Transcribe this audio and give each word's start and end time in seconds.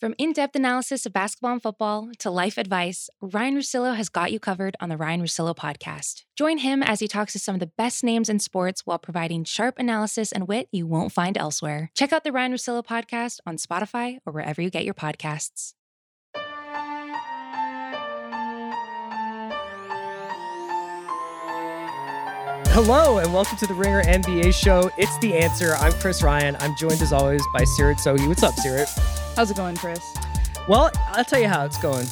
From 0.00 0.14
in 0.18 0.32
depth 0.32 0.56
analysis 0.56 1.06
of 1.06 1.12
basketball 1.12 1.52
and 1.52 1.62
football 1.62 2.10
to 2.18 2.30
life 2.30 2.58
advice, 2.58 3.08
Ryan 3.20 3.56
Russillo 3.56 3.94
has 3.94 4.08
got 4.08 4.32
you 4.32 4.40
covered 4.40 4.74
on 4.80 4.88
the 4.88 4.96
Ryan 4.96 5.22
Russillo 5.22 5.54
podcast. 5.54 6.24
Join 6.36 6.58
him 6.58 6.82
as 6.82 6.98
he 6.98 7.06
talks 7.06 7.32
to 7.34 7.38
some 7.38 7.54
of 7.54 7.60
the 7.60 7.70
best 7.78 8.02
names 8.02 8.28
in 8.28 8.40
sports 8.40 8.82
while 8.84 8.98
providing 8.98 9.44
sharp 9.44 9.78
analysis 9.78 10.32
and 10.32 10.48
wit 10.48 10.68
you 10.72 10.86
won't 10.86 11.12
find 11.12 11.38
elsewhere. 11.38 11.90
Check 11.94 12.12
out 12.12 12.24
the 12.24 12.32
Ryan 12.32 12.52
Russillo 12.52 12.84
podcast 12.84 13.38
on 13.46 13.56
Spotify 13.56 14.18
or 14.26 14.32
wherever 14.32 14.60
you 14.60 14.68
get 14.68 14.84
your 14.84 14.94
podcasts. 14.94 15.74
Hello 22.74 23.18
and 23.18 23.32
welcome 23.32 23.56
to 23.58 23.66
the 23.68 23.74
Ringer 23.74 24.02
NBA 24.02 24.52
show. 24.52 24.90
It's 24.98 25.16
the 25.20 25.34
answer. 25.34 25.76
I'm 25.76 25.92
Chris 25.92 26.24
Ryan. 26.24 26.56
I'm 26.58 26.74
joined 26.76 27.00
as 27.00 27.12
always 27.12 27.42
by 27.52 27.62
Seerat 27.62 28.00
Sohi. 28.00 28.26
What's 28.26 28.42
up, 28.42 28.54
Seerat? 28.54 29.23
How's 29.36 29.50
it 29.50 29.56
going, 29.56 29.76
Chris? 29.76 30.00
Well, 30.68 30.92
I'll 31.08 31.24
tell 31.24 31.40
you 31.40 31.48
how 31.48 31.64
it's 31.64 31.78
going. 31.78 32.06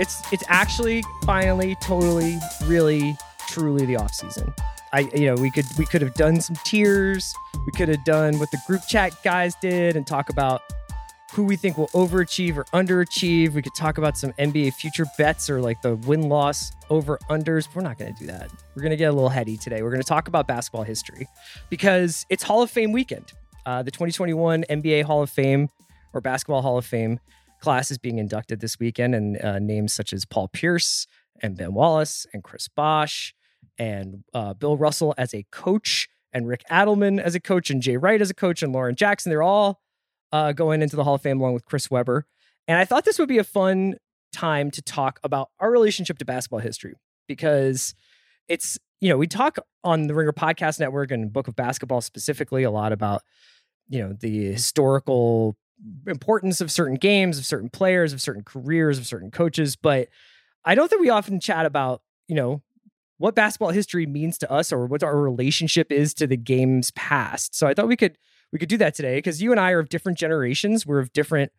It's 0.00 0.20
it's 0.32 0.42
actually 0.48 1.04
finally, 1.24 1.76
totally, 1.76 2.38
really, 2.64 3.16
truly 3.48 3.86
the 3.86 3.94
off 3.96 4.12
season. 4.12 4.52
I 4.92 5.08
you 5.14 5.26
know 5.26 5.40
we 5.40 5.52
could 5.52 5.66
we 5.78 5.86
could 5.86 6.02
have 6.02 6.14
done 6.14 6.40
some 6.40 6.56
tiers. 6.64 7.32
We 7.64 7.72
could 7.72 7.88
have 7.88 8.04
done 8.04 8.40
what 8.40 8.50
the 8.50 8.58
group 8.66 8.82
chat 8.88 9.16
guys 9.22 9.54
did 9.54 9.94
and 9.94 10.04
talk 10.04 10.28
about 10.28 10.62
who 11.34 11.44
we 11.44 11.54
think 11.54 11.78
will 11.78 11.88
overachieve 11.88 12.56
or 12.56 12.64
underachieve. 12.66 13.52
We 13.52 13.62
could 13.62 13.74
talk 13.76 13.98
about 13.98 14.18
some 14.18 14.32
NBA 14.32 14.74
future 14.74 15.06
bets 15.16 15.48
or 15.48 15.60
like 15.60 15.82
the 15.82 15.94
win 15.94 16.28
loss 16.28 16.72
over 16.90 17.18
unders. 17.30 17.68
We're 17.72 17.82
not 17.82 17.96
going 17.96 18.12
to 18.12 18.18
do 18.18 18.26
that. 18.26 18.50
We're 18.74 18.82
going 18.82 18.90
to 18.90 18.96
get 18.96 19.10
a 19.10 19.12
little 19.12 19.28
heady 19.28 19.56
today. 19.56 19.82
We're 19.82 19.90
going 19.90 20.02
to 20.02 20.08
talk 20.08 20.26
about 20.26 20.48
basketball 20.48 20.82
history 20.82 21.28
because 21.70 22.26
it's 22.28 22.42
Hall 22.42 22.62
of 22.62 22.70
Fame 22.72 22.90
weekend. 22.90 23.32
Uh, 23.64 23.82
the 23.82 23.90
2021 23.90 24.64
NBA 24.70 25.04
Hall 25.04 25.22
of 25.22 25.30
Fame 25.30 25.68
or 26.16 26.20
Basketball 26.20 26.62
Hall 26.62 26.78
of 26.78 26.86
Fame 26.86 27.20
class 27.60 27.90
is 27.90 27.98
being 27.98 28.18
inducted 28.18 28.60
this 28.60 28.78
weekend, 28.78 29.14
and 29.14 29.42
uh, 29.42 29.58
names 29.58 29.92
such 29.92 30.12
as 30.12 30.24
Paul 30.24 30.48
Pierce 30.48 31.06
and 31.42 31.56
Ben 31.56 31.74
Wallace 31.74 32.26
and 32.32 32.42
Chris 32.42 32.68
Bosh 32.68 33.34
and 33.78 34.24
uh, 34.34 34.54
Bill 34.54 34.76
Russell 34.76 35.14
as 35.18 35.34
a 35.34 35.44
coach 35.50 36.08
and 36.32 36.48
Rick 36.48 36.64
Adelman 36.70 37.20
as 37.20 37.34
a 37.34 37.40
coach 37.40 37.70
and 37.70 37.82
Jay 37.82 37.96
Wright 37.96 38.20
as 38.20 38.30
a 38.30 38.34
coach 38.34 38.62
and 38.62 38.72
Lauren 38.72 38.94
Jackson. 38.94 39.30
They're 39.30 39.42
all 39.42 39.80
uh, 40.32 40.52
going 40.52 40.82
into 40.82 40.96
the 40.96 41.04
Hall 41.04 41.14
of 41.14 41.22
Fame 41.22 41.40
along 41.40 41.54
with 41.54 41.64
Chris 41.64 41.90
Webber. 41.90 42.26
And 42.68 42.78
I 42.78 42.84
thought 42.84 43.04
this 43.04 43.18
would 43.18 43.28
be 43.28 43.38
a 43.38 43.44
fun 43.44 43.96
time 44.32 44.70
to 44.72 44.82
talk 44.82 45.20
about 45.24 45.50
our 45.60 45.70
relationship 45.70 46.18
to 46.18 46.24
basketball 46.24 46.60
history 46.60 46.94
because 47.26 47.94
it's, 48.48 48.78
you 49.00 49.08
know, 49.08 49.16
we 49.16 49.26
talk 49.26 49.58
on 49.84 50.08
the 50.08 50.14
Ringer 50.14 50.32
Podcast 50.32 50.80
Network 50.80 51.10
and 51.10 51.32
Book 51.32 51.48
of 51.48 51.56
Basketball 51.56 52.00
specifically 52.00 52.64
a 52.64 52.70
lot 52.70 52.92
about, 52.92 53.22
you 53.88 54.00
know, 54.00 54.12
the 54.12 54.52
historical 54.52 55.56
importance 56.06 56.60
of 56.60 56.70
certain 56.70 56.96
games, 56.96 57.38
of 57.38 57.46
certain 57.46 57.68
players, 57.68 58.12
of 58.12 58.20
certain 58.20 58.42
careers, 58.42 58.98
of 58.98 59.06
certain 59.06 59.30
coaches. 59.30 59.76
But 59.76 60.08
I 60.64 60.74
don't 60.74 60.88
think 60.88 61.00
we 61.00 61.10
often 61.10 61.40
chat 61.40 61.66
about, 61.66 62.02
you 62.28 62.34
know, 62.34 62.62
what 63.18 63.34
basketball 63.34 63.70
history 63.70 64.06
means 64.06 64.38
to 64.38 64.50
us 64.50 64.72
or 64.72 64.86
what 64.86 65.02
our 65.02 65.18
relationship 65.18 65.90
is 65.90 66.12
to 66.14 66.26
the 66.26 66.36
game's 66.36 66.90
past. 66.92 67.54
So 67.54 67.66
I 67.66 67.74
thought 67.74 67.88
we 67.88 67.96
could 67.96 68.18
we 68.52 68.58
could 68.58 68.68
do 68.68 68.76
that 68.78 68.94
today 68.94 69.16
because 69.16 69.42
you 69.42 69.50
and 69.50 69.60
I 69.60 69.72
are 69.72 69.78
of 69.78 69.88
different 69.88 70.18
generations. 70.18 70.86
We're 70.86 71.00
of 71.00 71.12
different 71.12 71.52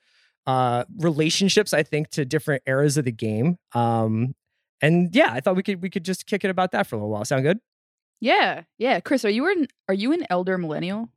uh, 0.45 0.85
relationships, 0.97 1.73
I 1.73 1.84
think, 1.84 2.09
to 2.11 2.25
different 2.25 2.63
eras 2.66 2.97
of 2.97 3.05
the 3.05 3.11
game. 3.11 3.57
Um, 3.73 4.35
and 4.81 5.13
yeah, 5.13 5.31
I 5.31 5.41
thought 5.41 5.55
we 5.55 5.63
could 5.63 5.81
we 5.81 5.89
could 5.89 6.05
just 6.05 6.25
kick 6.25 6.44
it 6.44 6.49
about 6.49 6.72
that 6.72 6.88
for 6.88 6.95
a 6.95 6.99
little 6.99 7.09
while. 7.09 7.25
Sound 7.25 7.44
good? 7.44 7.59
Yeah, 8.19 8.63
yeah. 8.78 8.99
Chris, 8.99 9.25
are 9.25 9.29
you 9.29 9.51
an 9.51 9.67
are 9.88 9.94
you 9.94 10.11
an 10.13 10.25
elder 10.29 10.57
millennial? 10.57 11.09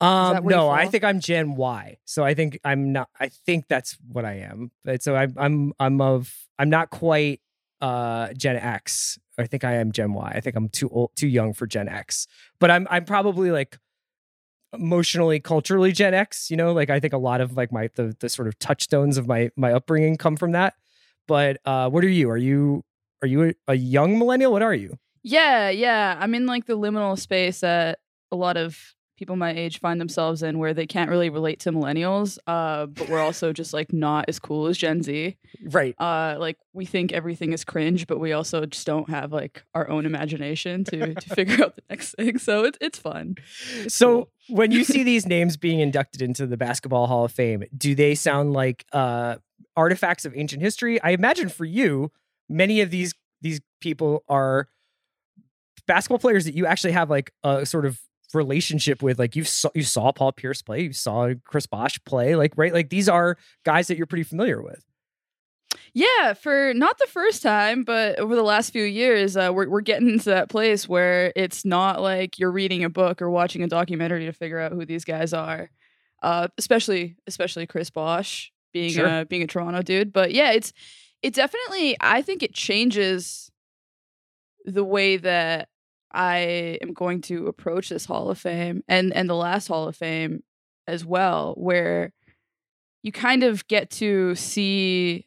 Um, 0.00 0.46
no, 0.46 0.68
I 0.70 0.86
think 0.86 1.02
I'm 1.02 1.18
Gen 1.20 1.56
Y. 1.56 1.98
So 2.04 2.24
I 2.24 2.34
think 2.34 2.58
I'm 2.64 2.92
not. 2.92 3.08
I 3.18 3.28
think 3.28 3.66
that's 3.68 3.96
what 4.06 4.24
I 4.24 4.34
am. 4.34 4.70
But 4.84 5.02
so 5.02 5.16
I'm 5.16 5.34
I'm 5.36 5.72
I'm 5.80 6.00
of 6.00 6.32
I'm 6.58 6.70
not 6.70 6.90
quite 6.90 7.40
uh 7.80 8.32
Gen 8.34 8.56
X. 8.56 9.18
I 9.38 9.46
think 9.46 9.64
I 9.64 9.74
am 9.74 9.92
Gen 9.92 10.12
Y. 10.12 10.32
I 10.34 10.40
think 10.40 10.56
I'm 10.56 10.68
too 10.68 10.88
old, 10.88 11.10
too 11.16 11.28
young 11.28 11.52
for 11.52 11.66
Gen 11.66 11.88
X. 11.88 12.26
But 12.60 12.70
I'm 12.70 12.86
I'm 12.90 13.04
probably 13.04 13.50
like 13.50 13.78
emotionally 14.74 15.40
culturally 15.40 15.92
gen 15.92 16.12
x 16.12 16.50
you 16.50 16.56
know 16.56 16.72
like 16.74 16.90
i 16.90 17.00
think 17.00 17.14
a 17.14 17.18
lot 17.18 17.40
of 17.40 17.56
like 17.56 17.72
my 17.72 17.88
the, 17.94 18.14
the 18.20 18.28
sort 18.28 18.46
of 18.46 18.58
touchstones 18.58 19.16
of 19.16 19.26
my 19.26 19.50
my 19.56 19.72
upbringing 19.72 20.14
come 20.14 20.36
from 20.36 20.52
that 20.52 20.74
but 21.26 21.56
uh 21.64 21.88
what 21.88 22.04
are 22.04 22.08
you 22.08 22.28
are 22.28 22.36
you 22.36 22.84
are 23.22 23.26
you 23.26 23.44
a, 23.44 23.54
a 23.68 23.74
young 23.74 24.18
millennial 24.18 24.52
what 24.52 24.60
are 24.60 24.74
you 24.74 24.98
yeah 25.22 25.70
yeah 25.70 26.18
i'm 26.20 26.34
in 26.34 26.44
like 26.44 26.66
the 26.66 26.76
liminal 26.76 27.18
space 27.18 27.60
that 27.60 27.98
a 28.30 28.36
lot 28.36 28.58
of 28.58 28.78
people 29.18 29.34
my 29.34 29.52
age 29.52 29.80
find 29.80 30.00
themselves 30.00 30.44
in 30.44 30.58
where 30.58 30.72
they 30.72 30.86
can't 30.86 31.10
really 31.10 31.28
relate 31.28 31.58
to 31.58 31.72
millennials 31.72 32.38
uh 32.46 32.86
but 32.86 33.08
we're 33.08 33.20
also 33.20 33.52
just 33.52 33.74
like 33.74 33.92
not 33.92 34.24
as 34.28 34.38
cool 34.38 34.68
as 34.68 34.78
gen 34.78 35.02
z. 35.02 35.36
Right. 35.64 35.94
Uh 35.98 36.36
like 36.38 36.56
we 36.72 36.84
think 36.84 37.12
everything 37.12 37.52
is 37.52 37.64
cringe 37.64 38.06
but 38.06 38.20
we 38.20 38.32
also 38.32 38.64
just 38.64 38.86
don't 38.86 39.10
have 39.10 39.32
like 39.32 39.64
our 39.74 39.88
own 39.90 40.06
imagination 40.06 40.84
to 40.84 41.14
to 41.14 41.28
figure 41.34 41.64
out 41.64 41.74
the 41.74 41.82
next 41.90 42.14
thing. 42.14 42.38
So 42.38 42.64
it's 42.64 42.78
it's 42.80 42.98
fun. 42.98 43.34
It's 43.80 43.96
so 43.96 44.28
cool. 44.46 44.56
when 44.56 44.70
you 44.70 44.84
see 44.84 45.02
these 45.02 45.26
names 45.36 45.56
being 45.56 45.80
inducted 45.80 46.22
into 46.22 46.46
the 46.46 46.56
basketball 46.56 47.08
hall 47.08 47.24
of 47.24 47.32
fame 47.32 47.64
do 47.76 47.96
they 47.96 48.14
sound 48.14 48.52
like 48.52 48.86
uh 48.92 49.36
artifacts 49.76 50.24
of 50.24 50.32
ancient 50.36 50.62
history? 50.62 51.02
I 51.02 51.10
imagine 51.10 51.48
for 51.48 51.64
you 51.64 52.12
many 52.48 52.80
of 52.80 52.90
these 52.90 53.14
these 53.40 53.60
people 53.80 54.22
are 54.28 54.68
basketball 55.88 56.18
players 56.18 56.44
that 56.44 56.54
you 56.54 56.66
actually 56.66 56.92
have 56.92 57.10
like 57.10 57.32
a 57.42 57.66
sort 57.66 57.84
of 57.84 57.98
relationship 58.34 59.02
with 59.02 59.18
like 59.18 59.34
you 59.36 59.44
saw 59.44 59.70
you 59.74 59.82
saw 59.82 60.12
Paul 60.12 60.32
Pierce 60.32 60.62
play, 60.62 60.82
you 60.82 60.92
saw 60.92 61.32
Chris 61.44 61.66
Bosh 61.66 61.98
play, 62.04 62.36
like 62.36 62.52
right, 62.56 62.72
like 62.72 62.90
these 62.90 63.08
are 63.08 63.36
guys 63.64 63.88
that 63.88 63.96
you're 63.96 64.06
pretty 64.06 64.24
familiar 64.24 64.62
with. 64.62 64.84
Yeah, 65.94 66.34
for 66.34 66.72
not 66.74 66.98
the 66.98 67.06
first 67.06 67.42
time, 67.42 67.82
but 67.82 68.18
over 68.18 68.34
the 68.36 68.42
last 68.42 68.70
few 68.72 68.84
years, 68.84 69.36
uh, 69.36 69.50
we're 69.52 69.68
we're 69.68 69.80
getting 69.80 70.08
into 70.08 70.30
that 70.30 70.48
place 70.48 70.88
where 70.88 71.32
it's 71.34 71.64
not 71.64 72.00
like 72.00 72.38
you're 72.38 72.50
reading 72.52 72.84
a 72.84 72.90
book 72.90 73.20
or 73.22 73.30
watching 73.30 73.62
a 73.62 73.66
documentary 73.68 74.26
to 74.26 74.32
figure 74.32 74.58
out 74.58 74.72
who 74.72 74.84
these 74.84 75.04
guys 75.04 75.32
are. 75.32 75.70
Uh, 76.22 76.48
especially 76.58 77.16
especially 77.26 77.66
Chris 77.66 77.90
Bosh 77.90 78.52
being 78.72 78.92
Sure. 78.92 79.20
a 79.20 79.24
being 79.24 79.42
a 79.42 79.46
Toronto 79.46 79.82
dude, 79.82 80.12
but 80.12 80.32
yeah, 80.32 80.52
it's 80.52 80.72
it 81.22 81.32
definitely 81.34 81.96
I 82.00 82.22
think 82.22 82.42
it 82.42 82.54
changes 82.54 83.50
the 84.64 84.84
way 84.84 85.16
that 85.16 85.68
I 86.12 86.78
am 86.82 86.92
going 86.92 87.20
to 87.22 87.46
approach 87.46 87.88
this 87.90 88.06
Hall 88.06 88.30
of 88.30 88.38
Fame 88.38 88.82
and 88.88 89.12
and 89.14 89.28
the 89.28 89.34
last 89.34 89.68
Hall 89.68 89.88
of 89.88 89.96
Fame 89.96 90.42
as 90.86 91.04
well, 91.04 91.54
where 91.56 92.12
you 93.02 93.12
kind 93.12 93.42
of 93.42 93.66
get 93.68 93.90
to 93.90 94.34
see 94.34 95.26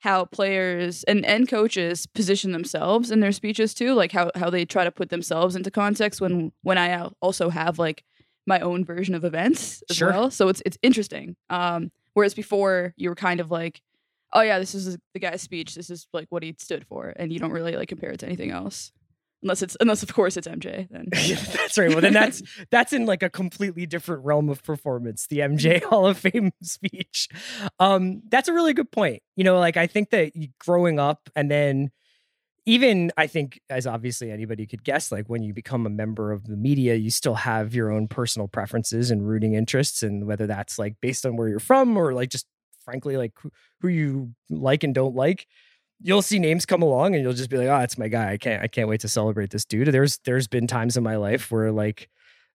how 0.00 0.24
players 0.26 1.02
and 1.04 1.24
and 1.26 1.48
coaches 1.48 2.06
position 2.06 2.52
themselves 2.52 3.10
in 3.10 3.20
their 3.20 3.32
speeches 3.32 3.74
too, 3.74 3.94
like 3.94 4.12
how 4.12 4.30
how 4.36 4.48
they 4.48 4.64
try 4.64 4.84
to 4.84 4.92
put 4.92 5.10
themselves 5.10 5.56
into 5.56 5.70
context 5.70 6.20
when 6.20 6.52
when 6.62 6.78
I 6.78 7.08
also 7.20 7.48
have 7.50 7.78
like 7.78 8.04
my 8.46 8.60
own 8.60 8.84
version 8.84 9.14
of 9.14 9.24
events 9.24 9.82
as 9.90 9.96
Sure. 9.96 10.10
well. 10.10 10.30
So 10.30 10.48
it's 10.48 10.62
it's 10.64 10.78
interesting. 10.82 11.36
Um, 11.50 11.90
whereas 12.14 12.32
before 12.34 12.94
you 12.96 13.08
were 13.08 13.16
kind 13.16 13.40
of 13.40 13.50
like, 13.50 13.82
oh 14.32 14.40
yeah, 14.40 14.58
this 14.60 14.74
is 14.74 14.96
the 15.14 15.20
guy's 15.20 15.42
speech. 15.42 15.74
This 15.74 15.90
is 15.90 16.06
like 16.12 16.28
what 16.30 16.44
he 16.44 16.54
stood 16.58 16.86
for, 16.86 17.12
and 17.16 17.32
you 17.32 17.40
don't 17.40 17.50
really 17.52 17.74
like 17.76 17.88
compare 17.88 18.10
it 18.10 18.20
to 18.20 18.26
anything 18.26 18.52
else, 18.52 18.92
unless 19.42 19.62
it's 19.62 19.76
unless 19.80 20.02
of 20.02 20.12
course 20.12 20.36
it's 20.36 20.48
MJ. 20.48 20.88
Then 20.90 21.06
Yeah, 21.24 21.36
that's 21.56 21.78
right. 21.78 21.90
Well, 21.90 22.00
then 22.00 22.12
that's 22.12 22.42
that's 22.70 22.92
in 22.92 23.06
like 23.06 23.22
a 23.22 23.30
completely 23.30 23.86
different 23.86 24.24
realm 24.24 24.48
of 24.48 24.62
performance. 24.62 25.26
The 25.26 25.38
MJ 25.38 25.82
Hall 25.82 26.06
of 26.06 26.18
Fame 26.18 26.50
speech. 26.62 27.28
Um, 27.78 28.22
that's 28.28 28.48
a 28.48 28.52
really 28.52 28.74
good 28.74 28.90
point. 28.90 29.22
You 29.36 29.44
know, 29.44 29.58
like 29.58 29.76
I 29.76 29.86
think 29.86 30.10
that 30.10 30.34
you- 30.36 30.48
growing 30.58 30.98
up 30.98 31.30
and 31.36 31.50
then 31.50 31.90
even 32.66 33.10
I 33.16 33.26
think 33.26 33.60
as 33.70 33.86
obviously 33.86 34.30
anybody 34.30 34.66
could 34.66 34.84
guess, 34.84 35.10
like 35.10 35.26
when 35.26 35.42
you 35.42 35.54
become 35.54 35.86
a 35.86 35.90
member 35.90 36.32
of 36.32 36.44
the 36.46 36.56
media, 36.56 36.96
you 36.96 37.08
still 37.10 37.34
have 37.34 37.74
your 37.74 37.90
own 37.90 38.08
personal 38.08 38.46
preferences 38.46 39.10
and 39.10 39.26
rooting 39.26 39.54
interests, 39.54 40.02
and 40.02 40.26
whether 40.26 40.46
that's 40.46 40.78
like 40.78 40.96
based 41.00 41.24
on 41.24 41.36
where 41.36 41.48
you're 41.48 41.60
from 41.60 41.96
or 41.96 42.12
like 42.12 42.28
just 42.28 42.46
frankly 42.84 43.16
like 43.16 43.32
who 43.80 43.88
you 43.88 44.34
like 44.50 44.84
and 44.84 44.94
don't 44.94 45.14
like 45.14 45.46
you'll 46.00 46.22
see 46.22 46.38
names 46.38 46.64
come 46.64 46.82
along 46.82 47.14
and 47.14 47.22
you'll 47.22 47.32
just 47.32 47.50
be 47.50 47.56
like, 47.56 47.68
oh, 47.68 47.78
that's 47.78 47.98
my 47.98 48.08
guy. 48.08 48.32
I 48.32 48.36
can't 48.36 48.62
I 48.62 48.68
can't 48.68 48.88
wait 48.88 49.00
to 49.00 49.08
celebrate 49.08 49.50
this 49.50 49.64
dude. 49.64 49.88
There's 49.88 50.18
there's 50.24 50.48
been 50.48 50.66
times 50.66 50.96
in 50.96 51.02
my 51.02 51.16
life 51.16 51.50
where 51.50 51.72
like 51.72 52.08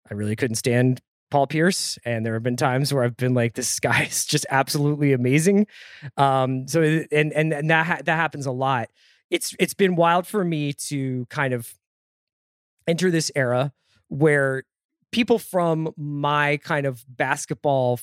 I 0.10 0.14
really 0.14 0.36
couldn't 0.36 0.56
stand 0.56 1.02
Paul 1.32 1.48
Pierce, 1.48 1.98
and 2.06 2.24
there 2.24 2.36
have 2.36 2.44
been 2.44 2.58
times 2.58 2.94
where 2.94 3.04
I've 3.04 3.18
been 3.18 3.34
like, 3.34 3.56
this 3.56 3.80
guy 3.80 4.04
is 4.04 4.26
just 4.26 4.46
absolutely 4.50 5.14
amazing. 5.14 5.68
Um, 6.18 6.68
so 6.68 6.82
and 6.82 7.34
and 7.34 7.54
and 7.54 7.70
that 7.70 7.86
ha- 7.86 8.02
that 8.06 8.16
happens 8.16 8.46
a 8.46 8.52
lot. 8.52 8.90
It's 9.30 9.56
it's 9.60 9.74
been 9.74 9.96
wild 9.96 10.28
for 10.28 10.44
me 10.44 10.74
to 10.74 11.26
kind 11.30 11.54
of 11.54 11.74
enter 12.88 13.10
this 13.10 13.32
era 13.36 13.72
where 14.10 14.64
people 15.12 15.40
from 15.40 15.92
my 15.98 16.58
kind 16.58 16.86
of 16.86 17.04
basketball 17.08 18.00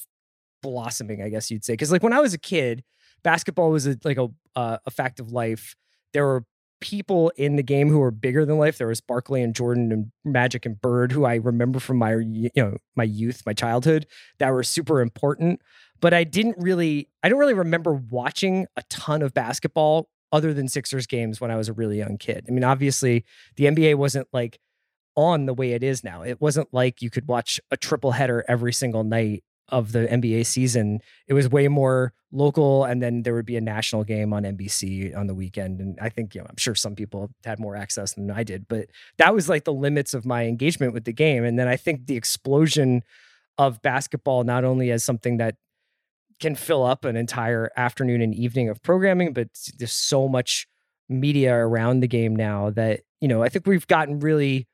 blossoming, 0.63 1.23
I 1.23 1.29
guess 1.29 1.51
you'd 1.51 1.65
say, 1.65 1.75
because 1.75 1.93
like 1.93 2.03
when 2.03 2.13
I 2.13 2.21
was 2.21 2.35
a 2.35 2.39
kid, 2.39 2.83
basketball 3.23 3.71
was 3.71 3.87
a, 3.87 3.97
like 4.03 4.19
a 4.19 4.29
uh, 4.57 4.79
a 4.87 4.91
fact 4.91 5.21
of 5.21 5.33
life. 5.33 5.75
There 6.13 6.27
were 6.27 6.45
people 6.81 7.31
in 7.37 7.57
the 7.57 7.63
game 7.63 7.89
who 7.89 7.99
were 7.99 8.11
bigger 8.11 8.45
than 8.45 8.59
life. 8.59 8.79
There 8.79 8.89
was 8.89 9.01
Barkley 9.01 9.43
and 9.43 9.55
Jordan 9.55 9.93
and 9.93 10.13
Magic 10.25 10.65
and 10.65 10.81
Bird, 10.81 11.13
who 11.13 11.25
I 11.25 11.37
remember 11.37 11.79
from 11.79 11.99
my 11.99 12.17
you 12.17 12.51
know 12.57 12.77
my 12.97 13.05
youth, 13.05 13.43
my 13.47 13.53
childhood, 13.53 14.07
that 14.39 14.51
were 14.51 14.63
super 14.63 15.01
important. 15.01 15.61
But 16.01 16.15
I 16.15 16.25
didn't 16.25 16.57
really, 16.59 17.09
I 17.23 17.29
don't 17.29 17.39
really 17.39 17.55
remember 17.55 17.93
watching 17.93 18.67
a 18.77 18.83
ton 18.89 19.21
of 19.23 19.35
basketball 19.35 20.09
other 20.33 20.55
than 20.55 20.69
Sixers 20.69 21.07
games 21.07 21.41
when 21.41 21.51
I 21.51 21.57
was 21.57 21.69
a 21.69 21.73
really 21.73 21.99
young 21.99 22.17
kid. 22.17 22.47
I 22.49 22.53
mean, 22.53 22.65
obviously 22.65 23.25
the 23.57 23.65
NBA 23.65 23.97
wasn't 23.97 24.29
like 24.33 24.59
on 25.17 25.47
the 25.47 25.55
way 25.55 25.73
it 25.73 25.83
is 25.83 26.03
now. 26.03 26.23
It 26.23 26.41
wasn't 26.41 26.69
like 26.73 27.03
you 27.03 27.11
could 27.11 27.29
watch 27.29 27.61
a 27.71 27.77
triple 27.77 28.13
header 28.13 28.45
every 28.49 28.73
single 28.73 29.05
night 29.05 29.45
of 29.71 29.93
the 29.93 30.07
NBA 30.07 30.47
season. 30.47 31.01
It 31.27 31.35
was 31.35 31.49
way 31.49 31.69
more 31.69 32.13
local, 32.33 32.85
and 32.85 33.03
then 33.03 33.23
there 33.23 33.35
would 33.35 33.47
be 33.47 33.57
a 33.57 33.61
national 33.61 34.05
game 34.05 34.33
on 34.33 34.45
NBC 34.45 35.17
on 35.17 35.27
the 35.27 35.35
weekend. 35.35 35.81
And 35.81 35.99
I 36.01 36.09
think, 36.09 36.35
you 36.35 36.41
know, 36.41 36.47
I'm 36.49 36.57
sure 36.57 36.75
some 36.75 36.95
people 36.95 37.31
had 37.45 37.59
more 37.59 37.77
access 37.77 38.15
than 38.15 38.31
I 38.31 38.45
did, 38.45 38.67
but 38.69 38.87
that 39.19 39.35
was 39.35 39.49
like 39.49 39.65
the 39.65 39.73
limits 39.73 40.15
of 40.15 40.25
my 40.27 40.47
engagement 40.47 40.93
with 40.93 41.05
the 41.05 41.13
game. 41.13 41.45
And 41.45 41.59
then 41.59 41.69
I 41.69 41.77
think 41.77 42.07
the 42.07 42.17
explosion 42.17 43.03
of 43.59 43.83
basketball, 43.83 44.45
not 44.45 44.65
only 44.65 44.91
as 44.91 45.05
something 45.05 45.37
that 45.39 45.57
can 46.41 46.55
fill 46.55 46.85
up 46.85 47.05
an 47.05 47.17
entire 47.17 47.71
afternoon 47.77 48.23
and 48.23 48.35
evening 48.35 48.69
of 48.69 48.83
programming, 48.83 49.33
but 49.33 49.49
there's 49.79 49.93
so 49.93 50.29
much 50.29 50.67
media 51.09 51.55
around 51.55 52.01
the 52.01 52.09
game 52.09 52.35
now 52.35 52.71
that, 52.71 53.01
you 53.21 53.29
know, 53.29 53.43
I 53.43 53.49
think 53.49 53.67
we've 53.67 53.87
gotten 53.87 54.21
really 54.21 54.67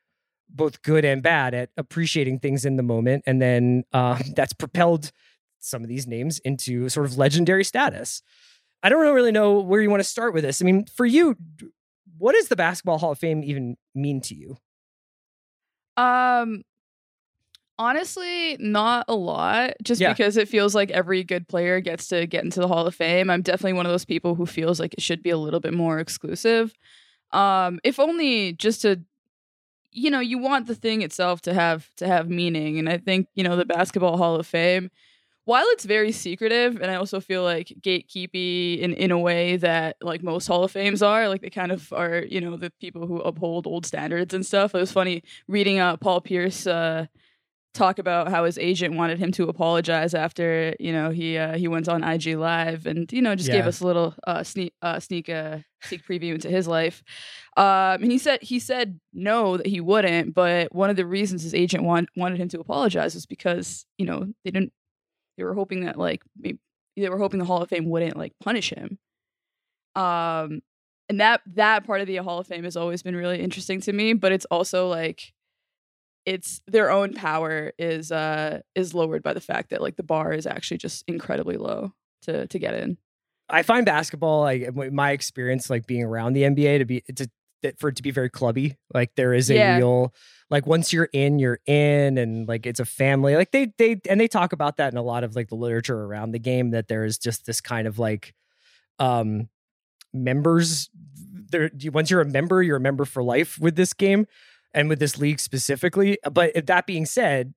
both 0.48 0.82
good 0.82 1.04
and 1.04 1.22
bad 1.22 1.54
at 1.54 1.70
appreciating 1.76 2.38
things 2.40 2.64
in 2.64 2.76
the 2.76 2.82
moment. 2.82 3.24
And 3.26 3.40
then 3.42 3.84
uh, 3.92 4.18
that's 4.36 4.52
propelled 4.52 5.12
some 5.60 5.82
of 5.82 5.88
these 5.88 6.06
names 6.06 6.38
into 6.40 6.88
sort 6.88 7.06
of 7.06 7.18
legendary 7.18 7.64
status. 7.64 8.22
I 8.82 8.88
don't 8.88 9.14
really 9.14 9.32
know 9.32 9.58
where 9.60 9.80
you 9.80 9.90
want 9.90 10.00
to 10.00 10.08
start 10.08 10.32
with 10.34 10.44
this. 10.44 10.62
I 10.62 10.64
mean, 10.64 10.84
for 10.86 11.04
you, 11.06 11.36
what 12.18 12.34
does 12.34 12.48
the 12.48 12.56
Basketball 12.56 12.98
Hall 12.98 13.12
of 13.12 13.18
Fame 13.18 13.42
even 13.42 13.76
mean 13.94 14.20
to 14.22 14.34
you? 14.34 14.56
Um 15.96 16.62
honestly, 17.78 18.56
not 18.58 19.04
a 19.08 19.14
lot 19.14 19.72
just 19.82 20.00
Yeah. 20.00 20.12
because 20.12 20.36
it 20.36 20.48
feels 20.48 20.74
like 20.74 20.90
every 20.90 21.22
good 21.24 21.46
player 21.48 21.80
gets 21.80 22.08
to 22.08 22.26
get 22.26 22.42
into 22.44 22.60
the 22.60 22.68
Hall 22.68 22.86
of 22.86 22.94
Fame. 22.94 23.28
I'm 23.28 23.42
definitely 23.42 23.74
one 23.74 23.86
of 23.86 23.92
those 23.92 24.04
people 24.06 24.34
who 24.34 24.46
feels 24.46 24.80
like 24.80 24.94
it 24.94 25.02
should 25.02 25.22
be 25.22 25.30
a 25.30 25.36
little 25.36 25.60
bit 25.60 25.74
more 25.74 25.98
exclusive. 25.98 26.72
Um 27.32 27.80
if 27.84 27.98
only 27.98 28.52
just 28.52 28.82
to 28.82 29.00
you 29.96 30.10
know, 30.10 30.20
you 30.20 30.38
want 30.38 30.66
the 30.66 30.74
thing 30.74 31.02
itself 31.02 31.40
to 31.42 31.54
have 31.54 31.90
to 31.96 32.06
have 32.06 32.28
meaning 32.28 32.78
and 32.78 32.88
I 32.88 32.98
think, 32.98 33.28
you 33.34 33.42
know, 33.42 33.56
the 33.56 33.64
Basketball 33.64 34.18
Hall 34.18 34.36
of 34.36 34.46
Fame 34.46 34.90
while 35.46 35.64
it's 35.68 35.84
very 35.84 36.12
secretive 36.12 36.76
and 36.82 36.90
I 36.90 36.96
also 36.96 37.20
feel 37.20 37.42
like 37.44 37.68
gatekeepy 37.80 38.78
in 38.80 38.92
in 38.94 39.10
a 39.10 39.18
way 39.18 39.56
that 39.58 39.96
like 40.02 40.22
most 40.22 40.46
Hall 40.48 40.64
of 40.64 40.72
Fames 40.72 41.02
are, 41.02 41.28
like 41.28 41.40
they 41.42 41.50
kind 41.50 41.72
of 41.72 41.92
are, 41.92 42.24
you 42.28 42.40
know, 42.40 42.56
the 42.56 42.70
people 42.80 43.06
who 43.06 43.20
uphold 43.20 43.66
old 43.66 43.86
standards 43.86 44.34
and 44.34 44.44
stuff. 44.44 44.74
It 44.74 44.78
was 44.78 44.92
funny 44.92 45.22
reading 45.48 45.78
uh 45.80 45.96
Paul 45.96 46.20
Pierce 46.20 46.66
uh 46.66 47.06
talk 47.76 47.98
about 47.98 48.28
how 48.28 48.44
his 48.44 48.58
agent 48.58 48.94
wanted 48.94 49.18
him 49.18 49.30
to 49.32 49.48
apologize 49.48 50.14
after 50.14 50.74
you 50.80 50.92
know 50.92 51.10
he 51.10 51.36
uh, 51.36 51.56
he 51.56 51.68
went 51.68 51.88
on 51.88 52.02
IG 52.02 52.36
live 52.36 52.86
and 52.86 53.12
you 53.12 53.22
know 53.22 53.34
just 53.34 53.50
gave 53.50 53.66
us 53.66 53.80
a 53.80 53.86
little 53.86 54.14
uh, 54.26 54.42
sneak 54.42 54.72
uh, 54.82 54.98
sneak 54.98 55.28
uh, 55.28 55.58
sneak 55.82 56.04
preview 56.06 56.34
into 56.34 56.48
his 56.48 56.66
life. 56.66 57.02
Um, 57.56 58.02
and 58.02 58.10
he 58.10 58.18
said 58.18 58.42
he 58.42 58.58
said 58.58 58.98
no 59.12 59.56
that 59.56 59.66
he 59.66 59.80
wouldn't, 59.80 60.34
but 60.34 60.74
one 60.74 60.90
of 60.90 60.96
the 60.96 61.06
reasons 61.06 61.42
his 61.42 61.54
agent 61.54 61.84
want, 61.84 62.08
wanted 62.16 62.38
him 62.38 62.48
to 62.48 62.60
apologize 62.60 63.14
was 63.14 63.26
because 63.26 63.86
you 63.98 64.06
know 64.06 64.26
they 64.44 64.50
didn't 64.50 64.72
they 65.36 65.44
were 65.44 65.54
hoping 65.54 65.84
that 65.84 65.98
like 65.98 66.22
maybe 66.36 66.58
they 66.96 67.08
were 67.08 67.18
hoping 67.18 67.38
the 67.38 67.44
Hall 67.44 67.62
of 67.62 67.68
Fame 67.68 67.88
wouldn't 67.90 68.16
like 68.16 68.32
punish 68.42 68.70
him. 68.70 68.98
Um, 69.94 70.62
and 71.08 71.20
that 71.20 71.42
that 71.54 71.86
part 71.86 72.00
of 72.00 72.06
the 72.06 72.16
Hall 72.16 72.38
of 72.38 72.46
Fame 72.46 72.64
has 72.64 72.76
always 72.76 73.02
been 73.02 73.16
really 73.16 73.40
interesting 73.40 73.80
to 73.82 73.92
me, 73.92 74.12
but 74.14 74.32
it's 74.32 74.46
also 74.46 74.88
like 74.88 75.32
it's 76.26 76.60
their 76.66 76.90
own 76.90 77.14
power 77.14 77.72
is 77.78 78.12
uh 78.12 78.60
is 78.74 78.94
lowered 78.94 79.22
by 79.22 79.32
the 79.32 79.40
fact 79.40 79.70
that 79.70 79.80
like 79.80 79.96
the 79.96 80.02
bar 80.02 80.32
is 80.32 80.46
actually 80.46 80.78
just 80.78 81.04
incredibly 81.08 81.56
low 81.56 81.92
to 82.22 82.46
to 82.48 82.58
get 82.58 82.74
in. 82.74 82.98
I 83.48 83.62
find 83.62 83.86
basketball, 83.86 84.40
like 84.40 84.74
my 84.92 85.12
experience, 85.12 85.70
like 85.70 85.86
being 85.86 86.02
around 86.02 86.32
the 86.32 86.42
NBA, 86.42 86.78
to 86.78 86.84
be 86.84 87.00
to 87.14 87.30
that 87.62 87.78
for 87.78 87.88
it 87.88 87.96
to 87.96 88.02
be 88.02 88.10
very 88.10 88.28
clubby. 88.28 88.76
Like 88.92 89.14
there 89.14 89.32
is 89.32 89.50
a 89.50 89.54
Yeah. 89.54 89.76
real 89.76 90.14
like 90.50 90.66
once 90.66 90.92
you're 90.92 91.08
in, 91.12 91.38
you're 91.38 91.60
in, 91.66 92.18
and 92.18 92.48
like 92.48 92.66
it's 92.66 92.80
a 92.80 92.84
family. 92.84 93.36
Like 93.36 93.52
they 93.52 93.72
they 93.78 94.00
and 94.10 94.20
they 94.20 94.28
talk 94.28 94.52
about 94.52 94.78
that 94.78 94.92
in 94.92 94.98
a 94.98 95.02
lot 95.02 95.22
of 95.24 95.36
like 95.36 95.48
the 95.48 95.54
literature 95.54 95.98
around 96.02 96.32
the 96.32 96.40
game 96.40 96.70
that 96.72 96.88
there 96.88 97.04
is 97.04 97.18
just 97.18 97.46
this 97.46 97.60
kind 97.60 97.86
of 97.86 97.98
like 98.00 98.34
um 98.98 99.48
members 100.12 100.88
there 101.50 101.70
once 101.92 102.10
you're 102.10 102.20
a 102.20 102.24
member 102.24 102.62
you're 102.62 102.76
a 102.76 102.80
member 102.80 103.04
for 103.04 103.22
life 103.22 103.58
with 103.60 103.76
this 103.76 103.92
game 103.92 104.26
and 104.76 104.88
with 104.88 105.00
this 105.00 105.18
league 105.18 105.40
specifically 105.40 106.18
but 106.30 106.66
that 106.66 106.86
being 106.86 107.06
said 107.06 107.54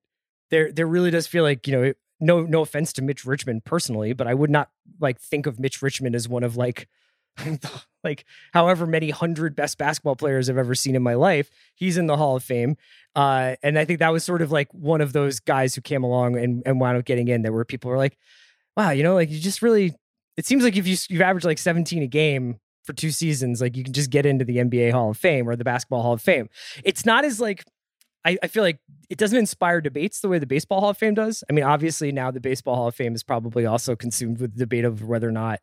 there 0.50 0.72
there 0.72 0.86
really 0.86 1.10
does 1.10 1.28
feel 1.28 1.44
like 1.44 1.68
you 1.68 1.72
know 1.72 1.92
no 2.18 2.42
no 2.42 2.62
offense 2.62 2.92
to 2.94 3.02
Mitch 3.02 3.24
Richmond 3.24 3.64
personally 3.64 4.12
but 4.12 4.26
I 4.26 4.34
would 4.34 4.50
not 4.50 4.70
like 4.98 5.20
think 5.20 5.46
of 5.46 5.60
Mitch 5.60 5.80
Richmond 5.80 6.16
as 6.16 6.28
one 6.28 6.42
of 6.42 6.56
like 6.56 6.88
like 8.04 8.24
however 8.52 8.86
many 8.86 9.10
hundred 9.10 9.54
best 9.54 9.78
basketball 9.78 10.16
players 10.16 10.50
I've 10.50 10.58
ever 10.58 10.74
seen 10.74 10.96
in 10.96 11.02
my 11.02 11.14
life 11.14 11.50
he's 11.74 11.96
in 11.96 12.06
the 12.06 12.16
Hall 12.16 12.36
of 12.36 12.42
Fame. 12.42 12.76
Uh 13.14 13.54
and 13.62 13.78
I 13.78 13.84
think 13.84 14.00
that 14.00 14.12
was 14.12 14.24
sort 14.24 14.42
of 14.42 14.50
like 14.50 14.72
one 14.72 15.00
of 15.00 15.12
those 15.12 15.40
guys 15.40 15.74
who 15.74 15.80
came 15.80 16.02
along 16.02 16.36
and 16.36 16.62
and 16.66 16.80
wound 16.80 16.98
up 16.98 17.04
getting 17.04 17.28
in 17.28 17.42
there 17.42 17.52
where 17.52 17.64
people 17.64 17.90
were 17.90 17.96
like 17.96 18.18
wow 18.76 18.90
you 18.90 19.02
know 19.02 19.14
like 19.14 19.30
you 19.30 19.38
just 19.38 19.62
really 19.62 19.94
it 20.36 20.46
seems 20.46 20.64
like 20.64 20.76
if 20.76 20.86
you 20.86 20.96
you've 21.08 21.22
averaged 21.22 21.46
like 21.46 21.58
17 21.58 22.02
a 22.02 22.06
game 22.06 22.58
for 22.90 22.96
two 22.96 23.12
seasons, 23.12 23.60
like 23.60 23.76
you 23.76 23.84
can 23.84 23.92
just 23.92 24.10
get 24.10 24.26
into 24.26 24.44
the 24.44 24.56
NBA 24.56 24.90
Hall 24.90 25.10
of 25.10 25.16
Fame 25.16 25.48
or 25.48 25.54
the 25.54 25.62
Basketball 25.64 26.02
Hall 26.02 26.12
of 26.12 26.20
Fame. 26.20 26.48
It's 26.84 27.06
not 27.06 27.24
as 27.24 27.40
like 27.40 27.64
I, 28.24 28.36
I 28.42 28.48
feel 28.48 28.64
like 28.64 28.80
it 29.08 29.16
doesn't 29.16 29.38
inspire 29.38 29.80
debates 29.80 30.20
the 30.20 30.28
way 30.28 30.40
the 30.40 30.46
Baseball 30.46 30.80
Hall 30.80 30.90
of 30.90 30.98
Fame 30.98 31.14
does. 31.14 31.44
I 31.48 31.52
mean, 31.52 31.64
obviously 31.64 32.10
now 32.10 32.32
the 32.32 32.40
Baseball 32.40 32.74
Hall 32.74 32.88
of 32.88 32.94
Fame 32.96 33.14
is 33.14 33.22
probably 33.22 33.64
also 33.64 33.94
consumed 33.94 34.40
with 34.40 34.54
the 34.54 34.58
debate 34.58 34.84
of 34.84 35.04
whether 35.04 35.28
or 35.28 35.32
not, 35.32 35.60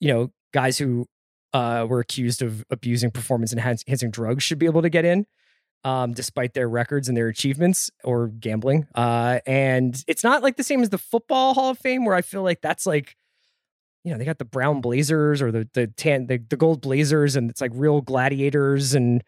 you 0.00 0.12
know, 0.12 0.32
guys 0.52 0.76
who 0.76 1.06
uh, 1.54 1.86
were 1.88 2.00
accused 2.00 2.42
of 2.42 2.64
abusing 2.70 3.12
performance 3.12 3.52
enhancing 3.52 4.10
drugs 4.10 4.42
should 4.42 4.58
be 4.58 4.66
able 4.66 4.82
to 4.82 4.90
get 4.90 5.04
in. 5.04 5.24
Um, 5.84 6.14
despite 6.14 6.54
their 6.54 6.68
records 6.68 7.06
and 7.06 7.16
their 7.16 7.28
achievements 7.28 7.92
or 8.02 8.26
gambling. 8.26 8.88
Uh, 8.96 9.38
and 9.46 10.02
it's 10.08 10.24
not 10.24 10.42
like 10.42 10.56
the 10.56 10.64
same 10.64 10.82
as 10.82 10.90
the 10.90 10.98
football 10.98 11.54
Hall 11.54 11.70
of 11.70 11.78
Fame, 11.78 12.04
where 12.04 12.16
I 12.16 12.22
feel 12.22 12.42
like 12.42 12.60
that's 12.60 12.86
like 12.86 13.14
you 14.06 14.12
know, 14.12 14.18
they 14.18 14.24
got 14.24 14.38
the 14.38 14.44
brown 14.44 14.80
blazers 14.80 15.42
or 15.42 15.50
the 15.50 15.68
the 15.74 15.88
tan 15.88 16.28
the, 16.28 16.38
the 16.38 16.56
gold 16.56 16.80
blazers 16.80 17.34
and 17.34 17.50
it's 17.50 17.60
like 17.60 17.72
real 17.74 18.00
gladiators 18.00 18.94
and 18.94 19.24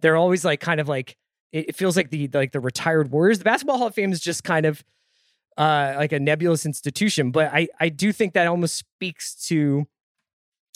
they're 0.00 0.16
always 0.16 0.44
like 0.44 0.58
kind 0.58 0.80
of 0.80 0.88
like 0.88 1.16
it, 1.52 1.68
it 1.68 1.76
feels 1.76 1.96
like 1.96 2.10
the 2.10 2.28
like 2.34 2.50
the 2.50 2.58
retired 2.58 3.12
warriors. 3.12 3.38
The 3.38 3.44
basketball 3.44 3.78
hall 3.78 3.86
of 3.86 3.94
fame 3.94 4.10
is 4.10 4.18
just 4.18 4.42
kind 4.42 4.66
of 4.66 4.82
uh 5.56 5.94
like 5.96 6.10
a 6.10 6.18
nebulous 6.18 6.66
institution, 6.66 7.30
but 7.30 7.54
I 7.54 7.68
I 7.78 7.88
do 7.88 8.10
think 8.10 8.34
that 8.34 8.48
almost 8.48 8.74
speaks 8.74 9.36
to 9.46 9.86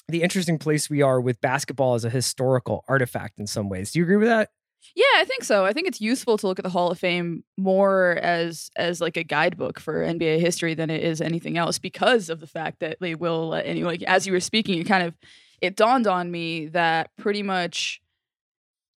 the 0.08 0.22
interesting 0.22 0.56
place 0.56 0.88
we 0.88 1.02
are 1.02 1.20
with 1.20 1.40
basketball 1.40 1.94
as 1.94 2.04
a 2.04 2.10
historical 2.10 2.84
artifact 2.86 3.40
in 3.40 3.48
some 3.48 3.68
ways. 3.68 3.90
Do 3.90 3.98
you 3.98 4.04
agree 4.04 4.16
with 4.16 4.28
that? 4.28 4.50
Yeah, 4.94 5.04
I 5.16 5.24
think 5.24 5.44
so. 5.44 5.64
I 5.64 5.72
think 5.72 5.86
it's 5.86 6.00
useful 6.00 6.36
to 6.38 6.46
look 6.46 6.58
at 6.58 6.64
the 6.64 6.70
Hall 6.70 6.90
of 6.90 6.98
Fame 6.98 7.44
more 7.56 8.18
as 8.22 8.70
as 8.76 9.00
like 9.00 9.16
a 9.16 9.24
guidebook 9.24 9.78
for 9.78 10.04
NBA 10.04 10.40
history 10.40 10.74
than 10.74 10.90
it 10.90 11.02
is 11.02 11.20
anything 11.20 11.58
else 11.58 11.78
because 11.78 12.28
of 12.28 12.40
the 12.40 12.46
fact 12.46 12.80
that 12.80 12.98
they 13.00 13.14
will 13.14 13.50
let 13.50 13.66
any 13.66 13.84
like 13.84 14.02
as 14.04 14.26
you 14.26 14.32
were 14.32 14.40
speaking, 14.40 14.80
it 14.80 14.84
kind 14.84 15.04
of 15.06 15.16
it 15.60 15.76
dawned 15.76 16.06
on 16.06 16.30
me 16.30 16.66
that 16.68 17.10
pretty 17.16 17.42
much 17.42 18.00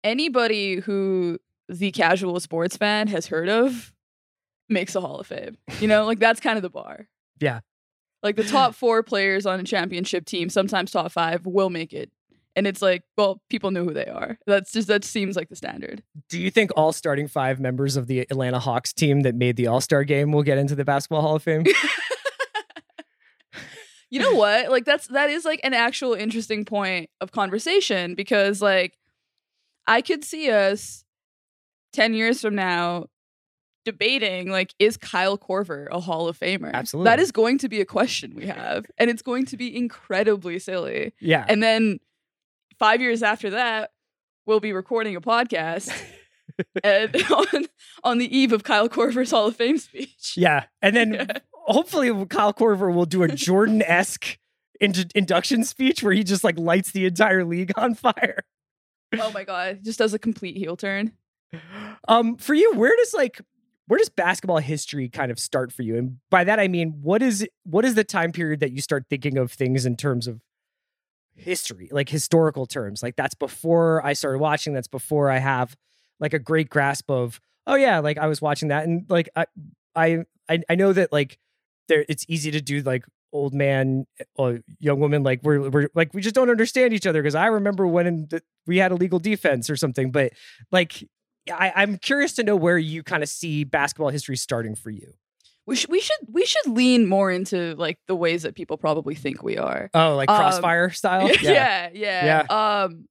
anybody 0.04 0.76
who 0.76 1.38
the 1.68 1.90
casual 1.92 2.38
sports 2.40 2.76
fan 2.76 3.08
has 3.08 3.26
heard 3.26 3.48
of 3.48 3.92
makes 4.68 4.94
a 4.94 5.00
Hall 5.00 5.18
of 5.18 5.26
Fame. 5.26 5.56
You 5.80 5.88
know, 5.88 6.04
like 6.04 6.18
that's 6.18 6.40
kind 6.40 6.56
of 6.56 6.62
the 6.62 6.70
bar. 6.70 7.08
Yeah. 7.40 7.60
Like 8.22 8.36
the 8.36 8.44
top 8.44 8.74
four 8.74 9.02
players 9.02 9.46
on 9.46 9.60
a 9.60 9.64
championship 9.64 10.26
team, 10.26 10.50
sometimes 10.50 10.90
top 10.90 11.10
five, 11.10 11.46
will 11.46 11.70
make 11.70 11.92
it. 11.92 12.10
And 12.56 12.66
it's 12.66 12.82
like, 12.82 13.04
well, 13.16 13.40
people 13.48 13.70
know 13.70 13.84
who 13.84 13.94
they 13.94 14.06
are. 14.06 14.38
That's 14.46 14.72
just 14.72 14.88
that 14.88 15.04
seems 15.04 15.36
like 15.36 15.48
the 15.48 15.56
standard. 15.56 16.02
Do 16.28 16.40
you 16.40 16.50
think 16.50 16.70
all 16.76 16.92
starting 16.92 17.28
five 17.28 17.60
members 17.60 17.96
of 17.96 18.06
the 18.06 18.20
Atlanta 18.20 18.58
Hawks 18.58 18.92
team 18.92 19.20
that 19.20 19.34
made 19.34 19.56
the 19.56 19.68
All 19.68 19.80
Star 19.80 20.04
game 20.04 20.32
will 20.32 20.42
get 20.42 20.58
into 20.58 20.74
the 20.74 20.84
Basketball 20.84 21.22
Hall 21.22 21.36
of 21.36 21.42
Fame? 21.42 21.64
you 24.10 24.18
know 24.18 24.34
what? 24.34 24.70
Like 24.70 24.84
that's 24.84 25.06
that 25.08 25.30
is 25.30 25.44
like 25.44 25.60
an 25.62 25.74
actual 25.74 26.14
interesting 26.14 26.64
point 26.64 27.08
of 27.20 27.30
conversation 27.30 28.14
because 28.14 28.60
like 28.60 28.98
I 29.86 30.02
could 30.02 30.24
see 30.24 30.50
us 30.50 31.04
10 31.92 32.14
years 32.14 32.40
from 32.40 32.54
now 32.54 33.06
debating 33.84 34.50
like 34.50 34.74
is 34.78 34.96
Kyle 34.96 35.38
Korver 35.38 35.86
a 35.90 36.00
Hall 36.00 36.28
of 36.28 36.38
Famer? 36.38 36.72
Absolutely. 36.72 37.08
That 37.08 37.20
is 37.20 37.32
going 37.32 37.58
to 37.58 37.68
be 37.68 37.80
a 37.80 37.86
question 37.86 38.34
we 38.34 38.46
have 38.46 38.86
and 38.98 39.08
it's 39.08 39.22
going 39.22 39.46
to 39.46 39.56
be 39.56 39.74
incredibly 39.74 40.58
silly. 40.58 41.14
yeah. 41.20 41.46
And 41.48 41.62
then 41.62 41.98
5 42.80 43.00
years 43.00 43.22
after 43.22 43.50
that 43.50 43.90
we'll 44.46 44.58
be 44.60 44.72
recording 44.72 45.14
a 45.14 45.20
podcast 45.20 45.92
and 46.82 47.14
on, 47.30 47.66
on 48.02 48.18
the 48.18 48.36
eve 48.36 48.52
of 48.52 48.64
Kyle 48.64 48.88
Korver's 48.88 49.30
Hall 49.30 49.46
of 49.46 49.54
Fame 49.54 49.78
speech. 49.78 50.32
yeah. 50.36 50.64
And 50.82 50.96
then 50.96 51.12
Yeah. 51.14 51.26
hopefully 51.52 52.08
Kyle 52.26 52.52
Korver 52.52 52.92
will 52.92 53.06
do 53.06 53.22
a 53.22 53.28
Jordan 53.34 53.82
esque 53.82 54.38
induction 54.80 55.62
speech 55.62 56.02
where 56.02 56.12
he 56.12 56.24
just 56.24 56.42
like 56.42 56.58
lights 56.58 56.90
the 56.90 57.06
entire 57.06 57.44
league 57.44 57.70
on 57.76 57.94
fire. 57.94 58.40
Oh 59.20 59.30
my 59.32 59.44
god, 59.44 59.80
just 59.84 59.98
does 59.98 60.14
a 60.14 60.18
complete 60.18 60.56
heel 60.56 60.76
turn. 60.76 61.12
Um, 62.08 62.36
for 62.36 62.54
you, 62.54 62.72
where 62.74 62.96
does 62.96 63.12
like 63.14 63.40
where 63.86 63.98
does 63.98 64.08
basketball 64.08 64.58
history 64.58 65.08
kind 65.08 65.30
of 65.30 65.38
start 65.38 65.72
for 65.72 65.82
you? 65.82 65.96
And 65.98 66.16
by 66.30 66.44
that 66.44 66.58
I 66.58 66.66
mean, 66.68 67.00
what 67.02 67.22
is 67.22 67.46
what 67.64 67.84
is 67.84 67.94
the 67.94 68.04
time 68.04 68.32
period 68.32 68.60
that 68.60 68.72
you 68.72 68.80
start 68.80 69.04
thinking 69.10 69.36
of 69.36 69.52
things 69.52 69.84
in 69.86 69.96
terms 69.96 70.26
of 70.26 70.40
history, 71.40 71.88
like 71.90 72.08
historical 72.08 72.66
terms? 72.66 73.02
Like 73.02 73.16
that's 73.16 73.34
before 73.34 74.04
I 74.04 74.12
started 74.12 74.38
watching. 74.38 74.72
That's 74.72 74.88
before 74.88 75.30
I 75.30 75.38
have 75.38 75.76
like 76.18 76.34
a 76.34 76.38
great 76.38 76.68
grasp 76.68 77.10
of. 77.10 77.40
Oh 77.66 77.74
yeah, 77.74 77.98
like 78.00 78.18
I 78.18 78.26
was 78.26 78.40
watching 78.40 78.68
that, 78.68 78.84
and 78.84 79.04
like 79.08 79.28
I 79.36 79.46
I 79.94 80.24
I, 80.68 80.74
know 80.74 80.92
that 80.92 81.12
like 81.12 81.38
there 81.88 82.04
it's 82.08 82.24
easy 82.28 82.50
to 82.50 82.60
do 82.60 82.82
like 82.82 83.04
old 83.32 83.54
man 83.54 84.06
or 84.34 84.60
young 84.80 84.98
woman 84.98 85.22
like 85.22 85.40
we're, 85.42 85.70
we're 85.70 85.88
like 85.94 86.12
we 86.12 86.20
just 86.20 86.34
don't 86.34 86.50
understand 86.50 86.92
each 86.92 87.06
other 87.06 87.22
because 87.22 87.36
i 87.36 87.46
remember 87.46 87.86
when 87.86 88.26
the, 88.28 88.42
we 88.66 88.78
had 88.78 88.90
a 88.90 88.96
legal 88.96 89.20
defense 89.20 89.70
or 89.70 89.76
something 89.76 90.10
but 90.10 90.32
like 90.72 91.08
I, 91.48 91.72
i'm 91.76 91.96
curious 91.98 92.32
to 92.34 92.42
know 92.42 92.56
where 92.56 92.76
you 92.76 93.04
kind 93.04 93.22
of 93.22 93.28
see 93.28 93.62
basketball 93.62 94.08
history 94.08 94.36
starting 94.36 94.74
for 94.74 94.90
you 94.90 95.12
We 95.66 95.76
should 95.76 95.90
we 95.90 96.00
should 96.00 96.16
we 96.28 96.44
should 96.46 96.66
lean 96.66 97.06
more 97.06 97.30
into 97.30 97.74
like 97.76 97.98
the 98.08 98.16
ways 98.16 98.42
that 98.42 98.54
people 98.54 98.76
probably 98.76 99.14
think 99.14 99.42
we 99.42 99.56
are. 99.56 99.88
oh 99.94 100.16
like 100.16 100.28
Um, 100.30 100.36
crossfire 100.36 100.90
style 101.00 101.30
yeah, 101.42 101.90
yeah, 101.92 102.44
Um 102.48 103.06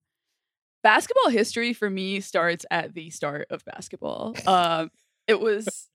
basketball 0.83 1.29
history 1.29 1.73
for 1.73 1.89
me 1.89 2.19
starts 2.21 2.65
at 2.71 2.93
the 2.93 3.09
start 3.09 3.47
of 3.49 3.63
basketball. 3.65 4.35
Um 4.47 4.91
it 5.27 5.39
was 5.39 5.89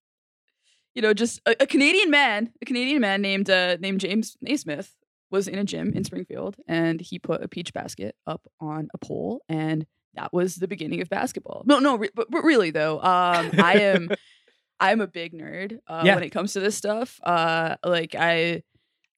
you 0.94 1.02
know 1.02 1.12
just 1.12 1.40
a, 1.46 1.54
a 1.62 1.66
Canadian 1.66 2.10
man, 2.10 2.52
a 2.62 2.64
Canadian 2.64 3.00
man 3.00 3.20
named 3.20 3.50
uh 3.50 3.76
named 3.78 4.00
James 4.00 4.36
Naismith 4.40 4.94
was 5.30 5.48
in 5.48 5.58
a 5.58 5.64
gym 5.64 5.92
in 5.94 6.04
Springfield 6.04 6.56
and 6.68 7.00
he 7.00 7.18
put 7.18 7.42
a 7.42 7.48
peach 7.48 7.72
basket 7.72 8.14
up 8.26 8.46
on 8.60 8.88
a 8.94 8.98
pole 8.98 9.42
and 9.48 9.84
that 10.14 10.32
was 10.32 10.54
the 10.56 10.68
beginning 10.68 11.00
of 11.00 11.08
basketball. 11.08 11.64
No, 11.66 11.80
no, 11.80 11.96
re- 11.96 12.10
but, 12.14 12.30
but 12.30 12.44
really 12.44 12.70
though, 12.70 12.98
um 13.02 13.50
I 13.58 13.80
am 13.80 14.10
I'm 14.80 15.00
a 15.00 15.06
big 15.06 15.32
nerd 15.32 15.78
uh, 15.86 16.02
Yeah. 16.04 16.14
when 16.14 16.24
it 16.24 16.30
comes 16.30 16.52
to 16.54 16.60
this 16.60 16.76
stuff. 16.76 17.18
Uh, 17.22 17.76
like 17.84 18.14
I, 18.14 18.62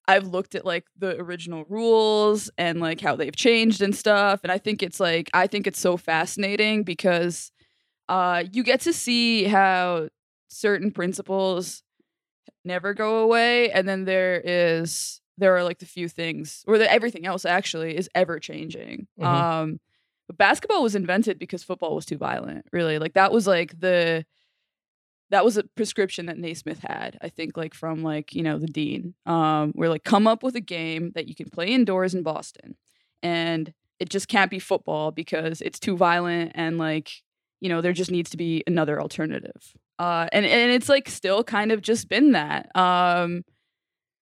I've 0.07 0.27
looked 0.27 0.55
at 0.55 0.65
like 0.65 0.85
the 0.97 1.17
original 1.19 1.65
rules 1.67 2.49
and 2.57 2.79
like 2.79 3.01
how 3.01 3.15
they've 3.15 3.35
changed 3.35 3.81
and 3.81 3.95
stuff, 3.95 4.39
and 4.43 4.51
I 4.51 4.57
think 4.57 4.81
it's 4.83 4.99
like 4.99 5.29
I 5.33 5.47
think 5.47 5.67
it's 5.67 5.79
so 5.79 5.97
fascinating 5.97 6.83
because 6.83 7.51
uh, 8.07 8.43
you 8.53 8.63
get 8.63 8.81
to 8.81 8.93
see 8.93 9.43
how 9.45 10.07
certain 10.47 10.91
principles 10.91 11.83
never 12.63 12.93
go 12.93 13.17
away, 13.19 13.69
and 13.71 13.87
then 13.87 14.05
there 14.05 14.41
is 14.43 15.19
there 15.37 15.55
are 15.57 15.63
like 15.63 15.79
the 15.79 15.85
few 15.85 16.07
things 16.07 16.63
or 16.67 16.77
the, 16.77 16.91
everything 16.91 17.25
else 17.25 17.45
actually 17.45 17.95
is 17.97 18.09
ever 18.15 18.39
changing. 18.39 19.07
Mhm. 19.19 19.25
Um, 19.25 19.79
but 20.27 20.37
basketball 20.37 20.83
was 20.83 20.95
invented 20.95 21.37
because 21.39 21.63
football 21.63 21.95
was 21.95 22.05
too 22.05 22.17
violent. 22.17 22.65
Really, 22.71 22.97
like 22.99 23.13
that 23.13 23.31
was 23.33 23.45
like 23.45 23.77
the 23.79 24.25
that 25.29 25.43
was 25.43 25.57
a 25.57 25.63
prescription 25.63 26.27
that 26.27 26.37
Naismith 26.37 26.79
had, 26.79 27.17
I 27.21 27.29
think, 27.29 27.57
like 27.57 27.73
from 27.73 28.01
like, 28.03 28.33
you 28.33 28.43
know, 28.43 28.57
the 28.57 28.67
dean. 28.67 29.13
Um, 29.25 29.71
where 29.73 29.89
like 29.89 30.03
come 30.03 30.25
up 30.27 30.41
with 30.43 30.55
a 30.55 30.61
game 30.61 31.11
that 31.15 31.27
you 31.27 31.35
can 31.35 31.49
play 31.49 31.67
indoors 31.67 32.13
in 32.13 32.23
Boston. 32.23 32.75
And 33.21 33.73
it 33.99 34.09
just 34.09 34.27
can't 34.27 34.51
be 34.51 34.59
football 34.59 35.11
because 35.11 35.59
it's 35.61 35.79
too 35.79 35.97
violent 35.97 36.51
and 36.55 36.77
like, 36.77 37.11
you 37.59 37.67
know, 37.67 37.81
there 37.81 37.93
just 37.93 38.11
needs 38.11 38.29
to 38.29 38.37
be 38.37 38.63
another 38.67 39.01
alternative. 39.01 39.73
Uh 39.99 40.27
and, 40.31 40.45
and 40.45 40.71
it's 40.71 40.87
like 40.87 41.09
still 41.09 41.43
kind 41.43 41.71
of 41.71 41.81
just 41.81 42.07
been 42.07 42.31
that. 42.33 42.73
Um 42.75 43.43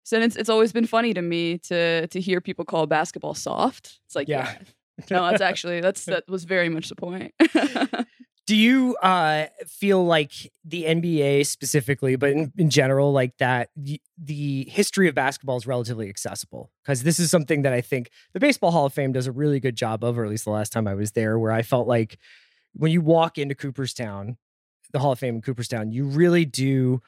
so 0.05 0.19
it's 0.19 0.37
it's 0.37 0.49
always 0.49 0.73
been 0.73 0.87
funny 0.87 1.12
to 1.12 1.21
me 1.21 1.59
to 1.59 2.07
to 2.09 2.21
hear 2.21 2.40
people 2.40 2.64
call 2.64 2.87
basketball 2.87 3.35
soft. 3.35 4.00
It's 4.07 4.17
like, 4.17 4.26
Yeah. 4.28 4.50
yeah. 4.50 5.07
No, 5.11 5.31
that's 5.31 5.43
actually 5.50 5.81
that's 5.83 6.07
that 6.07 6.25
was 6.28 6.45
very 6.45 6.71
much 6.71 6.88
the 6.88 6.97
point. 6.97 7.35
do 8.49 8.57
you 8.57 8.97
uh 9.02 9.45
feel 9.67 10.02
like 10.07 10.50
the 10.64 10.85
nba 10.85 11.47
specifically 11.47 12.17
but 12.17 12.31
in, 12.31 12.50
in 12.57 12.71
general 12.71 13.12
like 13.12 13.37
that 13.37 13.69
the, 13.76 14.00
the 14.17 14.64
history 14.71 15.07
of 15.07 15.14
basketball 15.14 15.59
is 15.59 15.67
relatively 15.67 16.09
accessible? 16.09 16.71
Because 16.83 17.02
this 17.02 17.21
is 17.21 17.31
something 17.31 17.61
that 17.62 17.75
i 17.75 17.83
think 17.83 18.11
the 18.33 18.40
baseball 18.40 18.71
hall 18.71 18.87
of 18.87 18.95
fame 18.95 19.12
does 19.12 19.26
a 19.26 19.33
really 19.33 19.61
good 19.61 19.76
job 19.76 20.02
of 20.02 20.19
or 20.19 20.25
at 20.25 20.31
least 20.31 20.47
the 20.47 20.50
last 20.50 20.73
time 20.73 20.88
i 20.88 20.95
was 20.95 21.12
there 21.12 21.38
where 21.38 21.52
i 21.52 21.61
felt 21.61 21.87
like 21.87 22.19
when 22.73 22.90
you 22.90 23.02
walk 23.02 23.37
into 23.37 23.55
cooperstown 23.55 24.38
the 24.93 24.99
hall 24.99 25.12
of 25.12 25.19
fame 25.19 25.35
in 25.35 25.43
cooperstown 25.43 25.93
you 25.93 26.07
really 26.07 26.47
do 26.47 27.02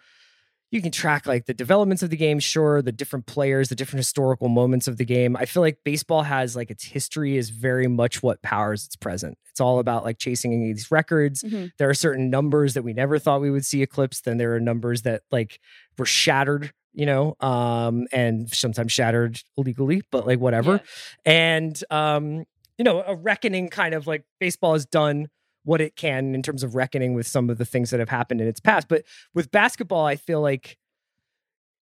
you 0.70 0.80
can 0.80 0.92
track 0.92 1.26
like 1.26 1.46
the 1.46 1.54
developments 1.54 2.02
of 2.02 2.10
the 2.10 2.16
game 2.16 2.38
sure 2.38 2.80
the 2.80 2.92
different 2.92 3.26
players 3.26 3.68
the 3.68 3.74
different 3.74 3.98
historical 3.98 4.48
moments 4.48 4.86
of 4.88 4.96
the 4.98 5.04
game. 5.04 5.36
I 5.36 5.44
feel 5.46 5.62
like 5.62 5.78
baseball 5.84 6.22
has 6.22 6.54
like 6.54 6.70
its 6.70 6.84
history 6.84 7.36
is 7.36 7.50
very 7.50 7.88
much 7.88 8.22
what 8.22 8.40
powers 8.42 8.84
its 8.86 8.96
present. 8.96 9.36
It's 9.50 9.60
all 9.60 9.78
about 9.80 10.04
like 10.04 10.18
chasing 10.18 10.60
these 10.60 10.90
records. 10.90 11.42
Mhm. 11.42 11.70
there 11.78 11.88
are 11.90 11.94
certain 11.94 12.30
numbers 12.30 12.74
that 12.74 12.82
we 12.82 12.92
never 12.92 13.18
thought 13.18 13.40
we 13.40 13.50
would 13.50 13.64
see 13.66 13.82
eclipsed 13.82 14.24
then 14.24 14.36
there 14.38 14.54
are 14.54 14.60
numbers 14.60 15.02
that 15.02 15.22
like 15.30 15.58
were 15.98 16.06
shattered 16.06 16.72
you 16.92 17.06
know 17.06 17.36
um 17.40 18.06
and 18.12 18.50
sometimes 18.50 18.92
shattered 18.92 19.40
illegally 19.56 20.02
but 20.10 20.26
like 20.26 20.38
whatever. 20.40 20.80
And 21.24 21.82
um 21.90 22.44
you 22.78 22.84
know 22.84 23.02
a 23.06 23.14
reckoning 23.14 23.68
kind 23.68 23.94
of 23.94 24.06
like 24.06 24.24
baseball 24.38 24.72
has 24.74 24.86
done 24.86 25.28
what 25.64 25.80
it 25.80 25.96
can 25.96 26.34
in 26.34 26.42
terms 26.42 26.62
of 26.62 26.74
reckoning 26.74 27.14
with 27.14 27.26
some 27.26 27.50
of 27.50 27.58
the 27.58 27.64
things 27.64 27.90
that 27.90 28.00
have 28.00 28.08
happened 28.08 28.40
in 28.40 28.48
its 28.48 28.60
past 28.60 28.88
but 28.88 29.04
with 29.34 29.50
basketball 29.50 30.06
i 30.06 30.16
feel 30.16 30.40
like 30.40 30.78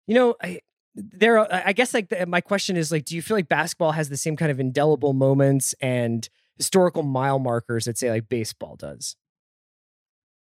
you 0.07 0.15
know 0.15 0.35
i 0.43 0.61
there 0.95 1.39
i 1.55 1.73
guess 1.73 1.95
like 1.95 2.09
the, 2.09 2.27
my 2.27 2.41
question 2.41 2.77
is 2.77 2.91
like 2.91 3.05
do 3.05 3.15
you 3.15 3.23
feel 3.23 3.37
like 3.37 3.49
basketball 3.49 3.93
has 3.93 4.09
the 4.09 4.17
same 4.17 4.37
kind 4.37 4.51
of 4.51 4.59
indelible 4.59 5.13
moments 5.13 5.75
and 5.81 6.29
historical 6.57 7.03
mile 7.05 7.39
markers 7.39 7.85
that 7.85 7.97
say 7.97 8.11
like 8.11 8.29
baseball 8.29 8.75
does 8.77 9.17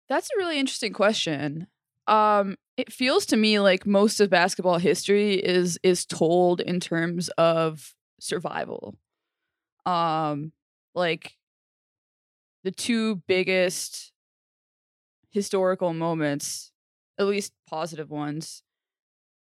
That's 0.09 0.29
a 0.35 0.39
really 0.39 0.59
interesting 0.59 0.93
question. 0.93 1.67
Um, 2.07 2.57
it 2.77 2.93
feels 2.93 3.27
to 3.27 3.37
me 3.37 3.61
like 3.61 3.87
most 3.87 4.21
of 4.21 4.31
basketball 4.31 4.79
history 4.79 5.35
is 5.35 5.79
is 5.83 6.07
told 6.07 6.61
in 6.61 6.81
terms 6.81 7.29
of 7.37 7.95
survival. 8.19 8.95
Um, 9.85 10.53
like 10.95 11.37
the 12.69 12.73
two 12.73 13.17
biggest 13.27 14.13
historical 15.31 15.95
moments, 15.95 16.71
at 17.19 17.25
least 17.25 17.55
positive 17.67 18.11
ones, 18.11 18.63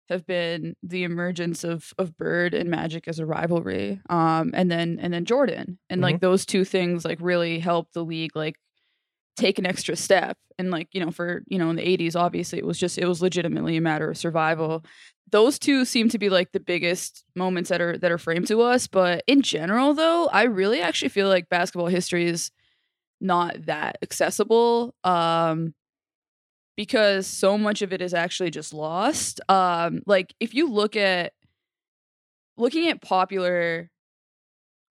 have 0.09 0.25
been 0.25 0.75
the 0.81 1.03
emergence 1.03 1.63
of 1.63 1.93
of 1.99 2.17
Bird 2.17 2.55
and 2.55 2.67
Magic 2.67 3.07
as 3.07 3.19
a 3.19 3.25
rivalry, 3.27 4.01
um, 4.09 4.49
and 4.55 4.71
then 4.71 4.97
and 4.99 5.13
then 5.13 5.25
Jordan, 5.25 5.77
and 5.87 6.01
like 6.01 6.19
those 6.19 6.47
two 6.47 6.65
things 6.65 7.05
like 7.05 7.19
really 7.21 7.59
helped 7.59 7.93
the 7.93 8.03
league 8.03 8.35
like 8.35 8.55
take 9.37 9.59
an 9.59 9.67
extra 9.67 9.95
step 9.95 10.35
and 10.57 10.71
like 10.71 10.87
you 10.91 11.05
know 11.05 11.11
for 11.11 11.43
you 11.45 11.59
know 11.59 11.69
in 11.69 11.75
the 11.75 11.97
80s 11.97 12.15
obviously 12.15 12.57
it 12.57 12.65
was 12.65 12.79
just 12.79 12.97
it 12.97 13.05
was 13.05 13.21
legitimately 13.21 13.77
a 13.77 13.81
matter 13.81 14.09
of 14.09 14.17
survival. 14.17 14.83
Those 15.29 15.59
two 15.59 15.85
seem 15.85 16.09
to 16.09 16.17
be 16.17 16.29
like 16.29 16.53
the 16.53 16.59
biggest 16.59 17.23
moments 17.35 17.69
that 17.69 17.81
are 17.81 17.99
that 17.99 18.11
are 18.11 18.17
framed 18.17 18.47
to 18.47 18.61
us 18.61 18.87
but 18.87 19.23
in 19.27 19.41
general 19.43 19.93
though 19.93 20.27
i 20.33 20.43
really 20.43 20.81
actually 20.81 21.07
feel 21.07 21.29
like 21.29 21.47
basketball 21.47 21.87
history 21.87 22.25
is 22.25 22.51
not 23.21 23.65
that 23.65 23.97
accessible 24.01 24.93
um 25.03 25.73
because 26.77 27.27
so 27.27 27.57
much 27.57 27.81
of 27.81 27.93
it 27.93 28.01
is 28.01 28.13
actually 28.13 28.49
just 28.49 28.73
lost 28.73 29.39
um 29.49 30.01
like 30.05 30.33
if 30.39 30.53
you 30.53 30.69
look 30.69 30.95
at 30.95 31.33
looking 32.57 32.87
at 32.89 33.01
popular 33.01 33.89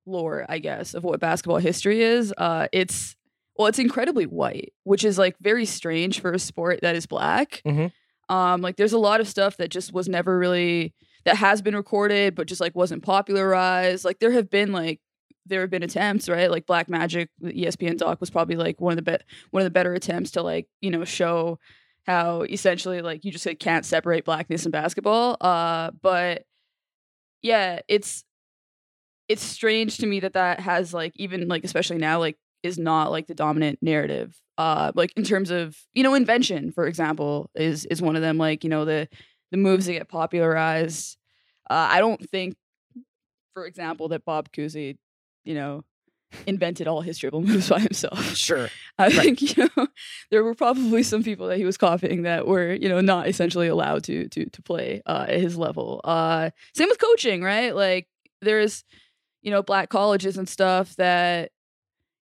lore 0.07 0.47
i 0.49 0.59
guess 0.59 0.95
of 0.95 1.05
what 1.05 1.21
basketball 1.21 1.59
history 1.59 2.03
is 2.03 2.33
uh 2.39 2.67
it's 2.73 3.15
well 3.57 3.69
it's 3.69 3.79
incredibly 3.79 4.25
white 4.25 4.73
which 4.85 5.05
is 5.05 5.19
like 5.19 5.37
very 5.41 5.65
strange 5.67 6.21
for 6.21 6.33
a 6.33 6.39
sport 6.39 6.81
that 6.83 6.97
is 6.97 7.07
black 7.07 7.63
Mhm. 7.67 7.93
um 8.29 8.61
like 8.63 8.77
there's 8.77 8.93
a 8.95 8.99
lot 8.99 9.21
of 9.21 9.29
stuff 9.29 9.57
that 9.59 9.69
just 9.71 9.93
was 9.93 10.09
never 10.09 10.39
really 10.39 10.95
that 11.25 11.37
has 11.37 11.61
been 11.61 11.77
recorded 11.77 12.35
but 12.35 12.47
just 12.47 12.61
like 12.61 12.75
wasn't 12.75 13.03
popularized 13.03 14.05
like 14.05 14.19
there 14.21 14.33
have 14.33 14.49
been 14.51 14.73
like 14.73 15.01
there 15.47 15.63
have 15.63 15.71
been 15.71 15.83
attempts 15.83 16.29
right? 16.29 16.51
Like 16.51 16.67
black 16.67 16.89
magic 16.89 17.31
the 17.41 17.53
espn 17.65 17.97
doc 17.97 18.21
was 18.21 18.31
probably 18.31 18.57
like 18.57 18.81
one 18.81 18.93
of 18.97 19.05
the 19.05 19.11
be- 19.11 19.25
one 19.51 19.63
of 19.63 19.65
the 19.65 19.71
better 19.71 19.95
attempts 19.95 20.33
to 20.33 20.43
like 20.43 20.67
you 20.81 20.91
know 20.91 21.05
show 21.05 21.59
how 22.07 22.43
essentially 22.43 23.03
like 23.03 23.25
you 23.25 23.31
just 23.31 23.47
like, 23.47 23.59
can't 23.59 23.85
separate 23.85 24.25
blackness 24.25 24.65
and 24.65 24.73
basketball 24.73 25.37
uh 25.41 25.91
but 26.03 26.45
yeah 27.43 27.81
it's 27.89 28.25
it's 29.29 29.43
strange 29.43 29.99
to 29.99 30.07
me 30.07 30.21
that 30.21 30.33
that 30.33 30.61
has 30.61 30.93
like 30.93 31.13
even 31.17 31.47
like 31.49 31.65
especially 31.65 31.99
now 31.99 32.19
like 32.19 32.37
is 32.63 32.79
not 32.79 33.11
like 33.11 33.27
the 33.27 33.35
dominant 33.35 33.79
narrative 33.81 34.37
uh 34.59 34.93
like 34.95 35.13
in 35.17 35.23
terms 35.23 35.51
of 35.51 35.77
you 35.95 36.03
know 36.03 36.15
invention 36.15 36.73
for 36.73 36.87
example 36.87 37.51
is 37.55 37.87
is 37.87 38.03
one 38.03 38.17
of 38.17 38.23
them 38.23 38.39
like 38.39 38.65
you 38.65 38.71
know 38.71 38.85
the 38.85 39.09
the 39.51 39.57
moves 39.57 39.87
that 39.87 39.95
get 39.95 40.09
popularized. 40.09 41.17
Uh 41.69 41.89
i 41.91 42.01
don't 42.01 42.29
think 42.29 42.57
for 43.55 43.67
example 43.67 44.09
that 44.09 44.25
bob 44.25 44.51
cousy 44.51 44.97
you 45.45 45.55
know 45.55 45.85
invented 46.47 46.87
all 46.87 47.01
his 47.01 47.19
dribble 47.19 47.43
moves 47.43 47.69
by 47.69 47.81
himself 47.81 48.37
Sure. 48.37 48.69
I 48.99 49.07
Right. 49.09 49.13
think 49.39 49.43
you 49.57 49.69
know 49.77 49.87
there 50.31 50.45
were 50.45 50.55
probably 50.55 51.03
some 51.03 51.23
people 51.25 51.49
that 51.49 51.59
he 51.59 51.65
was 51.65 51.77
copying 51.77 52.23
that 52.23 52.47
were 52.47 52.73
you 52.73 52.89
know 52.89 53.01
not 53.01 53.27
essentially 53.29 53.67
allowed 53.69 54.05
to 54.05 54.29
to 54.29 54.45
to 54.47 54.63
play 54.63 55.03
uh, 55.07 55.27
at 55.29 55.41
his 55.41 55.57
level. 55.59 56.01
Uh, 56.05 56.51
same 56.75 56.89
with 56.89 57.01
coaching, 57.01 57.43
right? 57.43 57.75
Like 57.75 58.07
there's 58.43 58.85
you 59.43 59.51
know 59.51 59.63
black 59.63 59.89
colleges 59.89 60.37
and 60.39 60.49
stuff 60.49 60.95
that 60.97 61.51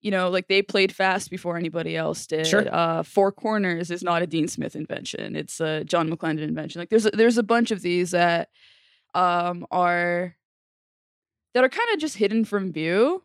you 0.01 0.11
know 0.11 0.29
like 0.29 0.49
they 0.49 0.61
played 0.61 0.91
fast 0.93 1.29
before 1.29 1.55
anybody 1.55 1.95
else 1.95 2.27
did. 2.27 2.45
Sure. 2.45 2.65
Uh, 2.69 3.03
four 3.03 3.31
corners 3.31 3.89
is 3.89 4.03
not 4.03 4.21
a 4.21 4.27
Dean 4.27 4.49
Smith 4.49 4.75
invention; 4.75 5.37
it's 5.37 5.61
a 5.61 5.85
John 5.85 6.09
McLendon 6.09 6.41
invention. 6.43 6.79
Like 6.81 6.89
there's 6.89 7.05
a, 7.05 7.11
there's 7.11 7.37
a 7.37 7.43
bunch 7.43 7.71
of 7.71 7.81
these 7.81 8.11
that 8.11 8.49
um, 9.13 9.65
are 9.71 10.35
that 11.53 11.63
are 11.63 11.69
kind 11.69 11.89
of 11.93 11.99
just 11.99 12.17
hidden 12.17 12.45
from 12.45 12.71
view 12.71 13.23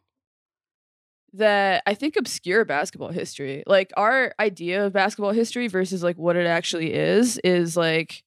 that 1.35 1.83
I 1.87 1.95
think 1.95 2.17
obscure 2.17 2.65
basketball 2.65 3.11
history. 3.11 3.63
Like 3.67 3.93
our 3.97 4.33
idea 4.41 4.87
of 4.87 4.93
basketball 4.93 5.33
history 5.33 5.69
versus 5.69 6.03
like 6.03 6.17
what 6.17 6.37
it 6.37 6.47
actually 6.47 6.95
is 6.95 7.39
is 7.39 7.77
like 7.77 8.23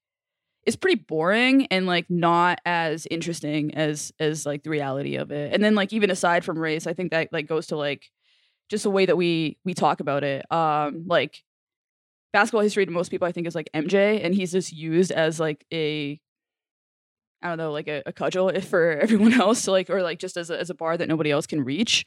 it's 0.65 0.75
pretty 0.75 1.01
boring 1.07 1.65
and 1.67 1.87
like 1.87 2.09
not 2.09 2.59
as 2.65 3.07
interesting 3.09 3.73
as 3.73 4.11
as 4.19 4.45
like 4.45 4.63
the 4.63 4.69
reality 4.69 5.15
of 5.15 5.31
it. 5.31 5.53
And 5.53 5.63
then 5.63 5.75
like 5.75 5.91
even 5.93 6.11
aside 6.11 6.45
from 6.45 6.59
race, 6.59 6.85
I 6.85 6.93
think 6.93 7.11
that 7.11 7.29
like 7.31 7.47
goes 7.47 7.67
to 7.67 7.77
like 7.77 8.11
just 8.69 8.83
the 8.83 8.91
way 8.91 9.05
that 9.05 9.17
we 9.17 9.57
we 9.65 9.73
talk 9.73 9.99
about 9.99 10.23
it. 10.23 10.45
Um 10.51 11.05
like 11.07 11.43
basketball 12.33 12.61
history 12.61 12.85
to 12.85 12.91
most 12.91 13.09
people 13.09 13.27
I 13.27 13.31
think 13.31 13.47
is 13.47 13.55
like 13.55 13.69
MJ 13.73 14.23
and 14.23 14.35
he's 14.35 14.51
just 14.51 14.71
used 14.71 15.11
as 15.11 15.39
like 15.39 15.65
a 15.73 16.19
I 17.41 17.49
don't 17.49 17.57
know, 17.57 17.71
like 17.71 17.87
a, 17.87 18.03
a 18.05 18.13
cudgel 18.13 18.49
if 18.49 18.65
for 18.69 18.91
everyone 18.91 19.33
else 19.33 19.63
to 19.63 19.71
like, 19.71 19.89
or 19.89 20.01
like 20.01 20.19
just 20.19 20.37
as 20.37 20.49
a, 20.49 20.59
as 20.59 20.69
a 20.69 20.75
bar 20.75 20.97
that 20.97 21.07
nobody 21.07 21.31
else 21.31 21.47
can 21.47 21.63
reach. 21.63 22.05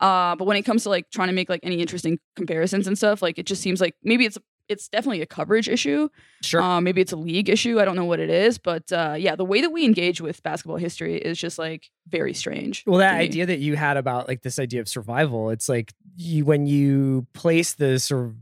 Uh, 0.00 0.36
but 0.36 0.44
when 0.46 0.56
it 0.56 0.62
comes 0.62 0.82
to 0.82 0.90
like 0.90 1.10
trying 1.10 1.28
to 1.28 1.34
make 1.34 1.48
like 1.48 1.60
any 1.62 1.80
interesting 1.80 2.18
comparisons 2.34 2.86
and 2.86 2.96
stuff, 2.98 3.22
like 3.22 3.38
it 3.38 3.46
just 3.46 3.62
seems 3.62 3.80
like 3.80 3.94
maybe 4.02 4.24
it's 4.24 4.38
it's 4.68 4.88
definitely 4.88 5.22
a 5.22 5.26
coverage 5.26 5.68
issue. 5.68 6.08
Sure. 6.42 6.60
Uh, 6.60 6.80
maybe 6.80 7.00
it's 7.00 7.12
a 7.12 7.16
league 7.16 7.48
issue. 7.48 7.80
I 7.80 7.84
don't 7.84 7.96
know 7.96 8.04
what 8.04 8.20
it 8.20 8.30
is, 8.30 8.58
but 8.58 8.90
uh, 8.92 9.14
yeah, 9.16 9.36
the 9.36 9.44
way 9.44 9.60
that 9.60 9.70
we 9.70 9.84
engage 9.84 10.20
with 10.20 10.42
basketball 10.42 10.76
history 10.76 11.16
is 11.16 11.38
just 11.38 11.58
like 11.58 11.90
very 12.08 12.34
strange. 12.34 12.82
Well, 12.86 12.98
that 12.98 13.14
idea 13.14 13.46
that 13.46 13.58
you 13.58 13.76
had 13.76 13.96
about 13.96 14.28
like 14.28 14.42
this 14.42 14.58
idea 14.58 14.80
of 14.80 14.88
survival, 14.88 15.50
it's 15.50 15.68
like 15.68 15.92
you 16.16 16.44
when 16.44 16.66
you 16.66 17.26
place 17.32 17.74
the 17.74 17.98
sort 17.98 18.26
of 18.26 18.36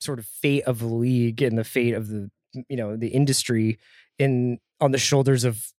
sort 0.00 0.18
of 0.18 0.26
fate 0.26 0.64
of 0.64 0.78
the 0.78 0.86
league 0.86 1.42
and 1.42 1.58
the 1.58 1.64
fate 1.64 1.94
of 1.94 2.08
the 2.08 2.30
you 2.68 2.76
know 2.76 2.96
the 2.96 3.08
industry 3.08 3.78
in 4.18 4.58
on 4.80 4.92
the 4.92 4.98
shoulders 4.98 5.44
of 5.44 5.72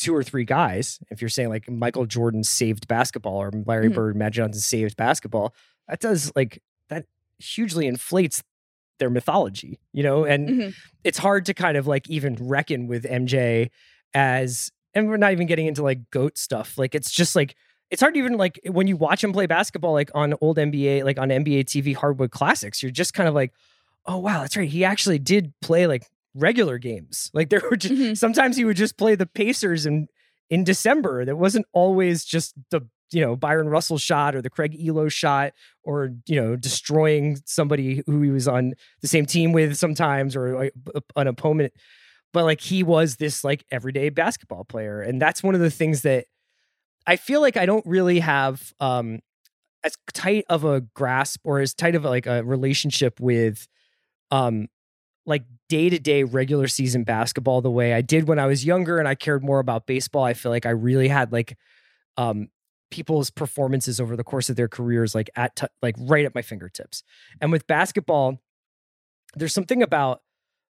two 0.00 0.14
or 0.16 0.22
three 0.24 0.44
guys. 0.44 0.98
If 1.10 1.20
you're 1.20 1.28
saying 1.28 1.50
like 1.50 1.68
Michael 1.70 2.06
Jordan 2.06 2.42
saved 2.42 2.88
basketball 2.88 3.36
or 3.36 3.50
Larry 3.66 3.90
Mhm. 3.90 3.94
Bird, 3.94 4.16
Magic 4.16 4.42
Johnson 4.42 4.60
saved 4.60 4.96
basketball, 4.96 5.54
that 5.88 6.00
does 6.00 6.32
like 6.34 6.62
that 6.88 7.04
hugely 7.38 7.86
inflates 7.86 8.42
their 8.98 9.10
mythology, 9.10 9.78
you 9.92 10.02
know, 10.02 10.24
and 10.24 10.48
Mhm. 10.48 10.74
it's 11.04 11.18
hard 11.18 11.44
to 11.46 11.54
kind 11.54 11.76
of 11.76 11.86
like 11.86 12.08
even 12.10 12.34
reckon 12.40 12.86
with 12.86 13.04
MJ 13.04 13.70
as 14.14 14.70
and 14.94 15.08
we're 15.08 15.16
not 15.18 15.32
even 15.32 15.46
getting 15.46 15.66
into 15.66 15.82
like 15.82 16.10
goat 16.10 16.36
stuff. 16.36 16.76
Like 16.76 16.94
it's 16.94 17.10
just 17.10 17.36
like 17.36 17.54
it's 17.90 18.00
hard 18.00 18.14
to 18.14 18.18
even 18.18 18.36
like 18.36 18.58
when 18.70 18.86
you 18.86 18.96
watch 18.96 19.22
him 19.22 19.32
play 19.32 19.46
basketball 19.46 19.92
like 19.92 20.10
on 20.14 20.34
old 20.40 20.58
NBA 20.58 21.02
like 21.04 21.18
on 21.18 21.28
NBA 21.30 21.64
TV 21.64 21.92
hardwood 21.94 22.30
classics, 22.30 22.82
you're 22.82 22.90
just 22.92 23.14
kind 23.14 23.28
of 23.28 23.34
like, 23.34 23.52
"Oh 24.06 24.18
wow, 24.18 24.40
that's 24.42 24.56
right. 24.56 24.68
He 24.68 24.84
actually 24.84 25.18
did 25.18 25.52
play 25.60 25.86
like 25.86 26.06
regular 26.34 26.78
games." 26.78 27.30
Like 27.34 27.50
there 27.50 27.62
were 27.70 27.76
just 27.76 27.94
Mhm. 27.94 28.16
sometimes 28.16 28.56
he 28.56 28.64
would 28.64 28.76
just 28.76 28.96
play 28.96 29.14
the 29.14 29.26
Pacers 29.26 29.86
in 29.86 30.08
in 30.50 30.64
December. 30.64 31.24
That 31.24 31.36
wasn't 31.36 31.66
always 31.72 32.24
just 32.24 32.54
the 32.70 32.82
you 33.12 33.20
know 33.20 33.34
Bryon 33.36 33.68
Russell 33.68 33.98
shot 33.98 34.34
or 34.36 34.42
the 34.42 34.50
Craig 34.50 34.76
Ehlo 34.78 35.10
shot 35.10 35.52
or 35.82 36.10
you 36.26 36.36
know 36.40 36.56
destroying 36.56 37.38
somebody 37.44 38.02
who 38.06 38.22
he 38.22 38.30
was 38.30 38.46
on 38.48 38.74
the 39.02 39.08
same 39.08 39.26
team 39.26 39.52
with 39.52 39.76
sometimes 39.76 40.36
or 40.36 40.54
like, 40.56 40.72
an 41.16 41.26
opponent 41.26 41.72
but 42.32 42.44
like 42.44 42.60
he 42.60 42.84
was 42.84 43.16
this 43.16 43.42
like 43.42 43.64
everyday 43.72 44.08
basketball 44.10 44.62
player 44.64 45.00
and 45.00 45.20
that's 45.20 45.42
one 45.42 45.56
of 45.56 45.60
the 45.60 45.70
things 45.70 46.02
that 46.02 46.26
i 47.06 47.16
feel 47.16 47.40
like 47.40 47.56
i 47.56 47.66
don't 47.66 47.84
really 47.86 48.20
have 48.20 48.72
um 48.78 49.18
as 49.82 49.96
tight 50.12 50.44
of 50.48 50.64
a 50.64 50.80
grasp 50.94 51.40
or 51.42 51.58
as 51.60 51.74
tight 51.74 51.96
of 51.96 52.04
like 52.04 52.26
a 52.26 52.44
relationship 52.44 53.18
with 53.18 53.66
um 54.30 54.68
like 55.26 55.44
day-to-day 55.70 56.24
regular 56.24 56.66
season 56.66 57.04
basketball 57.04 57.60
the 57.60 57.70
way 57.70 57.94
i 57.94 58.00
did 58.00 58.26
when 58.28 58.38
i 58.38 58.46
was 58.46 58.64
younger 58.64 58.98
and 58.98 59.06
i 59.06 59.14
cared 59.14 59.42
more 59.42 59.60
about 59.60 59.86
baseball 59.86 60.24
i 60.24 60.34
feel 60.34 60.50
like 60.50 60.66
i 60.66 60.70
really 60.70 61.08
had 61.08 61.32
like 61.32 61.56
um 62.16 62.48
people's 62.90 63.30
performances 63.30 64.00
over 64.00 64.16
the 64.16 64.24
course 64.24 64.50
of 64.50 64.56
their 64.56 64.68
careers 64.68 65.14
like 65.14 65.30
at 65.36 65.54
t- 65.54 65.66
like 65.80 65.94
right 66.00 66.26
at 66.26 66.34
my 66.34 66.42
fingertips 66.42 67.04
and 67.40 67.52
with 67.52 67.66
basketball 67.66 68.40
there's 69.36 69.54
something 69.54 69.82
about 69.82 70.22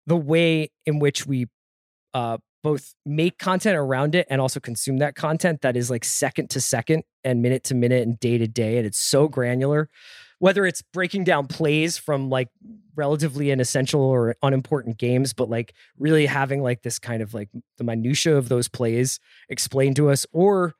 the 0.05 0.17
way 0.17 0.69
in 0.85 0.99
which 0.99 1.25
we 1.25 1.47
uh, 2.13 2.37
both 2.63 2.93
make 3.05 3.37
content 3.37 3.77
around 3.77 4.15
it 4.15 4.27
and 4.29 4.41
also 4.41 4.59
consume 4.59 4.97
that 4.97 5.15
content 5.15 5.61
that 5.61 5.77
is 5.77 5.89
like 5.89 6.03
second 6.03 6.49
to 6.49 6.59
second 6.59 7.03
and 7.23 7.41
minute 7.41 7.63
to 7.65 7.75
minute 7.75 8.05
and 8.05 8.19
day 8.19 8.37
to 8.37 8.47
day. 8.47 8.77
And 8.77 8.85
it's 8.85 8.99
so 8.99 9.27
granular, 9.27 9.89
whether 10.39 10.65
it's 10.65 10.81
breaking 10.81 11.23
down 11.23 11.47
plays 11.47 11.97
from 11.97 12.29
like 12.29 12.49
relatively 12.95 13.51
inessential 13.51 14.01
or 14.01 14.35
unimportant 14.41 14.97
games, 14.97 15.33
but 15.33 15.49
like 15.49 15.73
really 15.97 16.25
having 16.25 16.61
like 16.61 16.81
this 16.81 16.99
kind 16.99 17.21
of 17.21 17.33
like 17.33 17.49
the 17.77 17.83
minutia 17.83 18.35
of 18.35 18.49
those 18.49 18.67
plays 18.67 19.19
explained 19.49 19.95
to 19.95 20.09
us, 20.09 20.25
or 20.31 20.73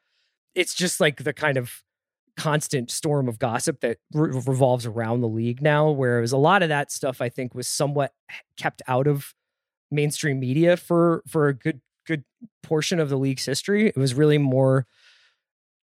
it's 0.56 0.74
just 0.74 1.00
like 1.00 1.24
the 1.24 1.34
kind 1.34 1.58
of 1.58 1.84
constant 2.38 2.90
storm 2.90 3.28
of 3.28 3.38
gossip 3.38 3.82
that 3.82 3.98
re- 4.14 4.32
revolves 4.32 4.86
around 4.86 5.20
the 5.20 5.28
league 5.28 5.62
now 5.62 5.90
whereas 5.90 6.32
a 6.32 6.38
lot 6.38 6.64
of 6.64 6.70
that 6.70 6.90
stuff 6.90 7.20
i 7.20 7.28
think 7.28 7.54
was 7.54 7.68
somewhat 7.68 8.14
kept 8.56 8.82
out 8.88 9.08
of 9.08 9.34
mainstream 9.92 10.40
media 10.40 10.78
for 10.78 11.22
for 11.28 11.50
a 11.50 11.54
good 11.54 11.82
good 12.10 12.24
portion 12.64 13.00
of 13.00 13.10
the 13.10 13.18
league's 13.18 13.46
history. 13.46 13.88
It 13.88 13.96
was 13.96 14.16
really 14.16 14.40
more 14.40 14.88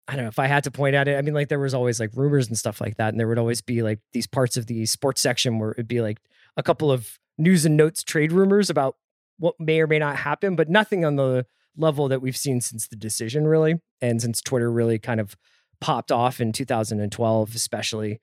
i 0.07 0.15
don't 0.15 0.25
know 0.25 0.29
if 0.29 0.39
i 0.39 0.47
had 0.47 0.63
to 0.63 0.71
point 0.71 0.95
at 0.95 1.07
it 1.07 1.17
i 1.17 1.21
mean 1.21 1.33
like 1.33 1.49
there 1.49 1.59
was 1.59 1.73
always 1.73 1.99
like 1.99 2.11
rumors 2.15 2.47
and 2.47 2.57
stuff 2.57 2.79
like 2.81 2.97
that 2.97 3.09
and 3.09 3.19
there 3.19 3.27
would 3.27 3.39
always 3.39 3.61
be 3.61 3.81
like 3.81 3.99
these 4.13 4.27
parts 4.27 4.57
of 4.57 4.67
the 4.67 4.85
sports 4.85 5.21
section 5.21 5.59
where 5.59 5.71
it'd 5.71 5.87
be 5.87 6.01
like 6.01 6.19
a 6.55 6.63
couple 6.63 6.91
of 6.91 7.19
news 7.37 7.65
and 7.65 7.77
notes 7.77 8.03
trade 8.03 8.31
rumors 8.31 8.69
about 8.69 8.95
what 9.39 9.55
may 9.59 9.79
or 9.79 9.87
may 9.87 9.99
not 9.99 10.15
happen 10.15 10.55
but 10.55 10.69
nothing 10.69 11.05
on 11.05 11.15
the 11.15 11.45
level 11.75 12.07
that 12.07 12.21
we've 12.21 12.37
seen 12.37 12.59
since 12.59 12.87
the 12.87 12.95
decision 12.95 13.47
really 13.47 13.75
and 14.01 14.21
since 14.21 14.41
twitter 14.41 14.71
really 14.71 14.97
kind 14.97 15.19
of 15.19 15.35
popped 15.79 16.11
off 16.11 16.39
in 16.39 16.51
2012 16.51 17.55
especially. 17.55 18.19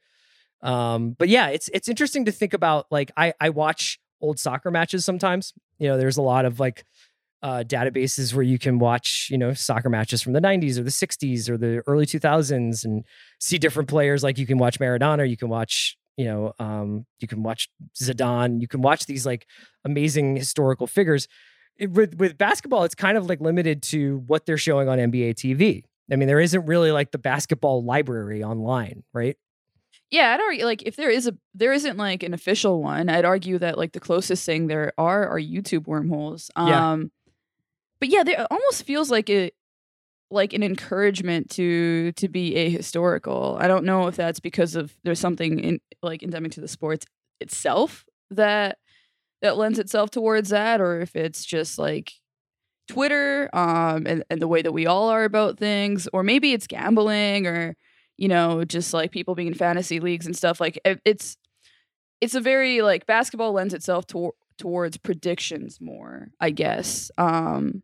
Um 0.62 1.14
but 1.18 1.28
yeah 1.28 1.48
it's 1.48 1.68
it's 1.72 1.88
interesting 1.88 2.24
to 2.24 2.32
think 2.32 2.54
about 2.54 2.86
like 2.90 3.12
i 3.16 3.34
i 3.40 3.50
watch 3.50 3.98
old 4.20 4.38
soccer 4.38 4.70
matches 4.70 5.04
sometimes. 5.04 5.52
You 5.78 5.88
know 5.88 5.98
there's 5.98 6.16
a 6.16 6.22
lot 6.22 6.44
of 6.44 6.58
like 6.58 6.84
uh 7.44 7.62
databases 7.62 8.34
where 8.34 8.42
you 8.42 8.58
can 8.58 8.78
watch 8.78 9.28
you 9.30 9.38
know 9.38 9.52
soccer 9.54 9.90
matches 9.90 10.22
from 10.22 10.32
the 10.32 10.40
90s 10.40 10.78
or 10.78 10.82
the 10.82 10.90
60s 10.90 11.48
or 11.48 11.56
the 11.58 11.82
early 11.86 12.06
2000s 12.06 12.84
and 12.84 13.04
see 13.38 13.58
different 13.58 13.88
players 13.88 14.22
like 14.24 14.38
you 14.38 14.46
can 14.46 14.58
watch 14.58 14.78
maradona 14.80 15.28
you 15.28 15.36
can 15.36 15.48
watch 15.48 15.96
You 16.16 16.26
know, 16.30 16.52
um, 16.60 17.06
you 17.22 17.26
can 17.28 17.42
watch 17.42 17.68
Zidane. 18.02 18.60
You 18.62 18.68
can 18.68 18.82
watch 18.82 19.06
these 19.06 19.26
like 19.26 19.46
amazing 19.84 20.36
historical 20.36 20.86
figures. 20.86 21.26
It, 21.76 21.90
with 21.90 22.14
with 22.22 22.38
basketball, 22.38 22.84
it's 22.84 22.94
kind 22.94 23.16
of 23.18 23.26
like 23.28 23.40
limited 23.40 23.82
to 23.94 24.22
what 24.30 24.46
they're 24.46 24.56
showing 24.68 24.88
on 24.88 24.98
NBA 24.98 25.34
TV. 25.34 25.82
I 26.12 26.16
mean, 26.16 26.28
there 26.28 26.40
isn't 26.40 26.66
really 26.66 26.92
like 26.92 27.10
the 27.10 27.18
basketball 27.18 27.82
library 27.84 28.44
online, 28.44 29.02
right? 29.12 29.36
Yeah, 30.10 30.32
I'd 30.34 30.40
argue 30.40 30.64
like 30.64 30.82
if 30.86 30.96
there 30.96 31.10
is 31.10 31.26
a 31.26 31.34
there 31.54 31.72
isn't 31.72 31.96
like 31.96 32.22
an 32.22 32.34
official 32.34 32.82
one, 32.82 33.08
I'd 33.08 33.24
argue 33.24 33.58
that 33.58 33.76
like 33.78 33.92
the 33.92 34.00
closest 34.00 34.44
thing 34.46 34.68
there 34.68 34.92
are 34.98 35.26
are 35.28 35.40
YouTube 35.40 35.86
wormholes. 35.88 36.50
Um 36.56 36.68
Yeah. 36.68 36.96
But 38.04 38.10
yeah, 38.10 38.22
it 38.26 38.46
almost 38.50 38.84
feels 38.84 39.10
like 39.10 39.30
it 39.30 39.54
like 40.30 40.52
an 40.52 40.62
encouragement 40.62 41.50
to 41.50 42.12
to 42.12 42.28
be 42.28 42.52
ahistorical. 42.54 43.58
I 43.60 43.66
don't 43.68 43.84
know 43.84 44.08
if 44.08 44.16
that's 44.16 44.40
because 44.40 44.76
of 44.76 44.94
there's 45.04 45.20
something 45.20 45.58
in 45.60 45.80
like 46.02 46.22
endemic 46.22 46.52
to 46.52 46.60
the 46.60 46.68
sports 46.68 47.06
itself 47.40 48.04
that 48.30 48.76
that 49.42 49.56
lends 49.56 49.78
itself 49.78 50.10
towards 50.10 50.50
that 50.50 50.80
or 50.82 51.00
if 51.00 51.16
it's 51.16 51.44
just 51.44 51.78
like 51.78 52.12
Twitter 52.88 53.48
um 53.54 54.06
and, 54.06 54.24
and 54.30 54.42
the 54.42 54.48
way 54.48 54.62
that 54.62 54.72
we 54.72 54.86
all 54.86 55.08
are 55.08 55.24
about 55.24 55.58
things 55.58 56.06
or 56.12 56.22
maybe 56.22 56.52
it's 56.52 56.66
gambling 56.66 57.46
or 57.46 57.74
you 58.18 58.28
know 58.28 58.64
just 58.64 58.92
like 58.92 59.12
people 59.12 59.34
being 59.34 59.48
in 59.48 59.54
fantasy 59.54 60.00
leagues 60.00 60.26
and 60.26 60.36
stuff 60.36 60.60
like 60.60 60.78
it- 60.84 61.00
it's 61.06 61.38
it's 62.20 62.34
a 62.34 62.40
very 62.40 62.82
like 62.82 63.06
basketball 63.06 63.52
lends 63.52 63.74
itself 63.74 64.06
to, 64.08 64.32
towards 64.58 64.96
predictions 64.96 65.80
more 65.80 66.28
I 66.40 66.50
guess 66.50 67.10
um 67.18 67.82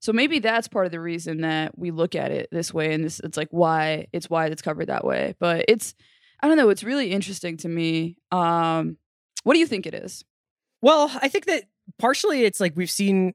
so 0.00 0.12
maybe 0.12 0.38
that's 0.38 0.68
part 0.68 0.86
of 0.86 0.92
the 0.92 1.00
reason 1.00 1.40
that 1.40 1.78
we 1.78 1.90
look 1.90 2.14
at 2.14 2.30
it 2.30 2.48
this 2.52 2.72
way 2.72 2.92
and 2.92 3.04
this 3.04 3.20
it's 3.20 3.36
like 3.36 3.48
why 3.50 4.06
it's 4.12 4.28
why 4.30 4.46
it's 4.46 4.62
covered 4.62 4.86
that 4.86 5.04
way. 5.04 5.34
But 5.38 5.64
it's 5.68 5.94
I 6.40 6.48
don't 6.48 6.56
know 6.56 6.68
it's 6.68 6.84
really 6.84 7.12
interesting 7.12 7.56
to 7.58 7.68
me 7.68 8.16
um 8.30 8.98
what 9.44 9.54
do 9.54 9.60
you 9.60 9.66
think 9.66 9.86
it 9.86 9.94
is? 9.94 10.24
Well, 10.82 11.10
I 11.22 11.28
think 11.28 11.46
that 11.46 11.64
partially 11.98 12.44
it's 12.44 12.60
like 12.60 12.72
we've 12.76 12.90
seen 12.90 13.32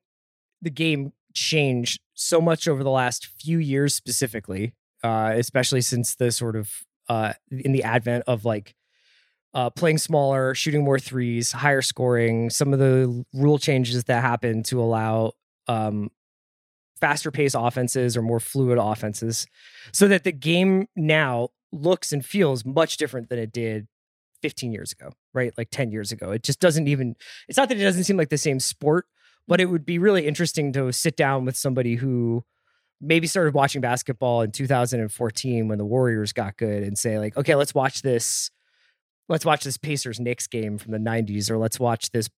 the 0.62 0.69
game 0.69 1.13
change 1.34 2.00
so 2.13 2.41
much 2.41 2.67
over 2.67 2.84
the 2.84 2.89
last 2.89 3.26
few 3.26 3.58
years, 3.58 3.95
specifically, 3.95 4.74
uh, 5.04 5.34
especially 5.36 5.82
since 5.82 6.15
the 6.15 6.32
sort 6.32 6.56
of 6.56 6.69
uh, 7.08 7.34
in 7.50 7.71
the 7.71 7.84
advent 7.84 8.26
of 8.28 8.45
like 8.45 8.76
uh, 9.54 9.69
playing 9.69 9.97
smaller, 9.97 10.54
shooting 10.56 10.84
more 10.84 11.00
threes, 11.00 11.52
higher 11.52 11.82
scoring, 11.82 12.50
some 12.50 12.74
of 12.74 12.80
the 12.80 13.26
rule 13.34 13.58
changes 13.58 14.04
that 14.04 14.21
happen 14.21 14.63
to 14.63 14.82
allow 14.82 15.34
um, 15.67 16.10
faster 17.02 17.32
pace 17.32 17.54
offenses 17.54 18.16
or 18.16 18.22
more 18.22 18.40
fluid 18.40 18.78
offenses, 18.80 19.48
so 19.92 20.08
that 20.08 20.24
the 20.24 20.32
game 20.32 20.88
now 20.96 21.50
looks 21.72 22.14
and 22.14 22.26
feels 22.26 22.64
much 22.64 22.98
different 22.98 23.30
than 23.30 23.40
it 23.40 23.52
did 23.52 23.88
15 24.42 24.72
years 24.72 24.92
ago, 24.92 25.12
right? 25.34 25.54
Like 25.58 25.70
10 25.72 25.92
years 25.92 26.12
ago. 26.12 26.32
It 26.32 26.44
just 26.44 26.60
doesn't 26.60 26.88
even, 26.88 27.16
it's 27.48 27.58
not 27.58 27.70
that 27.70 27.78
it 27.78 27.84
doesn't 27.84 28.04
seem 28.04 28.18
like 28.18 28.30
the 28.30 28.38
same 28.38 28.60
sport, 28.60 29.06
but 29.48 29.62
it 29.62 29.66
would 29.66 29.86
be 29.86 30.00
really 30.00 30.28
interesting 30.28 30.72
to 30.74 30.92
sit 30.92 31.16
down 31.16 31.46
with 31.46 31.56
somebody 31.56 31.96
who 31.96 32.44
maybe 33.00 33.28
started 33.28 33.54
watching 33.54 33.82
basketball 33.82 34.42
in 34.42 34.52
2014 34.52 35.68
when 35.68 35.78
the 35.78 35.86
Warriors 35.86 36.34
got 36.34 36.58
good 36.58 36.84
and 36.84 36.98
say, 36.98 37.18
like, 37.18 37.36
okay, 37.36 37.56
let's 37.56 37.74
watch 37.74 38.02
this. 38.02 38.52
Let's 39.28 39.46
watch 39.46 39.64
this 39.64 39.78
Pacers 39.78 40.20
Knicks 40.20 40.48
game 40.48 40.78
from 40.78 40.92
the 40.92 40.98
90s, 40.98 41.50
or 41.50 41.58
let's 41.58 41.80
watch 41.80 42.12
this 42.12 42.30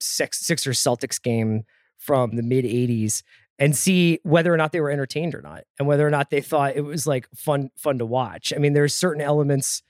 Six, 0.00 0.44
Sixers 0.44 0.80
Celtics 0.80 1.22
game 1.22 1.62
from 1.98 2.34
the 2.34 2.42
mid 2.42 2.64
80s 2.64 3.22
and 3.62 3.76
see 3.76 4.18
whether 4.24 4.52
or 4.52 4.56
not 4.56 4.72
they 4.72 4.80
were 4.80 4.90
entertained 4.90 5.34
or 5.34 5.40
not 5.42 5.62
and 5.78 5.86
whether 5.86 6.06
or 6.06 6.10
not 6.10 6.30
they 6.30 6.40
thought 6.40 6.74
it 6.76 6.80
was 6.84 7.06
like 7.06 7.28
fun 7.34 7.70
fun 7.76 7.98
to 7.98 8.06
watch. 8.06 8.52
I 8.54 8.58
mean, 8.58 8.72
there's 8.72 8.94
certain 8.94 9.22
elements 9.22 9.82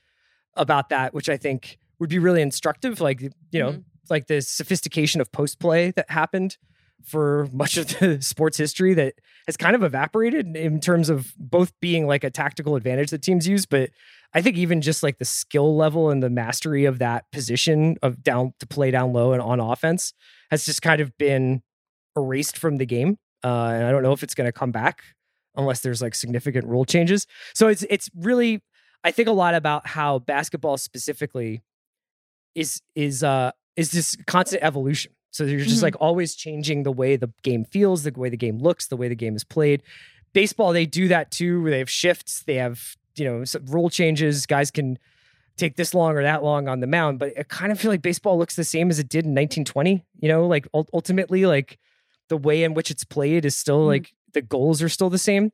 about 0.55 0.89
that 0.89 1.13
which 1.13 1.27
I 1.29 1.37
think 1.37 1.77
would 1.99 2.09
be 2.09 2.19
really 2.19 2.41
instructive 2.41 3.01
like 3.01 3.21
you 3.21 3.31
know, 3.59 3.71
Mhm. 3.71 3.83
like 4.09 4.27
the 4.27 4.41
sophistication 4.41 5.19
of 5.21 5.31
post 5.31 5.59
play 5.59 5.91
that 5.91 6.09
happened 6.11 6.57
for 7.03 7.47
much 7.51 7.75
of 7.77 7.87
the 7.99 8.21
sports 8.33 8.57
history 8.57 8.93
that 8.93 9.15
has 9.47 9.57
kind 9.57 9.75
of 9.75 9.83
evaporated 9.83 10.55
in 10.55 10.79
terms 10.79 11.09
of 11.09 11.33
both 11.37 11.73
being 11.81 12.07
like 12.07 12.23
a 12.23 12.29
tactical 12.29 12.75
advantage 12.77 13.09
that 13.09 13.21
teams 13.21 13.47
use, 13.47 13.65
but 13.65 13.89
I 14.33 14.41
think 14.41 14.55
even 14.57 14.81
just 14.81 15.03
like 15.03 15.17
the 15.19 15.25
skill 15.25 15.75
level 15.75 16.09
and 16.09 16.23
the 16.23 16.29
mastery 16.29 16.85
of 16.85 16.99
that 16.99 17.29
position 17.31 17.97
of 18.01 18.23
down 18.23 18.53
to 18.59 18.65
play 18.67 18.89
down 18.91 19.11
low 19.13 19.33
and 19.33 19.41
on 19.41 19.59
offense 19.59 20.13
has 20.49 20.63
just 20.65 20.81
kind 20.81 21.01
of 21.01 21.17
been 21.17 21.61
erased 22.15 22.57
from 22.57 22.77
the 22.77 22.85
game. 22.85 23.17
Uh, 23.43 23.71
and 23.73 23.85
I 23.85 23.91
don't 23.91 24.03
know 24.03 24.13
if 24.13 24.23
it's 24.23 24.35
going 24.35 24.45
to 24.47 24.51
come 24.51 24.71
back 24.71 25.01
unless 25.55 25.81
there's 25.81 26.01
like 26.01 26.15
significant 26.15 26.65
rule 26.65 26.85
changes. 26.85 27.27
So 27.53 27.67
it's 27.67 27.83
it's 27.89 28.09
really 28.15 28.61
I 29.03 29.11
think 29.11 29.27
a 29.27 29.31
lot 29.33 29.53
about 29.53 29.85
how 29.87 30.19
basketball 30.19 30.77
specifically 30.77 31.61
is 32.55 32.81
is 32.95 33.23
uh 33.23 33.51
is 33.75 33.91
this 33.91 34.15
constant 34.27 34.63
evolution. 34.63 35.11
So 35.31 35.43
you're 35.45 35.59
just 35.61 35.79
Mhm. 35.79 35.83
like 35.83 35.95
always 35.99 36.35
changing 36.35 36.83
the 36.83 36.91
way 36.91 37.15
the 37.15 37.31
game 37.41 37.65
feels, 37.65 38.03
the 38.03 38.11
way 38.11 38.29
the 38.29 38.37
game 38.37 38.59
looks, 38.59 38.87
the 38.87 38.95
way 38.97 39.07
the 39.07 39.15
game 39.15 39.35
is 39.35 39.43
played. 39.43 39.81
Baseball, 40.33 40.73
they 40.73 40.85
do 40.85 41.07
that 41.07 41.31
too. 41.31 41.67
They 41.69 41.79
have 41.79 41.89
shifts, 41.89 42.43
they 42.45 42.55
have 42.55 42.95
you 43.15 43.25
know 43.25 43.43
some 43.45 43.65
rule 43.65 43.89
changes. 43.89 44.45
Guys 44.45 44.71
can 44.71 44.97
take 45.57 45.75
this 45.75 45.93
long 45.93 46.15
or 46.17 46.23
that 46.23 46.43
long 46.43 46.67
on 46.67 46.79
the 46.79 46.87
mound, 46.87 47.19
but 47.19 47.33
I 47.37 47.43
kind 47.43 47.71
of 47.71 47.79
feel 47.79 47.91
like 47.91 48.01
baseball 48.01 48.37
looks 48.39 48.55
the 48.55 48.63
same 48.63 48.89
as 48.89 48.97
it 48.97 49.07
did 49.09 49.25
in 49.25 49.33
1920. 49.35 50.03
You 50.19 50.27
know, 50.29 50.47
like 50.47 50.67
ultimately, 50.73 51.45
like 51.45 51.77
the 52.29 52.37
way 52.37 52.63
in 52.63 52.73
which 52.73 52.89
it's 52.91 53.03
played 53.03 53.45
is 53.45 53.55
still 53.55 53.83
Mhm. 53.83 53.87
like 53.87 54.13
the 54.33 54.41
goals 54.41 54.81
are 54.81 54.89
still 54.89 55.09
the 55.09 55.17
same. 55.17 55.51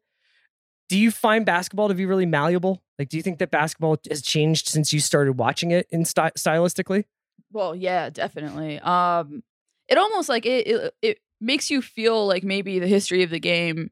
Do 0.87 0.97
you 0.97 1.11
find 1.11 1.45
basketball 1.45 1.87
to 1.89 1.93
be 1.93 2.05
really 2.05 2.25
malleable? 2.25 2.81
Like, 2.97 3.09
do 3.09 3.17
you 3.17 3.23
think 3.23 3.39
that 3.39 3.51
basketball 3.51 3.97
has 4.09 4.21
changed 4.21 4.67
since 4.67 4.91
you 4.91 4.99
started 4.99 5.33
watching 5.37 5.71
it 5.71 5.87
in 5.91 6.03
sty- 6.05 6.31
stylistically? 6.31 7.05
Well, 7.51 7.75
yeah, 7.75 8.09
definitely. 8.09 8.79
Um, 8.79 9.43
it 9.87 9.97
almost 9.97 10.29
like 10.29 10.45
it, 10.45 10.67
it 10.67 10.95
it 11.01 11.19
makes 11.41 11.69
you 11.69 11.81
feel 11.81 12.25
like 12.27 12.43
maybe 12.43 12.79
the 12.79 12.87
history 12.87 13.23
of 13.23 13.29
the 13.29 13.39
game 13.39 13.91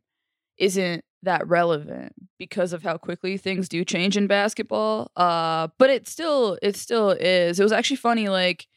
isn't 0.58 1.04
that 1.24 1.48
relevant 1.48 2.14
because 2.38 2.74
of 2.74 2.84
how 2.84 2.98
quickly 2.98 3.38
things 3.38 3.68
do 3.70 3.84
change 3.86 4.16
in 4.18 4.28
basketball. 4.28 5.12
Uh, 5.16 5.68
but 5.78 5.90
it 5.90 6.08
still 6.08 6.58
it 6.62 6.76
still 6.76 7.12
is. 7.12 7.60
It 7.60 7.64
was 7.64 7.72
actually 7.72 7.98
funny. 7.98 8.28
Like 8.30 8.68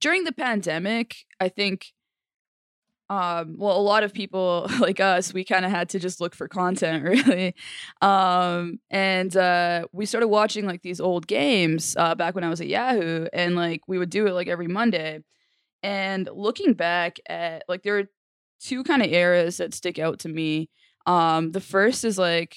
during 0.00 0.24
the 0.24 0.32
pandemic, 0.32 1.16
I 1.40 1.48
think. 1.48 1.92
Um, 3.10 3.54
well, 3.56 3.76
a 3.76 3.80
lot 3.80 4.02
of 4.02 4.12
people 4.12 4.68
like 4.80 5.00
us, 5.00 5.32
we 5.32 5.44
kind 5.44 5.64
of 5.64 5.70
had 5.70 5.88
to 5.90 5.98
just 5.98 6.20
look 6.20 6.34
for 6.34 6.46
content, 6.48 7.02
really. 7.26 7.54
Um, 8.02 8.80
and 8.90 9.34
uh, 9.36 9.86
we 9.92 10.04
started 10.06 10.28
watching 10.28 10.66
like 10.66 10.82
these 10.82 11.00
old 11.00 11.26
games 11.26 11.96
uh, 11.98 12.14
back 12.14 12.34
when 12.34 12.44
I 12.44 12.50
was 12.50 12.60
at 12.60 12.68
Yahoo, 12.68 13.26
and 13.32 13.56
like 13.56 13.82
we 13.88 13.98
would 13.98 14.10
do 14.10 14.26
it 14.26 14.32
like 14.32 14.48
every 14.48 14.68
Monday. 14.68 15.20
And 15.82 16.28
looking 16.32 16.74
back 16.74 17.18
at 17.28 17.64
like 17.68 17.82
there 17.82 17.98
are 17.98 18.04
two 18.60 18.82
kind 18.84 19.02
of 19.02 19.10
eras 19.10 19.58
that 19.58 19.74
stick 19.74 19.98
out 19.98 20.18
to 20.20 20.28
me. 20.28 20.68
Um, 21.06 21.52
the 21.52 21.60
first 21.60 22.04
is 22.04 22.18
like 22.18 22.56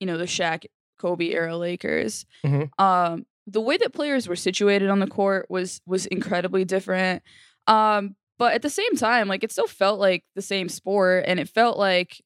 you 0.00 0.06
know 0.06 0.18
the 0.18 0.24
Shaq 0.24 0.66
Kobe 0.98 1.30
era 1.30 1.56
Lakers. 1.56 2.26
Mhm. 2.44 2.68
Um, 2.78 3.24
the 3.46 3.60
way 3.60 3.76
that 3.76 3.92
players 3.94 4.28
were 4.28 4.36
situated 4.36 4.90
on 4.90 4.98
the 4.98 5.06
court 5.06 5.46
was 5.48 5.80
was 5.86 6.06
incredibly 6.06 6.64
different. 6.64 7.22
Um, 7.66 8.16
but 8.38 8.54
at 8.54 8.62
the 8.62 8.70
same 8.70 8.94
time, 8.96 9.28
like 9.28 9.44
it 9.44 9.52
still 9.52 9.66
felt 9.66 9.98
like 9.98 10.24
the 10.34 10.42
same 10.42 10.68
sport, 10.68 11.24
and 11.26 11.40
it 11.40 11.48
felt 11.48 11.78
like 11.78 12.20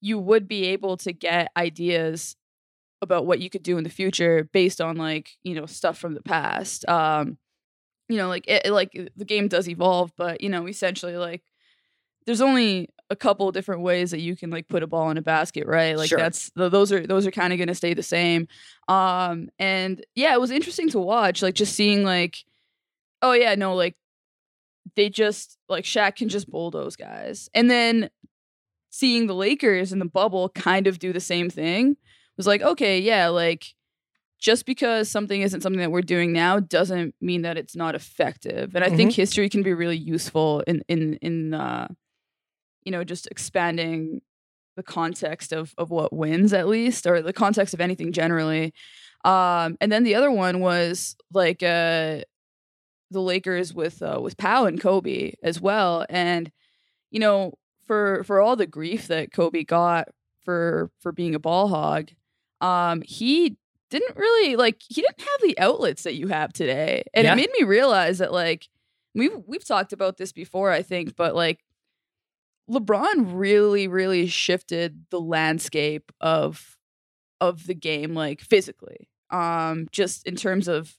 you 0.00 0.18
would 0.18 0.46
be 0.46 0.66
able 0.66 0.96
to 0.98 1.12
get 1.12 1.50
ideas 1.56 2.36
about 3.02 3.26
what 3.26 3.40
you 3.40 3.50
could 3.50 3.62
do 3.62 3.76
in 3.78 3.84
the 3.84 3.90
future 3.90 4.48
based 4.52 4.80
on 4.80 4.96
like 4.96 5.30
you 5.42 5.54
know 5.54 5.66
stuff 5.66 5.98
from 5.98 6.14
the 6.14 6.22
past. 6.22 6.88
Um, 6.88 7.38
you 8.08 8.16
know, 8.16 8.28
like 8.28 8.44
it, 8.46 8.70
like 8.70 8.92
the 9.16 9.24
game 9.24 9.48
does 9.48 9.68
evolve, 9.68 10.12
but 10.16 10.40
you 10.40 10.48
know, 10.48 10.66
essentially 10.68 11.16
like 11.16 11.42
there's 12.26 12.40
only 12.40 12.88
a 13.08 13.16
couple 13.16 13.50
different 13.52 13.82
ways 13.82 14.10
that 14.10 14.20
you 14.20 14.34
can 14.34 14.50
like 14.50 14.66
put 14.68 14.82
a 14.82 14.86
ball 14.86 15.10
in 15.10 15.16
a 15.16 15.22
basket, 15.22 15.66
right? 15.66 15.96
Like 15.96 16.08
Sure. 16.08 16.18
that's 16.18 16.50
th- 16.50 16.72
those 16.72 16.90
are 16.92 17.06
those 17.06 17.26
are 17.26 17.30
kind 17.30 17.52
of 17.52 17.58
going 17.58 17.68
to 17.68 17.74
stay 17.74 17.94
the 17.94 18.02
same. 18.02 18.48
Um 18.88 19.48
and 19.58 20.04
yeah, 20.14 20.34
it 20.34 20.40
was 20.40 20.50
interesting 20.50 20.88
to 20.90 20.98
watch 20.98 21.42
like 21.42 21.54
just 21.54 21.74
seeing 21.74 22.04
like 22.04 22.36
oh 23.22 23.32
yeah, 23.32 23.54
no 23.54 23.74
like 23.74 23.94
they 24.94 25.08
just 25.08 25.58
like 25.68 25.84
Shaq 25.84 26.16
can 26.16 26.28
just 26.28 26.50
bulldoze 26.50 26.96
guys. 26.96 27.48
And 27.54 27.70
then 27.70 28.10
seeing 28.90 29.26
the 29.26 29.34
Lakers 29.34 29.92
in 29.92 29.98
the 29.98 30.04
bubble 30.06 30.48
kind 30.50 30.86
of 30.86 30.98
do 30.98 31.12
the 31.12 31.20
same 31.20 31.50
thing 31.50 31.96
was 32.36 32.46
like 32.46 32.62
okay, 32.62 33.00
yeah, 33.00 33.28
like 33.28 33.74
just 34.38 34.66
because 34.66 35.10
something 35.10 35.40
isn't 35.40 35.62
something 35.62 35.80
that 35.80 35.90
we're 35.90 36.02
doing 36.02 36.32
now 36.32 36.60
doesn't 36.60 37.14
mean 37.20 37.42
that 37.42 37.56
it's 37.56 37.74
not 37.74 37.94
effective. 37.94 38.74
And 38.74 38.84
I 38.84 38.90
think 38.90 39.12
history 39.12 39.48
can 39.48 39.62
be 39.62 39.72
really 39.72 39.96
useful 39.96 40.60
in 40.66 40.82
in 40.88 41.14
in 41.14 41.54
uh 41.54 41.88
you 42.84 42.92
know 42.92 43.02
just 43.02 43.26
expanding 43.28 44.20
the 44.76 44.82
context 44.82 45.52
of 45.52 45.74
of 45.78 45.90
what 45.90 46.12
wins 46.12 46.52
at 46.52 46.68
least 46.68 47.06
or 47.06 47.22
the 47.22 47.32
context 47.32 47.72
of 47.74 47.80
anything 47.80 48.12
generally. 48.12 48.74
Um 49.24 49.76
and 49.80 49.90
then 49.90 50.04
the 50.04 50.14
other 50.14 50.30
one 50.30 50.60
was 50.60 51.16
like 51.32 51.62
uh 51.62 52.20
the 53.10 53.20
Lakers 53.20 53.72
with 53.74 54.02
uh 54.02 54.18
with 54.20 54.36
Pau 54.36 54.66
and 54.66 54.80
Kobe 54.80 55.32
as 55.42 55.60
well 55.60 56.04
and 56.08 56.50
you 57.10 57.20
know 57.20 57.54
for 57.86 58.24
for 58.24 58.40
all 58.40 58.56
the 58.56 58.66
grief 58.66 59.06
that 59.08 59.32
Kobe 59.32 59.62
got 59.64 60.08
for 60.44 60.90
for 61.00 61.12
being 61.12 61.34
a 61.34 61.38
ball 61.40 61.68
hog 61.68 62.10
um 62.60 63.02
he 63.02 63.56
didn't 63.90 64.16
really 64.16 64.56
like 64.56 64.82
he 64.88 65.00
didn't 65.02 65.20
have 65.20 65.40
the 65.42 65.58
outlets 65.60 66.02
that 66.02 66.14
you 66.16 66.26
have 66.26 66.52
today. 66.52 67.04
And 67.14 67.24
Yeah. 67.24 67.34
it 67.34 67.36
made 67.36 67.50
me 67.56 67.64
realize 67.64 68.18
that 68.18 68.32
like 68.32 68.68
we've 69.14 69.30
we've 69.46 69.64
talked 69.64 69.92
about 69.92 70.16
this 70.16 70.32
before, 70.32 70.72
I 70.72 70.82
think, 70.82 71.14
but 71.14 71.36
like 71.36 71.60
LeBron 72.70 73.30
really, 73.32 73.86
really 73.86 74.26
shifted 74.26 75.06
the 75.10 75.20
landscape 75.20 76.10
of 76.20 76.76
of 77.40 77.66
the 77.66 77.74
game, 77.74 78.14
like 78.14 78.40
physically. 78.40 79.08
Um, 79.30 79.86
just 79.92 80.26
in 80.26 80.34
terms 80.36 80.66
of 80.68 80.94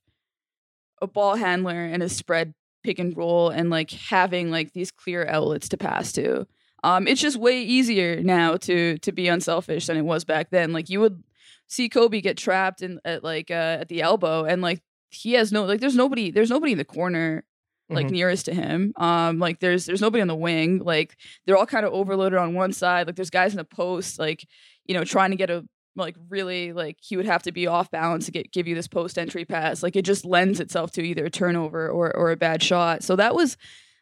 a 1.01 1.07
ball 1.07 1.35
handler 1.35 1.83
and 1.85 2.01
a 2.03 2.09
spread 2.09 2.53
pick 2.83 2.99
and 2.99 3.15
roll 3.17 3.49
and 3.49 3.69
like 3.69 3.91
having 3.91 4.51
like 4.51 4.73
these 4.73 4.91
clear 4.91 5.25
outlets 5.27 5.69
to 5.69 5.77
pass 5.77 6.11
to. 6.13 6.47
Um, 6.83 7.07
it's 7.07 7.21
just 7.21 7.37
way 7.37 7.61
easier 7.61 8.21
now 8.21 8.55
to 8.57 8.97
to 8.99 9.11
be 9.11 9.27
unselfish 9.27 9.87
than 9.87 9.97
it 9.97 10.03
was 10.05 10.23
back 10.25 10.49
then. 10.51 10.73
Like 10.73 10.89
you 10.89 10.99
would 10.99 11.23
see 11.67 11.89
Kobe 11.89 12.21
get 12.21 12.37
trapped 12.37 12.81
in 12.81 12.99
at 13.03 13.23
like 13.23 13.51
uh, 13.51 13.77
at 13.81 13.89
the 13.89 14.01
elbow 14.01 14.45
and 14.45 14.61
like 14.61 14.81
he 15.09 15.33
has 15.33 15.51
no 15.51 15.65
like 15.65 15.79
there's 15.81 15.95
nobody 15.95 16.31
there's 16.31 16.49
nobody 16.49 16.71
in 16.73 16.77
the 16.77 16.85
corner 16.85 17.43
like 17.89 18.07
Mhm. 18.07 18.11
nearest 18.11 18.45
to 18.45 18.53
him. 18.53 18.91
Um, 18.97 19.39
like 19.39 19.59
there's 19.59 19.85
there's 19.85 20.01
nobody 20.01 20.21
on 20.21 20.27
the 20.27 20.35
wing. 20.35 20.79
Like 20.79 21.15
they're 21.45 21.57
all 21.57 21.65
kind 21.65 21.85
of 21.85 21.93
overloaded 21.93 22.37
on 22.37 22.53
one 22.53 22.73
side. 22.73 23.07
Like 23.07 23.15
there's 23.15 23.29
guys 23.29 23.53
in 23.53 23.57
the 23.57 23.63
post, 23.63 24.19
like 24.19 24.45
you 24.85 24.93
know, 24.93 25.03
trying 25.03 25.31
to 25.31 25.37
get 25.37 25.49
a 25.49 25.65
like 25.97 26.15
really 26.29 26.73
like 26.73 26.97
he 27.01 27.17
would 27.17 27.25
have 27.25 27.43
to 27.43 27.51
be 27.51 27.67
off 27.67 27.91
balance 27.91 28.25
to 28.25 28.31
get 28.31 28.51
give 28.51 28.67
you 28.67 28.75
this 28.75 28.87
post 28.87 29.17
entry 29.17 29.45
pass. 29.45 29.83
Like 29.83 29.95
it 29.95 30.03
just 30.03 30.25
lends 30.25 30.59
itself 30.59 30.91
to 30.91 31.01
either 31.01 31.25
a 31.25 31.29
turnover 31.29 31.89
or 31.89 32.15
or 32.15 32.31
a 32.31 32.37
bad 32.37 32.61
shot. 32.63 33.03
So 33.03 33.15
that 33.15 33.35
was 33.35 33.57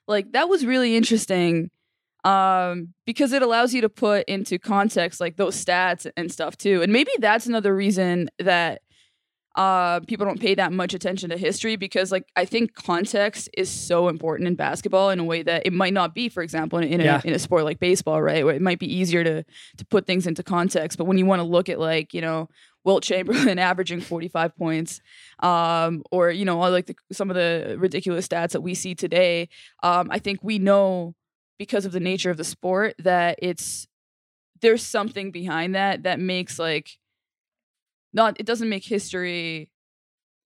like 0.07 0.31
that 0.33 0.49
was 0.49 0.65
really 0.65 0.95
interesting. 0.95 1.71
Um, 2.23 2.95
because 3.05 3.33
it 3.33 3.43
allows 3.43 3.71
you 3.71 3.81
to 3.81 3.89
put 3.89 4.27
into 4.27 4.57
context 4.57 5.19
like 5.19 5.37
those 5.37 5.63
stats 5.63 6.09
and 6.17 6.31
stuff 6.31 6.57
too. 6.57 6.81
And 6.81 6.91
maybe 6.91 7.11
that's 7.19 7.45
another 7.45 7.75
reason 7.75 8.29
that 8.39 8.81
uh 9.55 9.99
people 10.01 10.25
don't 10.25 10.39
pay 10.39 10.53
that 10.55 10.71
much 10.73 10.93
attention 10.93 11.29
to 11.29 11.37
history 11.37 11.75
because 11.77 12.11
like 12.11 12.27
I 12.35 12.45
think 12.45 12.73
context 12.73 13.49
is 13.57 13.69
so 13.69 14.09
important 14.09 14.47
in 14.47 14.55
basketball 14.55 15.09
in 15.11 15.19
a 15.19 15.23
way 15.23 15.43
that 15.43 15.63
it 15.65 15.73
might 15.73 15.93
not 15.93 16.13
be, 16.13 16.27
for 16.29 16.43
example, 16.43 16.79
in, 16.79 16.89
in, 16.89 16.99
Yeah. 17.01 17.21
a, 17.23 17.27
in 17.27 17.33
a 17.33 17.39
sport 17.39 17.63
like 17.63 17.79
baseball, 17.79 18.21
right? 18.21 18.43
Where 18.45 18.53
it 18.55 18.61
might 18.61 18.79
be 18.79 18.93
easier 18.93 19.23
to 19.23 19.43
to 19.77 19.85
put 19.85 20.05
things 20.05 20.27
into 20.27 20.43
context. 20.43 20.97
But 20.97 21.05
when 21.05 21.17
you 21.17 21.25
want 21.25 21.39
to 21.39 21.47
look 21.47 21.69
at 21.69 21.79
like, 21.79 22.13
you 22.13 22.21
know, 22.21 22.49
Wilt 22.83 23.03
Chamberlain 23.03 23.57
averaging 23.71 24.01
45 24.01 24.55
points, 24.57 24.99
um, 25.39 26.03
or 26.11 26.29
you 26.31 26.45
know, 26.45 26.59
like 26.59 26.87
the, 26.87 26.95
some 27.11 27.29
of 27.29 27.35
the 27.35 27.77
ridiculous 27.79 28.27
stats 28.27 28.51
that 28.51 28.61
we 28.61 28.73
see 28.75 28.93
today, 28.93 29.47
um, 29.83 30.09
I 30.11 30.19
think 30.19 30.39
we 30.43 30.59
know 30.59 31.15
because 31.57 31.85
of 31.85 31.93
the 31.93 31.99
nature 32.01 32.29
of 32.29 32.35
the 32.37 32.43
sport 32.43 32.95
that 32.99 33.39
it's 33.41 33.87
there's 34.61 34.83
something 34.83 35.31
behind 35.31 35.75
that 35.75 36.03
that 36.03 36.19
makes 36.19 36.59
like 36.59 36.97
not 38.15 38.39
it 38.39 38.45
doesn't 38.47 38.69
make 38.69 38.85
history 38.85 39.69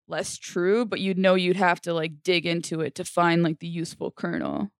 less 0.06 0.36
true, 0.38 0.84
but 0.84 1.00
you'd 1.00 1.18
know 1.18 1.34
you'd 1.34 1.56
have 1.56 1.80
to 1.82 1.94
like 1.94 2.22
dig 2.22 2.46
into 2.46 2.80
it 2.82 2.94
to 2.96 3.04
find 3.04 3.42
like 3.42 3.58
the 3.60 3.68
useful 3.68 4.10
kernel. 4.12 4.70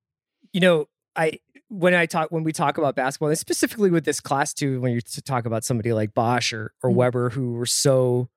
you 0.53 0.61
know, 0.61 0.87
I 1.17 1.41
when 1.69 1.95
I 1.95 2.07
talk 2.07 2.31
when 2.31 2.45
we 2.45 2.53
talk 2.53 2.79
about 2.79 2.95
basketball, 2.97 3.31
and 3.31 3.39
specifically 3.39 3.91
with 3.91 4.05
this 4.05 4.21
class 4.21 4.55
too, 4.55 4.81
when 4.81 4.93
you 4.93 5.01
talk 5.01 5.47
about 5.47 5.65
somebody 5.65 5.93
like 5.93 6.15
Bosh 6.15 6.53
or 6.53 6.73
or 6.83 6.91
Mhm. 6.91 6.95
Webber 6.95 7.31
who 7.31 7.55
were 7.55 7.67
so 7.67 8.29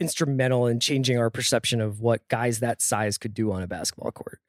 instrumental 0.00 0.66
in 0.66 0.80
changing 0.80 1.18
our 1.18 1.30
perception 1.30 1.80
of 1.80 2.00
what 2.00 2.26
guys 2.28 2.60
that 2.60 2.80
size 2.80 3.18
could 3.18 3.34
do 3.34 3.52
on 3.52 3.62
a 3.62 3.66
basketball 3.66 4.10
court. 4.12 4.40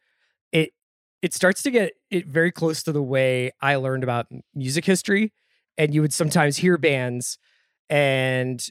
It 0.51 0.73
it 1.21 1.33
starts 1.33 1.61
to 1.63 1.71
get 1.71 1.93
it 2.09 2.25
very 2.27 2.51
close 2.51 2.81
to 2.83 2.91
the 2.91 3.03
way 3.03 3.51
I 3.61 3.75
learned 3.75 4.03
about 4.03 4.27
music 4.55 4.85
history, 4.85 5.33
and 5.77 5.93
you 5.93 6.01
would 6.01 6.13
sometimes 6.13 6.57
hear 6.57 6.77
bands, 6.77 7.37
and 7.89 8.65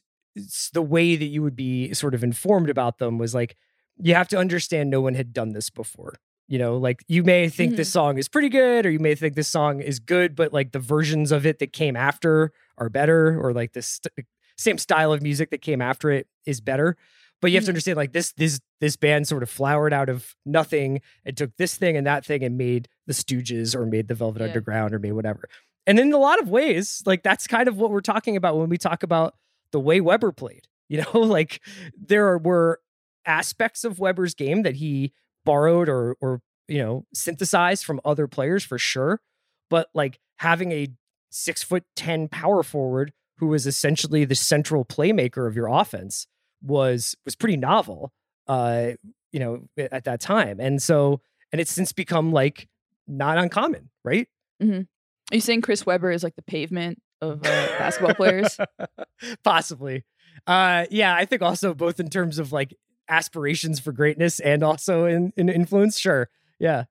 the 0.72 0.83
way 0.83 1.16
that 1.16 1.26
you 1.26 1.42
would 1.42 1.57
be 1.57 1.92
sort 1.94 2.14
of 2.14 2.22
informed 2.24 2.70
about 2.70 2.98
them 2.98 3.18
was 3.18 3.35
like 3.35 3.57
you 4.03 4.14
have 4.14 4.29
to 4.29 4.38
understand 4.38 4.88
no 4.90 5.00
one 5.00 5.14
had 5.14 5.33
done 5.33 5.50
this 5.53 5.70
before 5.70 6.14
you 6.48 6.59
know 6.59 6.76
like 6.76 7.03
you 7.09 7.22
may 7.22 7.48
think 7.48 7.76
this 7.76 7.92
song 7.92 8.18
is 8.18 8.29
pretty 8.29 8.48
good 8.48 8.87
or 8.87 8.90
you 8.90 8.98
may 8.98 9.14
think 9.14 9.35
this 9.35 9.48
song 9.48 9.81
is 9.81 9.98
good 10.00 10.35
but 10.35 10.53
like 10.53 10.72
the 10.72 10.79
versions 10.79 11.31
of 11.33 11.44
it 11.46 11.59
that 11.59 11.72
came 11.72 11.96
after 11.96 12.53
are 12.79 12.88
better 12.88 13.38
or 13.40 13.53
like 13.53 13.72
this 13.72 14.00
st- 14.03 14.26
same 14.57 14.79
style 14.79 15.12
of 15.12 15.22
music 15.22 15.50
that 15.50 15.62
came 15.62 15.81
after 15.83 16.11
it 16.11 16.26
is 16.46 16.61
better 16.61 16.96
but 17.40 17.50
you 17.50 17.57
have 17.57 17.64
to 17.64 17.68
Mhm. 17.68 17.74
understand 17.74 17.96
like 17.96 18.12
this 18.12 18.33
this 18.33 18.61
this 18.81 18.96
band 18.96 19.26
sort 19.29 19.42
of 19.42 19.48
flowered 19.50 19.92
out 19.92 20.09
of 20.09 20.35
nothing 20.44 21.00
and 21.24 21.37
took 21.37 21.57
this 21.57 21.76
thing 21.76 21.96
and 21.96 22.07
that 22.07 22.24
thing 22.26 22.42
and 22.42 22.57
made 22.59 22.88
the 23.07 23.12
stooges 23.14 23.74
or 23.74 23.87
made 23.87 24.09
the 24.09 24.14
velvet 24.14 24.40
Yeah. 24.40 24.48
underground 24.48 24.92
or 24.94 24.98
made 24.98 25.12
whatever 25.12 25.48
and 25.87 25.98
in 25.98 26.12
a 26.12 26.18
lot 26.18 26.40
of 26.42 26.48
ways 26.48 27.03
like 27.07 27.22
that's 27.22 27.46
kind 27.46 27.68
of 27.68 27.76
what 27.79 27.90
we're 27.90 28.00
talking 28.00 28.37
about 28.37 28.57
when 28.59 28.68
we 28.68 28.76
talk 28.79 29.03
about 29.03 29.35
the 29.72 29.80
way 29.80 30.00
webber 30.00 30.33
played 30.33 30.66
you 30.88 31.02
know 31.02 31.20
like 31.20 31.61
there 31.96 32.37
were 32.38 32.80
aspects 33.26 33.85
of 33.85 33.98
webber's 33.98 34.35
game 34.35 34.62
that 34.62 34.76
he 34.76 35.12
borrowed 35.44 35.88
or 35.88 36.16
or 36.20 36.40
you 36.68 36.78
know 36.78 37.04
synthesized 37.14 37.85
from 37.85 38.00
other 38.04 38.26
players 38.26 38.64
for 38.64 38.78
sure 38.78 39.20
but 39.68 39.88
like 39.94 40.18
having 40.38 40.72
a 40.72 40.88
six 41.30 41.62
foot 41.62 41.85
ten 41.94 42.28
power 42.28 42.62
forward 42.62 43.12
who 43.38 43.46
was 43.46 43.66
essentially 43.66 44.24
the 44.24 44.35
central 44.35 44.85
playmaker 44.85 45.46
of 45.46 45.54
your 45.54 45.68
offense 45.68 46.26
was 46.62 47.14
was 47.24 47.37
pretty 47.37 47.56
novel 47.56 48.12
uh 48.48 48.90
you 49.33 49.40
know 49.40 49.62
at 49.78 50.04
that 50.04 50.20
time 50.20 50.59
and 50.61 50.83
so 50.83 51.20
and 51.52 51.61
it's 51.61 51.72
since 51.72 51.92
become 51.92 52.33
like 52.33 52.68
not 53.06 53.38
uncommon 53.38 53.90
right 54.04 54.28
Mm-hmm. 54.62 54.80
Are 54.80 55.35
you 55.35 55.40
saying 55.40 55.62
Chris 55.62 55.87
Webber 55.87 56.11
is 56.11 56.22
like 56.22 56.37
the 56.37 56.42
pavement 56.42 57.00
of 57.20 57.38
uh, 57.38 57.66
basketball 57.78 58.14
players? 58.14 58.59
possibly 59.44 60.04
uh 60.46 60.87
yeah 60.90 61.14
i 61.14 61.24
think 61.24 61.42
also 61.42 61.74
both 61.74 62.00
in 62.00 62.09
terms 62.09 62.38
of 62.38 62.52
like 62.52 62.74
aspirations 63.09 63.78
for 63.80 63.92
greatness 63.92 64.40
and 64.40 64.62
also 64.62 65.04
in, 65.04 65.33
in 65.37 65.48
influence 65.48 65.98
sure 65.98 66.28
yeah 66.59 66.85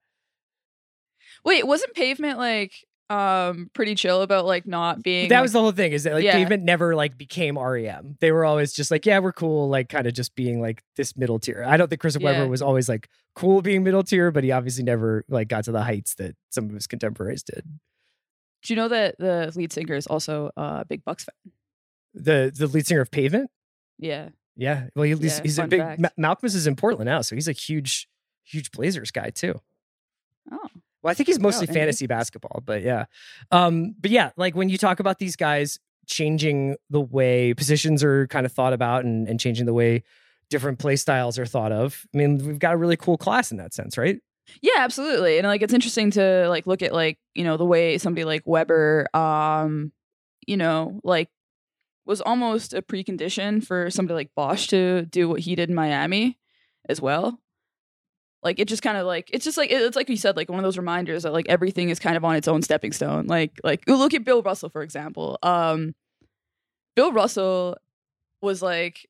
Wait, 1.46 1.66
wasn't 1.66 1.94
pavement 1.94 2.38
like 2.38 2.74
um 3.10 3.72
pretty 3.74 3.96
chill 3.96 4.22
about 4.22 4.46
like 4.46 4.68
not 4.68 5.02
being 5.02 5.30
that 5.30 5.38
like- 5.38 5.42
was 5.42 5.54
the 5.54 5.60
whole 5.60 5.72
thing 5.72 5.94
is 5.94 6.04
that 6.04 6.14
like 6.14 6.24
Yeah. 6.24 6.34
pavement 6.34 6.62
never 6.64 6.96
like 6.96 7.18
became 7.18 7.58
rem 7.58 8.18
they 8.20 8.32
were 8.32 8.46
always 8.46 8.72
just 8.72 8.92
like 8.92 9.04
yeah 9.08 9.18
we're 9.18 9.32
cool 9.34 9.68
like 9.68 9.90
kind 9.90 10.06
of 10.06 10.14
just 10.14 10.36
being 10.36 10.62
like 10.62 10.84
this 10.96 11.18
middle 11.18 11.40
tier 11.40 11.64
i 11.68 11.76
don't 11.76 11.88
think 11.88 12.02
chris 12.02 12.16
Yeah. 12.20 12.26
webber 12.26 12.48
was 12.48 12.62
always 12.62 12.88
like 12.88 13.10
cool 13.34 13.64
being 13.64 13.84
middle 13.84 14.04
tier 14.04 14.30
but 14.30 14.44
he 14.44 14.52
obviously 14.52 14.84
never 14.84 15.26
like 15.28 15.48
got 15.48 15.64
to 15.64 15.72
the 15.72 15.82
heights 15.82 16.14
that 16.16 16.36
some 16.52 16.66
of 16.66 16.72
his 16.76 16.86
contemporaries 16.86 17.42
did 17.42 17.64
Do 18.64 18.74
you 18.74 18.76
know 18.76 18.88
that 18.90 19.18
the 19.20 19.52
lead 19.56 19.72
singer 19.72 19.96
is 19.96 20.08
also 20.08 20.52
a 20.58 20.86
big 20.88 21.04
Bucks 21.06 21.24
fan? 21.26 21.52
the 22.14 22.52
the 22.56 22.66
lead 22.68 22.88
singer 22.88 23.02
of 23.02 23.12
pavement 23.12 23.52
Yeah. 24.00 24.30
yeah 24.56 24.88
well 24.96 25.04
he, 25.04 25.12
he's, 25.16 25.38
Yeah, 25.38 25.44
he's 25.44 25.60
a 25.60 25.68
big. 25.68 26.00
Ma- 26.00 26.36
is 26.44 26.66
in 26.66 26.76
portland 26.76 27.08
now 27.08 27.22
so 27.22 27.36
he's 27.36 27.48
a 27.48 27.52
huge 27.52 28.10
huge 28.44 28.72
blazers 28.72 29.12
guy 29.12 29.30
too 29.30 29.62
Oh. 30.52 30.58
Well, 31.04 31.12
I 31.12 31.14
think 31.14 31.28
he's 31.28 31.40
mostly 31.40 31.68
and- 31.68 31.76
fantasy 31.76 32.08
basketball, 32.08 32.62
but 32.66 32.82
yeah. 32.82 33.06
Um, 33.52 33.94
but 34.02 34.10
yeah, 34.12 34.32
like 34.36 34.56
when 34.56 34.68
you 34.70 34.78
talk 34.80 35.00
about 35.00 35.20
these 35.20 35.36
guys 35.36 35.80
changing 36.08 36.76
the 36.90 37.00
way 37.00 37.54
positions 37.54 38.04
are 38.04 38.26
kind 38.28 38.46
of 38.46 38.52
thought 38.52 38.74
about 38.74 39.06
and, 39.06 39.28
and 39.28 39.40
changing 39.40 39.66
the 39.68 39.74
way 39.74 40.04
different 40.50 40.80
play 40.80 40.96
styles 40.96 41.38
are 41.38 41.46
thought 41.46 41.72
of, 41.72 42.06
I 42.14 42.18
mean, 42.18 42.40
we've 42.46 42.58
got 42.60 42.74
a 42.74 42.78
really 42.78 42.98
cool 42.98 43.18
class 43.18 43.52
in 43.52 43.58
that 43.58 43.74
sense, 43.74 43.96
right? 43.98 44.20
Yeah, 44.62 44.78
absolutely. 44.78 45.38
And 45.38 45.48
like 45.48 45.62
it's 45.62 45.74
interesting 45.74 46.12
to 46.12 46.48
like 46.50 46.68
look 46.68 46.82
at 46.82 46.94
like, 46.94 47.18
you 47.34 47.44
know, 47.44 47.58
the 47.58 47.66
way 47.66 47.98
somebody 47.98 48.26
like 48.26 48.44
Webber 48.46 49.08
um, 49.14 49.92
you 50.48 50.58
know, 50.58 51.00
like 51.04 51.30
was 52.06 52.22
almost 52.22 52.74
a 52.74 52.82
precondition 52.82 53.64
for 53.66 53.90
somebody 53.92 54.16
like 54.16 54.32
Bosh 54.36 54.68
to 54.68 55.06
do 55.06 55.30
what 55.30 55.42
he 55.42 55.56
did 55.56 55.70
in 55.70 55.76
Miami 55.76 56.38
as 56.90 57.02
well. 57.02 57.40
Like 58.42 58.60
it 58.60 58.68
just 58.70 58.82
kind 58.82 58.98
of 58.98 59.06
like 59.06 59.30
it's 59.34 59.44
just 59.44 59.58
like 59.58 59.70
it's 59.70 59.98
like 59.98 60.10
you 60.10 60.16
said 60.16 60.38
like 60.38 60.50
one 60.50 60.60
of 60.60 60.64
those 60.64 60.78
reminders 60.78 61.24
that 61.24 61.34
like 61.34 61.48
everything 61.50 61.90
is 61.90 62.00
kind 62.00 62.16
of 62.16 62.24
on 62.24 62.36
its 62.36 62.48
own 62.48 62.62
stepping 62.62 62.94
stone. 62.94 63.28
Like 63.28 63.60
like 63.64 63.84
look 63.88 64.14
at 64.14 64.24
Bill 64.24 64.42
Russell 64.42 64.70
for 64.70 64.82
example. 64.82 65.38
Um 65.44 65.94
Bill 66.96 67.12
Russell 67.12 67.78
was 68.42 68.62
like 68.62 69.08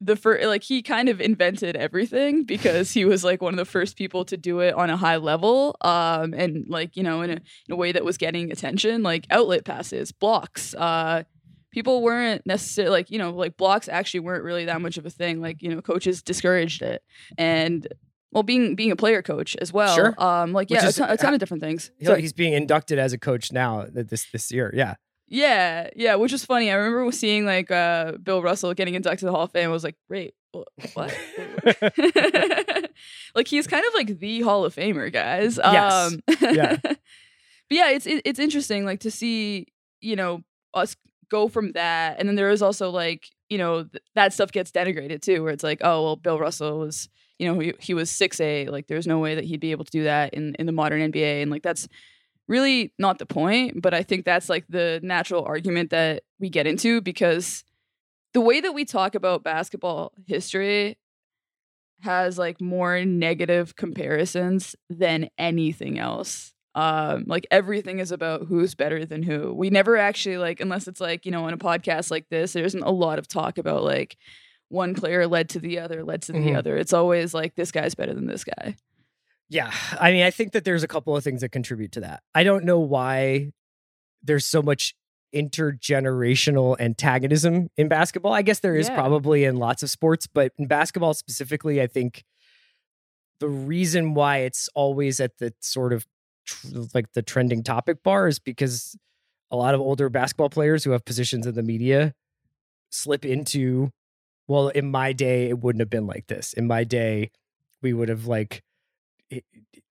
the 0.00 0.16
first 0.16 0.44
like 0.46 0.62
he 0.62 0.82
kind 0.82 1.08
of 1.08 1.20
invented 1.20 1.76
everything 1.76 2.42
because 2.44 2.90
he 2.92 3.04
was 3.04 3.22
like 3.24 3.40
one 3.40 3.54
of 3.54 3.58
the 3.58 3.64
first 3.64 3.96
people 3.96 4.24
to 4.24 4.36
do 4.36 4.60
it 4.60 4.74
on 4.74 4.90
a 4.90 4.96
high 4.96 5.16
level 5.16 5.76
um 5.82 6.34
and 6.34 6.66
like 6.68 6.96
you 6.96 7.02
know 7.02 7.22
in 7.22 7.30
a, 7.30 7.34
in 7.34 7.40
a 7.70 7.76
way 7.76 7.92
that 7.92 8.04
was 8.04 8.16
getting 8.16 8.50
attention 8.50 9.02
like 9.02 9.26
outlet 9.30 9.64
passes 9.64 10.10
blocks 10.12 10.74
uh 10.74 11.22
people 11.70 12.02
weren't 12.02 12.44
necessarily 12.46 12.90
like 12.92 13.10
you 13.10 13.18
know 13.18 13.30
like 13.30 13.56
blocks 13.56 13.88
actually 13.88 14.20
weren't 14.20 14.44
really 14.44 14.64
that 14.64 14.80
much 14.80 14.96
of 14.98 15.06
a 15.06 15.10
thing 15.10 15.40
like 15.40 15.62
you 15.62 15.72
know 15.72 15.80
coaches 15.80 16.22
discouraged 16.22 16.82
it 16.82 17.02
and 17.38 17.86
well 18.32 18.42
being 18.42 18.74
being 18.74 18.90
a 18.90 18.96
player 18.96 19.22
coach 19.22 19.56
as 19.60 19.72
well 19.72 19.94
Sure. 19.94 20.14
um 20.22 20.52
like 20.52 20.70
yeah 20.70 20.88
a 20.88 20.92
ton, 20.92 21.08
a 21.10 21.16
ton 21.16 21.34
of 21.34 21.40
different 21.40 21.62
things 21.62 21.90
He's, 21.98 22.08
So- 22.08 22.16
he's 22.16 22.32
being 22.32 22.52
inducted 22.52 22.98
as 22.98 23.12
a 23.12 23.18
coach 23.18 23.52
now 23.52 23.86
this 23.90 24.26
this 24.32 24.50
year. 24.52 24.72
Yeah. 24.76 24.94
Yeah, 25.34 25.90
yeah, 25.96 26.14
which 26.14 26.30
was 26.30 26.44
funny. 26.44 26.70
I 26.70 26.74
remember 26.74 27.10
seeing 27.10 27.44
like 27.44 27.68
uh 27.70 28.12
Bill 28.22 28.40
Russell 28.40 28.72
getting 28.72 28.94
inducted 28.94 29.20
to 29.20 29.26
the 29.26 29.32
Hall 29.32 29.42
of 29.42 29.50
Fame. 29.50 29.68
I 29.68 29.72
was 29.72 29.82
like, 29.82 29.96
great, 30.08 30.34
what? 30.52 31.12
like 33.34 33.48
he's 33.48 33.66
kind 33.66 33.84
of 33.84 33.94
like 33.94 34.20
the 34.20 34.42
Hall 34.42 34.64
of 34.64 34.74
Famer, 34.76 35.12
guys. 35.12 35.58
Yes. 35.62 35.92
Um, 35.92 36.20
Yeah. 36.40 36.76
but 36.82 36.98
yeah, 37.68 37.90
it's 37.90 38.06
it, 38.06 38.22
it's 38.24 38.38
interesting 38.38 38.84
like 38.84 39.00
to 39.00 39.10
see 39.10 39.66
you 40.00 40.14
know 40.14 40.42
us 40.72 40.94
go 41.30 41.48
from 41.48 41.72
that, 41.72 42.20
and 42.20 42.28
then 42.28 42.36
there 42.36 42.50
is 42.50 42.62
also 42.62 42.90
like 42.90 43.26
you 43.48 43.58
know 43.58 43.82
th- 43.82 44.02
that 44.14 44.32
stuff 44.32 44.52
gets 44.52 44.70
denigrated 44.70 45.20
too, 45.20 45.42
where 45.42 45.52
it's 45.52 45.64
like, 45.64 45.80
oh 45.82 46.04
well, 46.04 46.16
Bill 46.16 46.38
Russell 46.38 46.78
was 46.78 47.08
you 47.40 47.48
know 47.52 47.58
he, 47.58 47.74
he 47.80 47.92
was 47.92 48.08
six 48.08 48.40
A, 48.40 48.66
like 48.66 48.86
there's 48.86 49.08
no 49.08 49.18
way 49.18 49.34
that 49.34 49.44
he'd 49.44 49.58
be 49.60 49.72
able 49.72 49.84
to 49.84 49.90
do 49.90 50.04
that 50.04 50.32
in 50.32 50.54
in 50.60 50.66
the 50.66 50.72
modern 50.72 51.10
NBA, 51.10 51.42
and 51.42 51.50
like 51.50 51.62
that's 51.62 51.88
really 52.48 52.92
not 52.98 53.18
the 53.18 53.26
point. 53.26 53.80
But 53.82 53.94
I 53.94 54.02
think 54.02 54.24
that's 54.24 54.48
like 54.48 54.64
the 54.68 55.00
natural 55.02 55.44
argument 55.44 55.90
that 55.90 56.22
we 56.38 56.50
get 56.50 56.66
into 56.66 57.00
because 57.00 57.64
the 58.32 58.40
way 58.40 58.60
that 58.60 58.72
we 58.74 58.84
talk 58.84 59.14
about 59.14 59.44
basketball 59.44 60.12
history 60.26 60.98
has 62.02 62.36
like 62.38 62.60
more 62.60 63.04
negative 63.04 63.76
comparisons 63.76 64.76
than 64.90 65.28
anything 65.38 65.98
else. 65.98 66.52
Um, 66.74 67.24
like 67.28 67.46
everything 67.52 68.00
is 68.00 68.10
about 68.10 68.46
who's 68.48 68.74
better 68.74 69.06
than 69.06 69.22
who. 69.22 69.54
We 69.54 69.70
never 69.70 69.96
actually 69.96 70.38
like, 70.38 70.58
unless 70.60 70.88
it's 70.88 71.00
like, 71.00 71.24
you 71.24 71.30
know, 71.30 71.44
on 71.44 71.52
a 71.54 71.58
podcast 71.58 72.10
like 72.10 72.28
this, 72.30 72.52
there 72.52 72.64
isn't 72.64 72.82
a 72.82 72.90
lot 72.90 73.18
of 73.20 73.28
talk 73.28 73.58
about 73.58 73.84
like 73.84 74.16
one 74.68 74.94
player 74.94 75.26
led 75.28 75.48
to 75.50 75.60
the 75.60 75.78
other, 75.78 76.02
led 76.02 76.22
to 76.22 76.32
the 76.32 76.38
Mhm. 76.40 76.56
other. 76.58 76.76
It's 76.76 76.92
always 76.92 77.32
like 77.32 77.54
this 77.54 77.70
guy's 77.70 77.94
better 77.94 78.12
than 78.12 78.26
this 78.26 78.42
guy. 78.44 78.74
Yeah. 79.48 79.72
I 80.00 80.10
mean, 80.12 80.22
I 80.24 80.30
think 80.30 80.52
that 80.52 80.64
there's 80.64 80.82
a 80.82 80.88
couple 80.88 81.16
of 81.16 81.22
things 81.22 81.40
that 81.42 81.50
contribute 81.50 81.92
to 81.92 82.00
that. 82.00 82.22
I 82.34 82.44
don't 82.44 82.64
know 82.64 82.78
why 82.80 83.52
there's 84.22 84.46
so 84.46 84.62
much 84.62 84.94
intergenerational 85.34 86.78
antagonism 86.80 87.68
in 87.76 87.88
basketball. 87.88 88.32
I 88.32 88.42
guess 88.42 88.60
there 88.60 88.76
is 88.76 88.88
Yeah. 88.88 88.94
probably 88.94 89.44
in 89.44 89.56
lots 89.56 89.82
of 89.82 89.90
sports, 89.90 90.26
but 90.26 90.52
in 90.58 90.66
basketball 90.66 91.14
specifically, 91.14 91.80
I 91.82 91.86
think 91.86 92.24
the 93.40 93.48
reason 93.48 94.14
why 94.14 94.38
it's 94.38 94.68
always 94.74 95.20
at 95.20 95.38
the 95.38 95.52
sort 95.60 95.92
of 95.92 96.06
tr- 96.46 96.68
like 96.94 97.12
the 97.12 97.22
trending 97.22 97.62
topic 97.62 98.02
bar 98.02 98.28
is 98.28 98.38
because 98.38 98.96
a 99.50 99.56
lot 99.56 99.74
of 99.74 99.80
older 99.80 100.08
basketball 100.08 100.48
players 100.50 100.84
who 100.84 100.92
have 100.92 101.04
positions 101.04 101.46
in 101.46 101.54
the 101.54 101.62
media 101.62 102.14
slip 102.90 103.24
into 103.24 103.90
well 104.46 104.68
in 104.68 104.90
my 104.90 105.12
day 105.12 105.48
it 105.48 105.58
wouldn't 105.58 105.80
have 105.80 105.90
been 105.90 106.06
like 106.06 106.26
this 106.28 106.52
in 106.52 106.66
my 106.66 106.84
day 106.84 107.30
we 107.82 107.92
would 107.92 108.08
have 108.08 108.26
like 108.26 108.62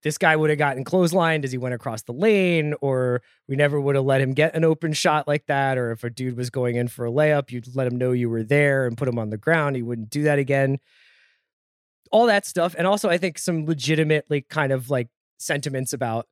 this 0.03 0.17
guy 0.17 0.36
would 0.36 0.49
have 0.49 0.60
gotten 0.60 0.84
clotheslined 0.84 1.45
as 1.45 1.51
he 1.51 1.58
went 1.58 1.73
across 1.73 2.03
the 2.03 2.12
lane, 2.12 2.73
or 2.82 3.21
we 3.47 3.56
never 3.56 3.79
would 3.79 3.95
have 3.95 4.03
let 4.03 4.21
him 4.21 4.34
get 4.34 4.56
an 4.56 4.65
open 4.65 4.91
shot 4.93 5.27
like 5.27 5.45
that. 5.47 5.77
Or 5.77 5.91
if 5.91 6.03
a 6.03 6.10
dude 6.10 6.36
was 6.36 6.49
going 6.49 6.75
in 6.75 6.89
for 6.89 7.06
a 7.06 7.12
layup, 7.12 7.51
you'd 7.51 7.73
let 7.75 7.88
him 7.88 7.97
know 7.97 8.12
you 8.12 8.29
were 8.29 8.43
there 8.43 8.86
and 8.86 8.97
put 8.97 9.08
him 9.08 9.17
on 9.17 9.29
the 9.29 9.38
ground. 9.38 9.75
He 9.75 9.82
wouldn't 9.82 10.10
do 10.10 10.23
that 10.23 10.39
again. 10.39 10.79
All 12.12 12.27
that 12.27 12.45
stuff. 12.45 12.75
And 12.77 12.86
also, 12.86 13.10
I 13.10 13.17
think 13.17 13.39
some 13.39 13.65
legitimately 13.65 14.41
kind 14.41 14.73
of 14.73 14.89
like 14.89 15.08
sentiments 15.39 15.93
about 15.93 16.27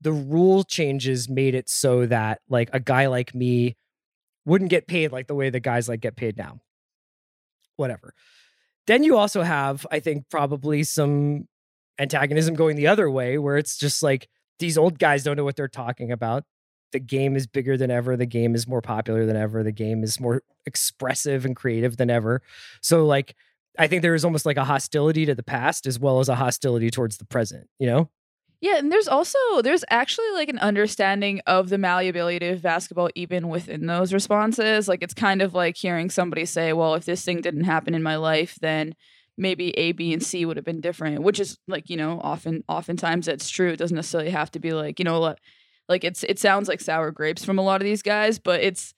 the 0.00 0.12
rule 0.12 0.64
changes 0.64 1.28
made 1.28 1.54
it 1.54 1.68
so 1.68 2.06
that 2.06 2.40
like 2.48 2.70
a 2.72 2.80
guy 2.80 3.06
like 3.06 3.34
me 3.34 3.76
wouldn't 4.44 4.70
get 4.70 4.86
paid 4.86 5.12
like 5.12 5.26
the 5.26 5.34
way 5.34 5.50
the 5.50 5.60
guys 5.60 5.88
like 5.88 6.00
get 6.00 6.16
paid 6.16 6.36
now. 6.36 6.60
Whatever. 7.76 8.12
Then 8.88 9.04
you 9.04 9.16
also 9.16 9.42
have, 9.42 9.86
I 9.90 10.00
think, 10.00 10.28
probably 10.30 10.82
some 10.82 11.46
antagonism 11.98 12.54
going 12.54 12.76
the 12.76 12.86
other 12.86 13.10
way, 13.10 13.38
where 13.38 13.56
it's 13.56 13.76
just 13.76 14.02
like 14.02 14.28
these 14.58 14.78
old 14.78 14.98
guys 14.98 15.22
don't 15.22 15.36
know 15.36 15.44
what 15.44 15.56
they're 15.56 15.68
talking 15.68 16.12
about. 16.12 16.44
The 16.92 17.00
game 17.00 17.36
is 17.36 17.46
bigger 17.46 17.76
than 17.76 17.90
ever. 17.90 18.16
The 18.16 18.26
game 18.26 18.54
is 18.54 18.66
more 18.66 18.80
popular 18.80 19.26
than 19.26 19.36
ever. 19.36 19.62
The 19.62 19.72
game 19.72 20.02
is 20.02 20.18
more 20.18 20.42
expressive 20.64 21.44
and 21.44 21.54
creative 21.54 21.96
than 21.96 22.10
ever. 22.10 22.40
So, 22.80 23.04
like, 23.04 23.34
I 23.78 23.86
think 23.86 24.02
there 24.02 24.14
is 24.14 24.24
almost 24.24 24.46
like 24.46 24.56
a 24.56 24.64
hostility 24.64 25.26
to 25.26 25.34
the 25.34 25.42
past 25.42 25.86
as 25.86 25.98
well 25.98 26.18
as 26.20 26.28
a 26.28 26.34
hostility 26.34 26.90
towards 26.90 27.18
the 27.18 27.26
present, 27.26 27.68
you 27.78 27.86
know? 27.86 28.10
Yeah, 28.60 28.76
and 28.78 28.90
there's 28.90 29.06
also 29.06 29.38
there's 29.62 29.84
actually 29.88 30.30
like 30.32 30.48
an 30.48 30.58
understanding 30.58 31.40
of 31.46 31.68
the 31.68 31.78
malleability 31.78 32.48
of 32.48 32.60
basketball 32.60 33.08
even 33.14 33.48
within 33.48 33.86
those 33.86 34.12
responses. 34.12 34.88
Like 34.88 35.00
it's 35.00 35.14
kind 35.14 35.42
of 35.42 35.54
like 35.54 35.76
hearing 35.76 36.10
somebody 36.10 36.44
say, 36.44 36.72
"Well, 36.72 36.94
if 36.94 37.04
this 37.04 37.24
thing 37.24 37.40
didn't 37.40 37.64
happen 37.64 37.94
in 37.94 38.02
my 38.02 38.16
life, 38.16 38.58
then 38.60 38.96
maybe 39.38 39.70
A, 39.78 39.92
B, 39.92 40.12
and 40.12 40.22
C 40.22 40.44
would 40.44 40.56
have 40.56 40.64
been 40.66 40.80
different." 40.80 41.22
Which 41.22 41.40
is 41.40 41.58
like 41.66 41.88
you 41.88 41.96
know 41.96 42.20
often 42.22 42.64
oftentimes 42.68 43.26
that's 43.26 43.48
true. 43.48 43.70
It 43.70 43.78
doesn't 43.78 43.94
necessarily 43.94 44.30
have 44.30 44.50
to 44.52 44.58
be 44.60 44.72
like 44.72 44.98
you 44.98 45.04
know 45.04 45.34
like 45.88 46.04
it's 46.04 46.22
it 46.24 46.38
sounds 46.38 46.68
like 46.68 46.80
sour 46.80 47.10
grapes 47.10 47.44
from 47.44 47.58
a 47.58 47.62
lot 47.62 47.80
of 47.80 47.84
these 47.84 48.02
guys, 48.02 48.38
but 48.38 48.60
it's 48.60 48.94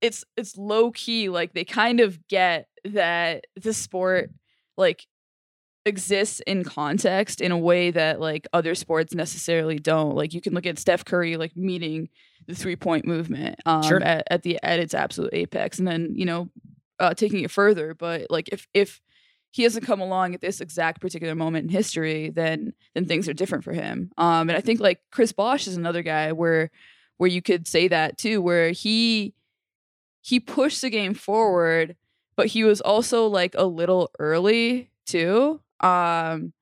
it's 0.00 0.24
it's 0.36 0.56
low 0.58 0.90
key 0.90 1.28
like 1.28 1.54
they 1.54 1.64
kind 1.64 2.00
of 2.00 2.26
get 2.28 2.66
that 2.84 3.44
the 3.56 3.72
sport 3.72 4.30
like 4.76 5.06
exists 5.84 6.40
in 6.46 6.64
context 6.64 7.40
in 7.40 7.50
a 7.52 7.58
way 7.58 7.90
that 7.90 8.20
like 8.20 8.46
other 8.52 8.74
sports 8.74 9.14
necessarily 9.14 9.78
don't. 9.78 10.14
Like 10.14 10.34
you 10.34 10.40
can 10.40 10.54
look 10.54 10.66
at 10.66 10.78
Steph 10.78 11.04
Curry 11.04 11.36
like 11.36 11.56
meeting 11.56 12.08
the 12.46 12.54
three 12.54 12.76
point 12.76 13.06
movement 13.06 13.56
um, 13.66 13.82
Sure. 13.82 14.02
at, 14.02 14.24
at 14.30 14.42
the 14.42 14.58
at 14.62 14.80
its 14.80 14.94
absolute 14.94 15.32
apex, 15.32 15.78
and 15.78 15.86
then 15.88 16.12
you 16.14 16.24
know 16.24 16.48
uh, 16.98 17.14
taking 17.14 17.40
it 17.40 17.50
further. 17.50 17.94
But 17.94 18.26
like 18.30 18.48
if 18.50 18.66
if 18.74 19.00
he 19.52 19.62
hasn't 19.62 19.84
come 19.84 20.00
along 20.00 20.34
at 20.34 20.40
this 20.40 20.60
exact 20.60 21.00
particular 21.00 21.34
moment 21.34 21.64
in 21.64 21.68
history, 21.68 22.30
then 22.30 22.72
then 22.94 23.04
things 23.04 23.28
are 23.28 23.34
different 23.34 23.64
for 23.64 23.72
him. 23.72 24.10
Um, 24.16 24.48
and 24.48 24.56
I 24.56 24.60
think 24.60 24.80
like 24.80 25.00
Chris 25.10 25.30
Bosh 25.32 25.68
is 25.68 25.76
another 25.76 26.02
guy 26.02 26.32
where 26.32 26.70
where 27.18 27.30
you 27.30 27.42
could 27.42 27.68
say 27.68 27.86
that 27.88 28.18
too, 28.18 28.40
where 28.40 28.70
he 28.70 29.34
he 30.22 30.40
pushed 30.40 30.80
the 30.80 30.90
game 30.90 31.14
forward, 31.14 31.96
but 32.34 32.46
he 32.46 32.64
was 32.64 32.80
also 32.80 33.26
like 33.26 33.54
a 33.56 33.66
little 33.66 34.10
early 34.18 34.90
too. 35.04 35.60
Um, 35.80 36.54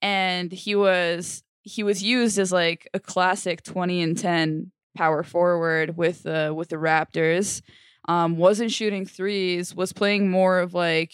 and 0.00 0.50
he 0.50 0.74
was 0.74 1.44
he 1.62 1.82
was 1.82 2.02
used 2.02 2.38
as 2.38 2.50
like 2.50 2.88
a 2.94 2.98
classic 2.98 3.62
twenty 3.62 4.00
and 4.00 4.16
ten 4.16 4.72
power 4.96 5.22
forward 5.22 5.98
with 5.98 6.22
the 6.22 6.54
with 6.56 6.70
the 6.70 6.76
Raptors. 6.76 7.60
Um, 8.08 8.36
wasn't 8.36 8.72
shooting 8.72 9.04
threes, 9.06 9.76
was 9.76 9.92
playing 9.92 10.30
more 10.30 10.58
of 10.60 10.72
like 10.74 11.12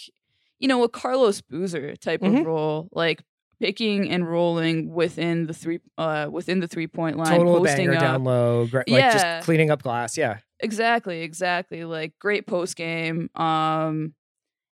you 0.59 0.68
know 0.68 0.83
a 0.85 0.88
Carlos 0.88 1.40
Boozer 1.40 1.97
type 1.97 2.21
Mhm. 2.21 2.40
of 2.40 2.47
role, 2.47 2.88
like 2.92 3.23
picking 3.61 4.09
and 4.11 4.29
rolling 4.29 4.92
within 4.92 5.47
the 5.47 5.53
three 5.55 5.81
uh 5.97 6.29
within 6.31 6.61
the 6.61 6.68
three 6.68 6.87
point 6.87 7.16
line, 7.16 7.38
Total 7.38 7.59
posting 7.59 7.87
banger 7.88 7.94
up. 7.94 8.01
down 8.01 8.25
low, 8.25 8.66
gra- 8.66 8.85
like 8.88 9.12
just 9.12 9.44
cleaning 9.44 9.71
up 9.71 9.83
glass. 9.83 10.16
Yeah. 10.16 10.38
Exactly, 10.61 11.23
exactly. 11.23 11.85
Like 11.85 12.12
great 12.21 12.47
post 12.47 12.77
game. 12.77 13.29
Um 13.35 14.14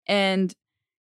and 0.07 0.55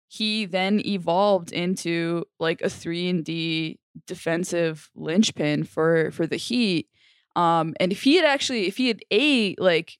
he 0.07 0.45
then 0.45 0.81
evolved 0.85 1.51
into 1.51 2.25
like 2.39 2.61
a 2.61 2.69
3 2.69 3.09
and 3.09 3.25
D 3.25 3.79
defensive 4.07 4.89
linchpin 4.95 5.63
for 5.63 6.11
for 6.11 6.25
the 6.27 6.37
Heat. 6.37 6.87
Um 7.35 7.73
and 7.79 7.91
if 7.91 8.03
he 8.03 8.15
had 8.15 8.25
actually 8.25 8.67
if 8.67 8.77
he 8.77 8.87
had 8.87 9.01
a 9.11 9.55
like 9.59 9.97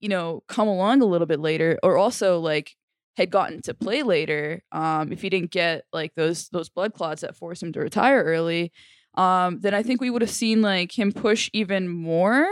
you 0.00 0.08
know 0.08 0.42
come 0.48 0.68
along 0.68 1.02
a 1.02 1.06
little 1.06 1.26
bit 1.26 1.40
later 1.40 1.78
or 1.82 1.96
also 1.96 2.38
like 2.40 2.75
had 3.16 3.30
gotten 3.30 3.62
to 3.62 3.72
play 3.74 4.02
later 4.02 4.62
um 4.72 5.12
if 5.12 5.22
he 5.22 5.28
didn't 5.30 5.50
get 5.50 5.84
like 5.92 6.14
those 6.16 6.48
those 6.50 6.68
blood 6.68 6.92
clots 6.92 7.22
that 7.22 7.34
forced 7.34 7.62
him 7.62 7.72
to 7.72 7.80
retire 7.80 8.22
early 8.22 8.72
um 9.14 9.60
then 9.60 9.72
I 9.74 9.82
think 9.82 10.00
we 10.00 10.10
would 10.10 10.22
have 10.22 10.30
seen 10.30 10.60
like 10.62 10.96
him 10.98 11.12
push 11.12 11.48
even 11.52 11.88
more 11.88 12.46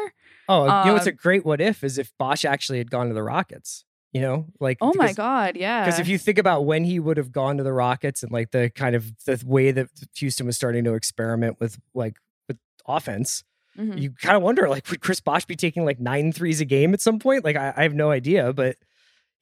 Oh, 0.48 0.64
you 0.64 0.86
know 0.86 0.92
what's 0.92 1.06
a 1.06 1.10
Um, 1.10 1.16
great 1.16 1.44
what 1.46 1.60
if 1.62 1.82
is 1.82 1.96
if 1.96 2.12
Bosh 2.18 2.44
actually 2.44 2.78
had 2.78 2.90
gone 2.90 3.08
to 3.08 3.14
the 3.14 3.22
Rockets. 3.22 3.84
You 4.12 4.20
know, 4.20 4.46
like 4.60 4.76
Oh 4.80 4.92
my 4.94 5.12
god, 5.12 5.56
yeah. 5.56 5.84
Because 5.84 5.98
if 5.98 6.06
you 6.06 6.18
think 6.18 6.38
about 6.38 6.66
when 6.66 6.84
he 6.84 7.00
would 7.00 7.16
have 7.16 7.32
gone 7.32 7.56
to 7.56 7.64
the 7.64 7.72
Rockets 7.72 8.22
and 8.22 8.30
like 8.30 8.50
the 8.52 8.70
kind 8.70 8.94
of 8.94 9.10
the 9.24 9.42
way 9.44 9.72
that 9.72 9.88
Houston 10.16 10.46
was 10.46 10.54
starting 10.54 10.84
to 10.84 10.94
experiment 10.94 11.58
with 11.60 11.80
like 11.94 12.16
with 12.46 12.58
offense, 12.86 13.42
Mhm. 13.76 13.98
you 14.00 14.10
kind 14.12 14.36
of 14.36 14.42
wonder 14.42 14.68
like 14.68 14.88
would 14.90 15.00
Chris 15.00 15.18
Bosh 15.20 15.46
be 15.46 15.56
taking 15.56 15.84
like 15.84 15.98
nine 15.98 16.30
threes 16.30 16.60
a 16.60 16.64
game 16.64 16.92
at 16.94 17.00
some 17.00 17.18
point? 17.18 17.42
Like 17.44 17.56
I, 17.56 17.72
I 17.76 17.82
have 17.82 17.94
no 17.94 18.10
idea, 18.10 18.52
but 18.52 18.76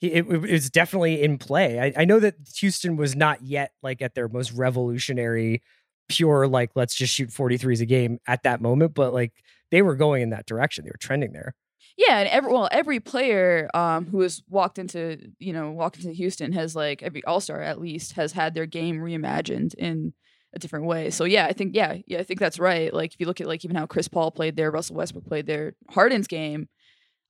it, 0.09 0.27
was 0.27 0.71
definitely 0.71 1.23
in 1.23 1.39
play. 1.39 1.79
I, 1.79 2.03
I 2.03 2.05
know 2.05 2.19
that 2.21 2.35
Houston 2.59 2.97
was 2.97 3.15
not 3.15 3.43
yet 3.43 3.73
like 3.83 4.03
at 4.03 4.15
their 4.15 4.29
most 4.29 4.53
revolutionary, 4.53 5.63
pure 6.09 6.47
like 6.47 6.71
let's 6.75 6.95
just 6.95 7.15
shoot 7.15 7.31
43s 7.31 7.81
a 7.81 7.87
game 7.87 8.19
at 8.27 8.43
that 8.43 8.61
moment, 8.61 8.95
but 8.95 9.13
like 9.15 9.33
they 9.71 9.83
were 9.83 9.97
going 9.97 10.23
in 10.23 10.31
that 10.31 10.47
direction. 10.47 10.85
They 10.85 10.91
were 10.91 10.99
trending 10.99 11.33
there. 11.33 11.55
yeah, 11.97 12.19
and 12.19 12.29
every 12.29 12.53
well, 12.53 12.69
every 12.73 13.01
player 13.01 13.69
um 13.75 14.07
who 14.07 14.21
has 14.21 14.43
walked 14.49 14.79
into 14.79 15.19
you 15.39 15.53
know 15.53 15.71
walked 15.71 15.97
into 15.99 16.13
Houston 16.13 16.53
has 16.53 16.75
like 16.75 17.03
every 17.03 17.25
All 17.25 17.41
Star 17.41 17.61
at 17.61 17.81
least 17.81 18.15
has 18.15 18.33
had 18.33 18.55
their 18.55 18.67
game 18.67 18.99
reimagined 18.99 19.75
in 19.75 20.13
a 20.55 20.59
different 20.59 20.87
way. 20.87 21.11
So 21.11 21.25
yeah, 21.25 21.47
I 21.47 21.53
think 21.53 21.75
yeah 21.75 21.99
yeah 22.07 22.19
I 22.19 22.25
think 22.25 22.41
that's 22.41 22.59
right. 22.59 22.93
Like 22.93 23.15
if 23.15 23.21
you 23.21 23.27
look 23.27 23.41
at 23.41 23.47
like 23.47 23.65
even 23.65 23.77
how 23.77 23.87
Chris 23.87 24.09
Paul 24.09 24.31
played 24.31 24.57
there, 24.57 24.71
Russell 24.71 24.97
Westbrook 24.97 25.27
played 25.27 25.47
there, 25.47 25.75
Harden's 25.91 26.27
game 26.27 26.69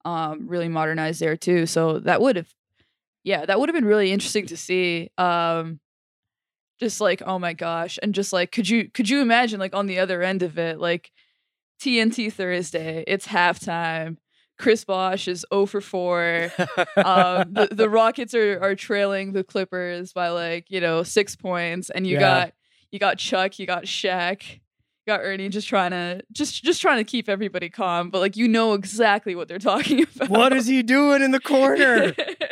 um 0.05 0.49
really 0.49 0.69
modernized 0.69 1.21
there 1.21 1.37
too. 1.37 1.67
So 1.67 2.01
that 2.01 2.21
would 2.21 2.37
have 2.37 2.53
yeah 3.25 3.45
that 3.47 3.59
would 3.59 3.69
have 3.69 3.75
been 3.75 3.85
really 3.85 4.13
interesting 4.13 4.47
to 4.47 4.57
see. 4.57 5.11
Um 5.19 5.81
just 6.81 7.01
like 7.01 7.23
oh 7.25 7.39
my 7.39 7.53
gosh 7.53 7.99
and 8.03 8.15
just 8.15 8.33
like 8.33 8.51
could 8.51 8.69
you 8.69 8.89
could 8.91 9.09
you 9.09 9.21
imagine 9.21 9.61
like 9.61 9.75
on 9.75 9.87
the 9.87 9.99
other 10.01 10.23
end 10.23 10.43
of 10.43 10.59
it 10.59 10.81
like 10.81 11.13
TNT 11.81 12.33
Thursday 12.33 13.05
it's 13.07 13.27
halftime 13.29 14.17
Chris 14.59 14.85
Bosh 14.85 15.29
is 15.29 15.45
0 15.53 15.67
for 15.67 15.81
4 15.81 16.53
um, 17.05 17.53
the, 17.53 17.69
the 17.71 17.89
Rockets 17.91 18.35
are, 18.35 18.61
are 18.61 18.75
trailing 18.75 19.33
the 19.33 19.43
Clippers 19.45 20.13
by 20.13 20.29
like 20.29 20.71
you 20.71 20.81
know 20.81 21.03
six 21.03 21.35
points, 21.37 21.91
and 21.91 22.07
you 22.07 22.15
Yeah. 22.15 22.21
got 22.21 22.53
you 22.93 22.99
got 22.99 23.19
Chuck, 23.19 23.59
you 23.59 23.67
got 23.67 23.85
Shaq, 23.85 24.43
you 24.53 24.61
got 25.07 25.21
Ernie 25.23 25.49
just 25.49 25.67
trying 25.67 25.91
to 25.93 26.21
just 26.31 26.63
just 26.63 26.81
trying 26.81 26.99
to 26.99 27.05
keep 27.05 27.29
everybody 27.29 27.71
calm, 27.71 28.11
but 28.11 28.21
like 28.21 28.37
you 28.37 28.47
know 28.47 28.75
exactly 28.75 29.35
what 29.35 29.49
they're 29.49 29.59
talking 29.73 30.03
about. 30.03 30.29
What 30.31 30.53
is 30.53 30.67
he 30.67 30.83
doing 30.83 31.23
in 31.23 31.31
the 31.33 31.41
corner? 31.41 32.15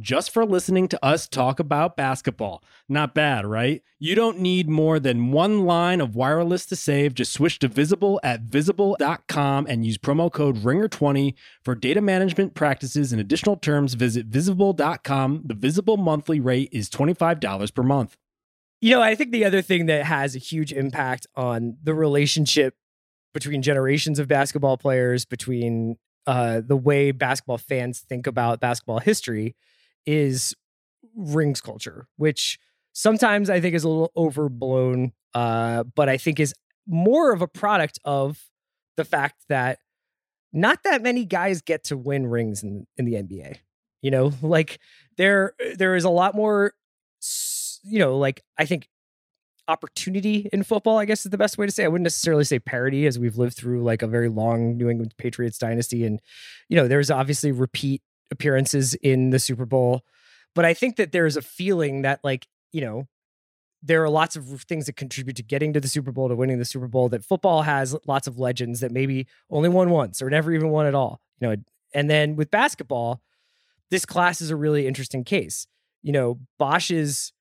just 0.00 0.30
for 0.30 0.44
listening 0.44 0.88
to 0.88 1.04
us 1.04 1.28
talk 1.28 1.58
about 1.58 1.96
basketball. 1.96 2.62
Not 2.88 3.14
bad, 3.14 3.46
right? 3.46 3.82
You 3.98 4.14
don't 4.14 4.40
need 4.40 4.68
more 4.68 4.98
than 5.00 5.32
one 5.32 5.64
line 5.64 6.00
of 6.00 6.14
wireless 6.14 6.66
to 6.66 6.76
save. 6.76 7.14
Just 7.14 7.32
switch 7.32 7.58
to 7.60 7.68
Visible 7.68 8.20
at 8.22 8.42
visible.com 8.42 9.66
and 9.68 9.84
use 9.84 9.98
promo 9.98 10.30
code 10.30 10.56
RINGER20 10.56 11.34
for 11.64 11.74
data 11.74 12.00
management 12.00 12.54
practices 12.54 13.12
and 13.12 13.20
additional 13.20 13.56
terms. 13.56 13.94
Visit 13.94 14.26
visible.com. 14.26 15.42
The 15.44 15.54
Visible 15.54 15.96
monthly 15.96 16.40
rate 16.40 16.68
is 16.72 16.88
$25 16.90 17.74
per 17.74 17.82
month. 17.82 18.16
You 18.80 18.90
know, 18.90 19.02
I 19.02 19.14
think 19.14 19.32
the 19.32 19.44
other 19.44 19.62
thing 19.62 19.86
that 19.86 20.04
has 20.04 20.36
a 20.36 20.38
huge 20.38 20.72
impact 20.72 21.26
on 21.34 21.76
the 21.82 21.94
relationship 21.94 22.74
between 23.32 23.62
generations 23.62 24.18
of 24.18 24.28
basketball 24.28 24.76
players, 24.76 25.24
between 25.24 25.96
uh, 26.26 26.60
the 26.60 26.76
way 26.76 27.10
basketball 27.10 27.58
fans 27.58 28.00
think 28.00 28.26
about 28.26 28.60
basketball 28.60 28.98
history, 28.98 29.54
is 30.06 30.54
rings 31.14 31.60
culture, 31.60 32.06
which 32.16 32.58
sometimes 32.92 33.50
I 33.50 33.60
think 33.60 33.74
is 33.74 33.84
a 33.84 33.88
little 33.88 34.12
overblown, 34.16 35.12
uh, 35.34 35.84
but 35.94 36.08
I 36.08 36.16
think 36.16 36.40
is 36.40 36.54
more 36.86 37.32
of 37.32 37.42
a 37.42 37.48
product 37.48 37.98
of 38.04 38.42
the 38.96 39.04
fact 39.04 39.42
that 39.48 39.78
not 40.52 40.82
that 40.84 41.02
many 41.02 41.24
guys 41.24 41.60
get 41.60 41.84
to 41.84 41.96
win 41.96 42.26
rings 42.26 42.62
in, 42.62 42.86
in 42.96 43.04
the 43.04 43.14
NBA. 43.14 43.58
You 44.02 44.10
know, 44.10 44.32
like 44.42 44.78
there 45.16 45.54
there 45.76 45.96
is 45.96 46.04
a 46.04 46.10
lot 46.10 46.34
more, 46.34 46.74
you 47.82 47.98
know, 47.98 48.16
like 48.18 48.42
I 48.58 48.64
think 48.64 48.88
opportunity 49.68 50.48
in 50.52 50.62
football, 50.62 50.98
I 50.98 51.04
guess 51.04 51.26
is 51.26 51.30
the 51.30 51.38
best 51.38 51.58
way 51.58 51.66
to 51.66 51.72
say. 51.72 51.84
I 51.84 51.88
wouldn't 51.88 52.04
necessarily 52.04 52.44
say 52.44 52.58
parity 52.58 53.06
as 53.06 53.18
we've 53.18 53.36
lived 53.36 53.56
through 53.56 53.82
like 53.82 54.02
a 54.02 54.06
very 54.06 54.28
long 54.28 54.76
New 54.76 54.88
England 54.88 55.14
Patriots 55.18 55.58
dynasty. 55.58 56.04
And, 56.04 56.20
you 56.68 56.76
know, 56.76 56.88
there's 56.88 57.10
obviously 57.10 57.52
repeat 57.52 58.02
appearances 58.30 58.94
in 58.94 59.30
the 59.30 59.38
Super 59.38 59.66
Bowl. 59.66 60.02
But 60.54 60.64
I 60.64 60.74
think 60.74 60.96
that 60.96 61.12
there's 61.12 61.36
a 61.36 61.42
feeling 61.42 62.02
that, 62.02 62.20
like, 62.24 62.46
you 62.72 62.80
know, 62.80 63.06
there 63.82 64.02
are 64.02 64.08
lots 64.08 64.36
of 64.36 64.62
things 64.62 64.86
that 64.86 64.96
contribute 64.96 65.36
to 65.36 65.42
getting 65.42 65.72
to 65.72 65.80
the 65.80 65.88
Super 65.88 66.10
Bowl, 66.10 66.28
to 66.28 66.34
winning 66.34 66.58
the 66.58 66.64
Super 66.64 66.88
Bowl, 66.88 67.08
that 67.10 67.24
football 67.24 67.62
has 67.62 67.94
lots 68.06 68.26
of 68.26 68.38
legends 68.38 68.80
that 68.80 68.90
maybe 68.90 69.26
only 69.50 69.68
won 69.68 69.90
once 69.90 70.22
or 70.22 70.30
never 70.30 70.52
even 70.52 70.70
won 70.70 70.86
at 70.86 70.94
all. 70.94 71.20
You 71.40 71.48
know, 71.48 71.56
and 71.94 72.10
then 72.10 72.36
with 72.36 72.50
basketball, 72.50 73.20
this 73.90 74.04
class 74.04 74.40
is 74.40 74.50
a 74.50 74.56
really 74.56 74.86
interesting 74.86 75.24
case. 75.24 75.66
You 76.02 76.12
know, 76.12 76.40
Bosh's 76.58 77.32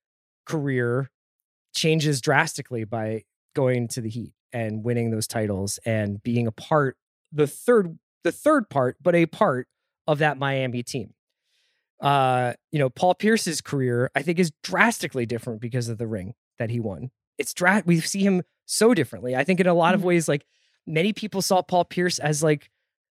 career 0.45 1.09
changes 1.75 2.21
drastically 2.21 2.83
by 2.83 3.23
going 3.55 3.87
to 3.89 4.01
the 4.01 4.09
Heat 4.09 4.33
and 4.53 4.83
winning 4.83 5.11
those 5.11 5.27
titles 5.27 5.79
and 5.85 6.21
being 6.21 6.47
a 6.47 6.51
part 6.51 6.97
the 7.31 7.47
third 7.47 7.97
the 8.23 8.31
third 8.31 8.69
part, 8.69 8.97
but 9.01 9.15
a 9.15 9.25
part 9.25 9.67
of 10.07 10.19
that 10.19 10.37
Miami 10.37 10.83
team. 10.83 11.13
Uh, 12.01 12.53
you 12.71 12.79
know, 12.79 12.89
Paul 12.89 13.15
Pierce's 13.15 13.61
career, 13.61 14.11
I 14.15 14.21
think, 14.21 14.37
is 14.39 14.51
drastically 14.63 15.25
different 15.25 15.61
because 15.61 15.87
of 15.89 15.97
the 15.97 16.07
ring 16.07 16.33
that 16.59 16.69
he 16.69 16.79
won. 16.79 17.11
It's 17.37 17.53
dra- 17.53 17.83
we 17.85 17.99
see 18.01 18.21
him 18.21 18.43
so 18.65 18.93
differently. 18.93 19.35
I 19.35 19.43
think 19.43 19.59
in 19.59 19.67
a 19.67 19.73
lot 19.73 19.93
of 19.93 20.01
Mm-hmm. 20.01 20.07
ways, 20.07 20.27
like 20.27 20.45
many 20.85 21.13
people 21.13 21.41
saw 21.41 21.61
Paul 21.61 21.85
Pierce 21.85 22.19
as 22.19 22.43
like 22.43 22.69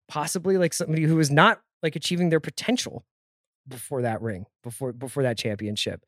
possibly 0.09 0.57
like 0.57 0.73
somebody 0.73 1.03
who 1.03 1.17
was 1.17 1.31
not 1.31 1.61
like 1.83 1.97
achieving 1.97 2.31
their 2.31 2.41
potential 2.41 3.05
before 3.67 4.03
that 4.03 4.23
ring, 4.23 4.47
before 4.63 4.93
before 4.93 5.23
that 5.25 5.37
championship. 5.39 6.05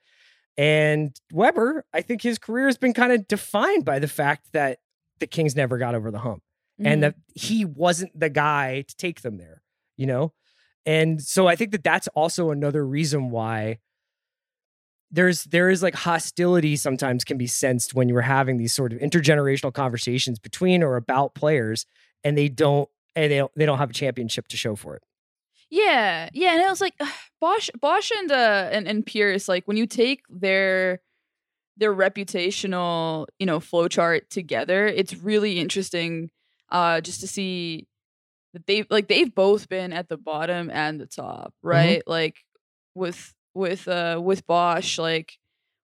And 0.57 1.15
Webber, 1.33 1.85
I 1.93 2.03
think 2.03 2.23
his 2.23 2.39
career 2.39 2.67
has 2.67 2.77
been 2.79 2.93
kind 2.95 3.13
of 3.13 3.27
defined 3.29 3.85
by 3.85 3.99
the 3.99 4.09
fact 4.09 4.49
that 4.53 4.79
the 5.19 5.27
Kings 5.27 5.55
never 5.57 5.77
got 5.79 5.95
over 5.95 6.11
the 6.11 6.19
hump 6.21 6.43
Mm-hmm. 6.81 6.87
and 6.87 7.03
that 7.03 7.15
he 7.35 7.65
wasn't 7.67 8.19
the 8.19 8.31
guy 8.31 8.83
to 8.89 8.97
take 8.97 9.21
them 9.21 9.37
there, 9.37 9.61
you 9.99 10.07
know? 10.07 10.33
And 10.87 11.21
so 11.21 11.47
I 11.47 11.57
think 11.57 11.73
that 11.73 11.85
that's 11.85 12.09
also 12.09 12.51
another 12.51 12.87
reason 12.87 13.31
why 13.31 13.79
there's 15.11 15.45
there 15.45 15.69
is 15.69 15.83
like 15.83 15.95
hostility 15.95 16.77
sometimes 16.77 17.25
can 17.25 17.37
be 17.37 17.47
sensed 17.47 17.95
when 17.95 18.09
you're 18.09 18.21
having 18.21 18.59
these 18.59 18.73
sort 18.73 18.93
of 18.93 19.01
intergenerational 19.01 19.73
conversations 19.73 20.39
between 20.39 20.83
or 20.83 20.97
about 20.97 21.35
players 21.35 21.85
and 22.23 22.39
they 22.39 22.49
don't 22.49 22.89
and 23.17 23.33
they 23.33 23.39
don't, 23.39 23.53
they 23.57 23.67
don't 23.67 23.79
have 23.79 23.91
a 23.91 23.95
championship 23.95 24.47
to 24.49 24.57
show 24.57 24.77
for 24.77 24.97
it. 24.97 25.03
Yeah, 25.69 26.29
yeah, 26.33 26.53
and 26.53 26.63
it 26.63 26.69
was 26.69 26.81
like 26.81 26.95
Bosh, 27.41 27.71
Bosh, 27.81 28.11
and 28.11 28.31
uh, 28.33 28.69
and 28.73 28.89
and 28.89 29.07
Pierce. 29.07 29.49
Like 29.49 29.67
when 29.67 29.77
you 29.77 29.87
take 29.87 30.23
their 30.29 31.01
their 31.77 31.95
reputational, 31.95 33.27
you 33.39 33.47
know, 33.47 33.61
flowchart 33.61 34.29
together, 34.31 34.87
it's 34.87 35.15
really 35.17 35.59
interesting, 35.59 36.31
uh, 36.71 37.01
just 37.01 37.21
to 37.21 37.29
see 37.29 37.87
that 38.53 38.67
they 38.67 38.85
like 38.91 39.09
they've 39.09 39.35
both 39.35 39.69
been 39.69 39.93
at 39.93 40.09
the 40.09 40.17
bottom 40.17 40.71
and 40.71 41.01
the 41.01 41.07
top, 41.07 41.55
right? 41.63 42.03
Like 42.07 42.37
with 42.95 43.35
with 43.55 43.87
uh 43.89 44.21
with 44.23 44.47
Bosh, 44.47 44.99
like 44.99 45.39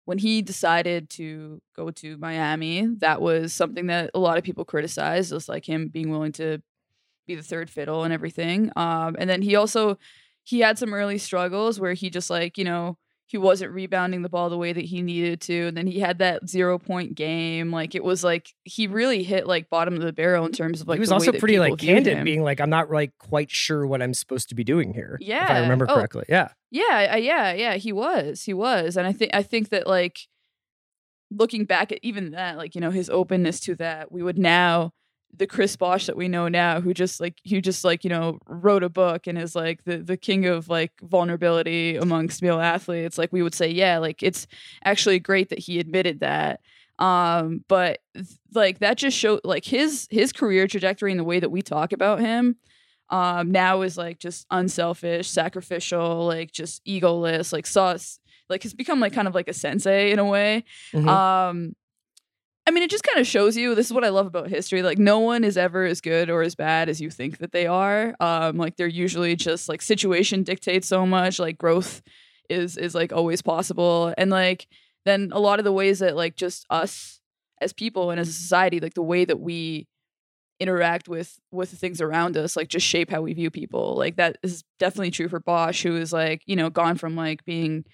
when 0.04 0.18
he 0.18 0.42
decided 0.42 1.10
to 1.10 1.60
go 1.76 1.90
to 1.90 2.16
Miami, 2.18 2.86
that 2.98 3.20
was 3.20 3.52
something 3.52 3.86
that 3.88 4.10
a 4.14 4.18
lot 4.18 4.38
of 4.38 4.44
people 4.44 4.64
criticized, 4.64 5.30
just 5.30 5.48
like 5.48 5.68
him 5.68 5.88
being 5.88 6.10
willing 6.10 6.32
to 6.32 6.62
be 7.26 7.34
the 7.34 7.42
third 7.42 7.68
fiddle 7.70 8.04
and 8.04 8.12
everything. 8.12 8.70
Um, 8.76 9.16
and 9.18 9.28
then 9.28 9.42
he 9.42 9.56
also 9.56 9.98
he 10.44 10.60
had 10.60 10.78
some 10.78 10.94
early 10.94 11.18
struggles 11.18 11.80
where 11.80 11.94
he 11.94 12.10
just 12.10 12.30
like 12.30 12.56
you 12.58 12.64
know 12.64 12.98
he 13.28 13.36
wasn't 13.38 13.72
rebounding 13.72 14.22
the 14.22 14.28
ball 14.28 14.48
the 14.48 14.56
way 14.56 14.72
that 14.72 14.84
he 14.84 15.02
needed 15.02 15.40
to, 15.42 15.66
and 15.66 15.76
then 15.76 15.86
he 15.88 15.98
had 15.98 16.18
that 16.18 16.48
zero 16.48 16.78
point 16.78 17.16
game. 17.16 17.72
Like 17.72 17.94
it 17.94 18.04
was 18.04 18.22
like 18.22 18.48
he 18.62 18.86
really 18.86 19.24
hit 19.24 19.46
like 19.46 19.68
bottom 19.68 19.94
of 19.94 20.02
the 20.02 20.12
barrel 20.12 20.46
in 20.46 20.52
terms 20.52 20.80
of 20.80 20.86
like 20.86 20.98
he 20.98 21.00
was 21.00 21.10
also 21.10 21.32
pretty 21.32 21.58
like 21.58 21.76
candid, 21.78 22.18
him. 22.18 22.24
being 22.24 22.42
like, 22.44 22.60
I'm 22.60 22.70
not 22.70 22.90
like 22.90 23.12
quite 23.18 23.50
sure 23.50 23.84
what 23.86 24.00
I'm 24.00 24.14
supposed 24.14 24.48
to 24.50 24.54
be 24.54 24.62
doing 24.62 24.94
here. 24.94 25.18
Yeah, 25.20 25.44
if 25.44 25.50
I 25.50 25.58
remember 25.60 25.86
Oh. 25.88 25.94
correctly. 25.94 26.24
Yeah. 26.28 26.48
Yeah, 26.70 27.16
yeah, 27.16 27.52
yeah. 27.52 27.74
He 27.76 27.92
was, 27.92 28.42
he 28.44 28.54
was, 28.54 28.96
and 28.96 29.06
I 29.06 29.12
think 29.12 29.32
I 29.34 29.42
think 29.42 29.70
that 29.70 29.86
like 29.86 30.20
looking 31.30 31.64
back 31.64 31.90
at 31.90 31.98
even 32.02 32.30
that, 32.30 32.56
like 32.56 32.74
you 32.74 32.80
know 32.80 32.90
his 32.90 33.10
openness 33.10 33.58
to 33.60 33.74
that, 33.76 34.12
we 34.12 34.22
would 34.22 34.38
now 34.38 34.92
the 35.36 35.46
Chris 35.46 35.76
Bosh 35.76 36.06
that 36.06 36.16
we 36.16 36.28
know 36.28 36.48
now, 36.48 36.80
who 36.80 36.94
just 36.94 37.20
like 37.20 37.38
who 37.48 37.60
just 37.60 37.84
like 37.84 38.04
you 38.04 38.10
know 38.10 38.38
wrote 38.48 38.82
a 38.82 38.88
book 38.88 39.26
and 39.26 39.38
is 39.38 39.54
like 39.54 39.84
the 39.84 39.98
the 39.98 40.16
king 40.16 40.46
of 40.46 40.68
like 40.68 40.92
vulnerability 41.02 41.96
amongst 41.96 42.42
male 42.42 42.60
athletes. 42.60 43.18
Like 43.18 43.32
we 43.32 43.42
would 43.42 43.54
say, 43.54 43.68
yeah, 43.70 43.98
like 43.98 44.22
it's 44.22 44.46
actually 44.84 45.18
great 45.18 45.48
that 45.50 45.58
he 45.58 45.78
admitted 45.78 46.20
that. 46.20 46.60
Um, 46.98 47.64
but 47.68 47.98
like 48.54 48.78
that 48.78 48.96
just 48.96 49.16
showed 49.18 49.40
like 49.44 49.64
his 49.64 50.08
his 50.10 50.32
career 50.32 50.66
trajectory 50.66 51.10
and 51.10 51.20
the 51.20 51.24
way 51.24 51.40
that 51.40 51.50
we 51.50 51.60
talk 51.62 51.92
about 51.92 52.20
him 52.20 52.56
um 53.10 53.52
now 53.52 53.82
is 53.82 53.96
like 53.96 54.18
just 54.18 54.46
unselfish 54.50 55.28
sacrificial 55.28 56.26
like 56.26 56.50
just 56.50 56.84
egoless 56.86 57.52
like 57.52 57.64
sauce 57.64 58.18
like 58.48 58.64
has 58.64 58.74
become 58.74 58.98
like 58.98 59.12
kind 59.12 59.28
of 59.28 59.34
like 59.34 59.46
a 59.46 59.52
sensei 59.52 60.10
in 60.10 60.18
a 60.18 60.24
way 60.24 60.64
Mhm. 60.92 61.06
um 61.06 61.76
i 62.66 62.70
mean 62.70 62.82
it 62.82 62.90
just 62.90 63.04
kind 63.04 63.18
of 63.18 63.26
shows 63.26 63.56
you 63.56 63.74
this 63.74 63.86
is 63.86 63.92
what 63.92 64.04
i 64.04 64.08
love 64.08 64.26
about 64.26 64.48
history 64.48 64.82
like 64.82 64.98
no 64.98 65.18
one 65.18 65.44
is 65.44 65.56
ever 65.56 65.84
as 65.84 66.00
good 66.00 66.30
or 66.30 66.42
as 66.42 66.54
bad 66.54 66.88
as 66.88 67.00
you 67.00 67.10
think 67.10 67.38
that 67.38 67.52
they 67.52 67.66
are. 67.66 68.14
Um 68.20 68.56
like 68.56 68.76
they're 68.76 68.86
usually 68.86 69.36
just 69.36 69.68
like 69.68 69.82
situation 69.82 70.42
dictates 70.42 70.88
so 70.88 71.06
much 71.06 71.38
like 71.38 71.58
growth 71.58 72.02
is 72.48 72.76
is 72.76 72.94
like 72.94 73.12
always 73.12 73.42
possible. 73.42 74.12
And 74.16 74.30
like 74.30 74.66
then 75.04 75.30
a 75.32 75.40
lot 75.40 75.58
of 75.58 75.64
the 75.64 75.72
ways 75.72 76.00
that 76.00 76.16
like 76.16 76.36
just 76.36 76.66
us 76.70 77.20
as 77.60 77.72
people 77.72 78.10
and 78.10 78.20
as 78.20 78.28
a 78.28 78.32
society 78.32 78.80
like 78.80 78.94
the 78.94 79.02
way 79.02 79.24
that 79.24 79.40
we 79.40 79.86
interact 80.58 81.08
with 81.08 81.38
with 81.50 81.70
the 81.70 81.76
things 81.76 82.00
around 82.00 82.36
us 82.36 82.56
like 82.56 82.68
just 82.68 82.86
shape 82.86 83.10
how 83.10 83.22
we 83.22 83.34
view 83.34 83.50
people. 83.50 83.94
Like 83.96 84.16
that 84.16 84.38
is 84.42 84.64
definitely 84.78 85.10
true 85.10 85.28
for 85.28 85.40
bosh 85.40 85.82
who 85.82 85.96
is 85.96 86.12
like 86.12 86.42
you 86.46 86.56
know 86.56 86.70
gone 86.70 86.96
from 86.96 87.16
like 87.16 87.44
being 87.44 87.84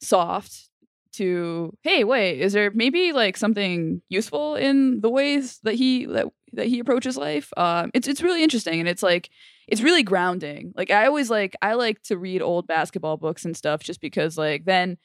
soft 0.00 0.68
to 1.16 1.72
hey 1.82 2.04
wait 2.04 2.40
is 2.40 2.52
there 2.52 2.70
maybe 2.74 3.12
like 3.12 3.36
something 3.36 4.00
useful 4.08 4.54
in 4.56 5.00
the 5.00 5.10
ways 5.10 5.58
that 5.62 5.74
he 5.74 6.06
that 6.06 6.26
that 6.52 6.66
he 6.66 6.78
approaches 6.78 7.16
life 7.16 7.52
um 7.56 7.90
it's 7.94 8.06
it's 8.08 8.22
really 8.22 8.42
interesting 8.42 8.80
and 8.80 8.88
it's 8.88 9.02
like 9.02 9.28
it's 9.68 9.80
really 9.82 10.02
grounding 10.02 10.72
like 10.76 10.90
i 10.90 11.06
always 11.06 11.30
like 11.30 11.56
i 11.62 11.74
like 11.74 12.00
to 12.02 12.16
read 12.18 12.42
old 12.42 12.66
basketball 12.66 13.16
books 13.16 13.44
and 13.44 13.56
stuff 13.56 13.82
just 13.82 14.00
because 14.00 14.36
like 14.38 14.64
then 14.64 14.96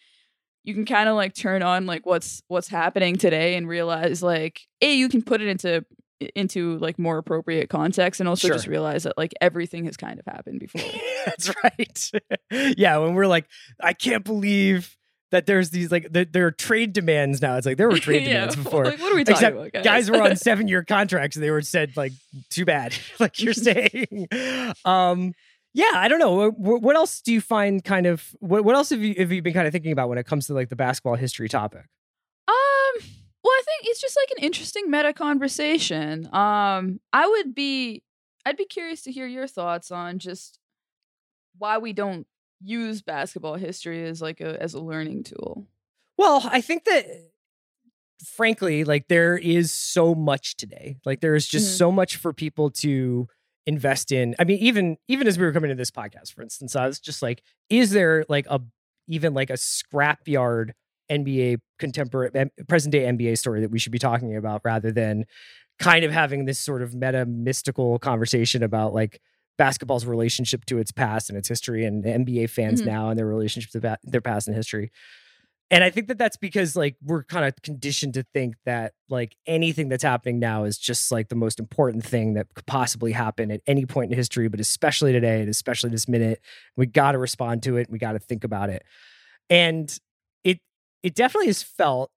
you 0.64 0.74
can 0.74 0.86
kind 0.86 1.10
of 1.10 1.16
like 1.16 1.34
turn 1.34 1.64
on 1.64 1.86
like 1.86 2.05
what's 2.05 2.43
what's 2.47 2.68
happening 2.68 3.16
today 3.16 3.55
and 3.55 3.68
realize 3.68 4.22
like 4.22 4.62
a 4.82 4.93
you 4.93 5.10
can 5.10 5.22
put 5.22 5.41
it 5.41 5.47
into 5.47 5.84
into 6.36 6.78
like 6.80 6.99
more 6.99 7.18
appropriate 7.18 7.70
context 7.70 8.20
and 8.20 8.28
also 8.28 8.47
Sure. 8.49 8.55
just 8.55 8.68
realize 8.68 9.03
that 9.03 9.18
like 9.18 9.34
everything 9.39 9.86
has 9.86 9.95
kind 9.95 10.20
of 10.20 10.26
happened 10.26 10.60
before 10.60 10.82
That's 11.26 11.49
right. 11.64 12.12
yeah, 12.78 12.97
when 12.97 13.14
we're 13.14 13.26
like, 13.28 13.45
I 13.80 13.93
can't 13.93 14.26
believe 14.26 14.97
that 15.32 15.45
there's 15.45 15.69
these 15.69 15.91
like 15.91 16.11
there, 16.11 16.25
there 16.25 16.45
are 16.47 16.51
trade 16.51 16.93
demands 16.93 17.41
now. 17.41 17.55
It's 17.57 17.65
like 17.65 17.77
there 17.77 17.88
were 17.89 17.97
trade 17.99 18.23
Yeah, 18.27 18.34
demands 18.47 18.55
before. 18.55 18.86
like 18.86 18.99
what 18.99 19.11
are 19.11 19.15
we 19.15 19.23
talking 19.23 19.36
Except 19.38 19.55
about 19.55 19.71
guys, 19.73 19.84
guys 19.84 20.11
were 20.11 20.21
on 20.21 20.36
seven 20.47 20.67
year 20.67 20.84
contracts 20.84 21.36
and 21.36 21.43
they 21.43 21.51
were 21.51 21.61
said 21.61 21.95
like 21.95 22.11
too 22.49 22.65
bad 22.65 22.93
like 23.19 23.39
you're 23.41 23.53
saying 23.53 24.27
um 24.86 25.34
yeah 25.73 25.91
i 25.95 26.07
don't 26.07 26.19
know 26.19 26.49
what, 26.51 26.82
what 26.82 26.95
else 26.95 27.21
do 27.21 27.32
you 27.32 27.41
find 27.41 27.84
kind 27.84 28.07
of 28.07 28.36
what, 28.39 28.63
what 28.65 28.75
else 28.75 28.89
have 28.89 29.01
you 29.01 29.13
have 29.17 29.32
you 29.32 29.41
been 29.41 29.53
kind 29.53 29.67
of 29.67 29.71
thinking 29.71 29.91
about 29.91 30.09
when 30.09 30.17
it 30.17 30.25
comes 30.25 30.47
to 30.47 30.53
like 30.53 30.69
the 30.69 30.75
basketball 30.75 31.15
history 31.15 31.47
topic 31.47 31.86
Um, 32.47 33.03
well, 33.43 33.53
I 33.53 33.61
think 33.65 33.84
it's 33.86 34.01
just 34.01 34.17
like 34.21 34.38
an 34.38 34.43
interesting 34.43 34.89
meta 34.89 35.13
conversation. 35.13 36.25
Um, 36.34 36.99
I 37.13 37.25
would 37.27 37.53
be, 37.55 38.03
I'd 38.45 38.57
be 38.57 38.65
curious 38.65 39.03
to 39.03 39.11
hear 39.11 39.27
your 39.27 39.47
thoughts 39.47 39.91
on 39.91 40.19
just 40.19 40.57
why 41.57 41.77
we 41.77 41.93
don't 41.93 42.25
use 42.62 43.01
basketball 43.01 43.55
history 43.55 44.03
as 44.05 44.22
like 44.22 44.41
a 44.41 44.62
as 44.62 44.74
a 44.74 44.80
learning 44.82 45.24
tool. 45.24 45.66
well 46.18 46.47
i 46.51 46.60
think 46.62 46.84
that 46.86 47.05
frankly 48.36 48.84
like 48.84 49.07
there 49.07 49.38
is 49.38 49.72
so 49.72 50.14
much 50.14 50.57
today 50.57 50.97
like 51.05 51.22
there 51.22 51.36
is 51.36 51.47
just 51.47 51.74
Mhm. 51.74 51.78
so 51.78 51.91
much 51.91 52.18
for 52.18 52.34
people 52.34 52.70
to 52.70 53.28
invest 53.66 54.12
in 54.12 54.36
i 54.39 54.43
mean 54.43 54.57
even 54.60 54.97
even 55.07 55.26
as 55.28 55.38
we 55.38 55.45
were 55.45 55.53
coming 55.53 55.70
to 55.70 55.76
this 55.76 55.91
podcast 55.91 56.34
for 56.34 56.41
instance 56.41 56.76
i 56.76 56.86
was 56.86 56.99
just 56.99 57.22
like 57.22 57.41
is 57.70 57.91
there 57.91 58.26
like 58.28 58.45
a 58.49 58.60
even 59.07 59.34
like 59.34 59.49
a 59.49 59.53
scrapyard 59.53 60.72
nba 61.10 61.60
contemporary 61.78 62.30
em- 62.36 62.49
present 62.68 62.91
day 62.91 63.03
nba 63.03 63.38
story 63.38 63.62
that 63.62 63.72
we 63.72 63.80
should 63.80 63.91
be 63.93 63.99
talking 63.99 64.36
about 64.36 64.62
rather 64.66 64.91
than 64.91 65.24
kind 65.80 66.03
of 66.03 66.12
having 66.12 66.43
this 66.43 66.60
sort 66.60 66.82
of 66.82 66.93
meta 66.93 67.26
mystical 67.26 67.99
conversation 67.99 68.64
about 68.64 68.93
like 68.93 69.22
basketball's 69.60 70.05
relationship 70.05 70.66
to 70.66 70.80
its 70.80 70.91
past 70.91 71.30
and 71.30 71.38
its 71.38 71.47
history 71.47 71.86
and 71.86 72.03
nba 72.03 72.49
fans 72.49 72.82
Mhm. 72.82 72.86
now 72.88 73.10
and 73.10 73.20
their 73.20 73.28
relationship 73.28 73.70
to 73.72 73.80
ba- 73.82 73.99
their 74.03 74.22
past 74.22 74.47
and 74.47 74.55
history 74.57 74.89
and 75.72 75.84
I 75.84 75.91
think 75.91 76.07
that 76.07 76.18
that's 76.18 76.36
because 76.38 76.76
like 76.76 76.95
we're 77.03 77.24
kind 77.24 77.45
of 77.45 77.53
conditioned 77.62 78.16
to 78.16 78.24
think 78.34 78.55
that 78.66 78.93
like 79.07 79.36
anything 79.45 79.88
that's 79.88 80.01
happening 80.03 80.39
now 80.39 80.64
is 80.64 80.80
just 80.80 81.12
like 81.12 81.30
the 81.30 81.36
most 81.36 81.60
important 81.60 82.03
thing 82.03 82.34
that 82.34 82.47
could 82.55 82.66
possibly 82.66 83.12
happen 83.12 83.51
at 83.51 83.62
any 83.68 83.86
point 83.86 84.12
in 84.12 84.18
history, 84.18 84.47
but 84.47 84.60
especially 84.60 85.12
today 85.12 85.41
and 85.41 85.47
especially 85.47 85.91
this 85.91 86.07
minute, 86.07 86.41
we 86.76 86.88
got 86.88 87.12
to 87.12 87.20
respond 87.20 87.62
to 87.64 87.78
it. 87.78 87.88
We 87.88 87.99
got 87.99 88.14
to 88.14 88.20
think 88.20 88.43
about 88.43 88.72
it, 88.72 88.82
and 89.51 89.95
it 90.43 90.57
it 91.03 91.14
definitely 91.14 91.47
has 91.53 91.62
felt 91.62 92.10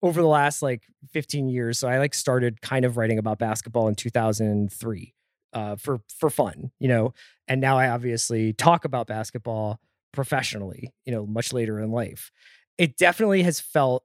over 0.00 0.20
the 0.22 0.28
last 0.28 0.62
like 0.62 0.84
15 1.12 1.48
years. 1.48 1.80
So 1.80 1.88
I 1.88 1.98
like 1.98 2.14
started 2.14 2.60
kind 2.60 2.84
of 2.84 2.96
writing 2.96 3.18
about 3.18 3.36
basketball 3.40 3.88
in 3.88 3.96
2003 3.96 5.12
uh, 5.52 5.76
for 5.76 6.00
for 6.18 6.30
fun, 6.30 6.70
you 6.78 6.88
know, 6.88 7.14
and 7.48 7.60
now 7.60 7.78
I 7.78 7.88
obviously 7.88 8.52
talk 8.52 8.84
about 8.84 9.06
basketball 9.06 9.80
professionally, 10.12 10.92
you 11.04 11.12
know, 11.12 11.26
much 11.26 11.52
later 11.52 11.80
in 11.80 11.90
life 11.90 12.30
it 12.78 12.96
definitely 12.96 13.42
has 13.42 13.60
felt 13.60 14.04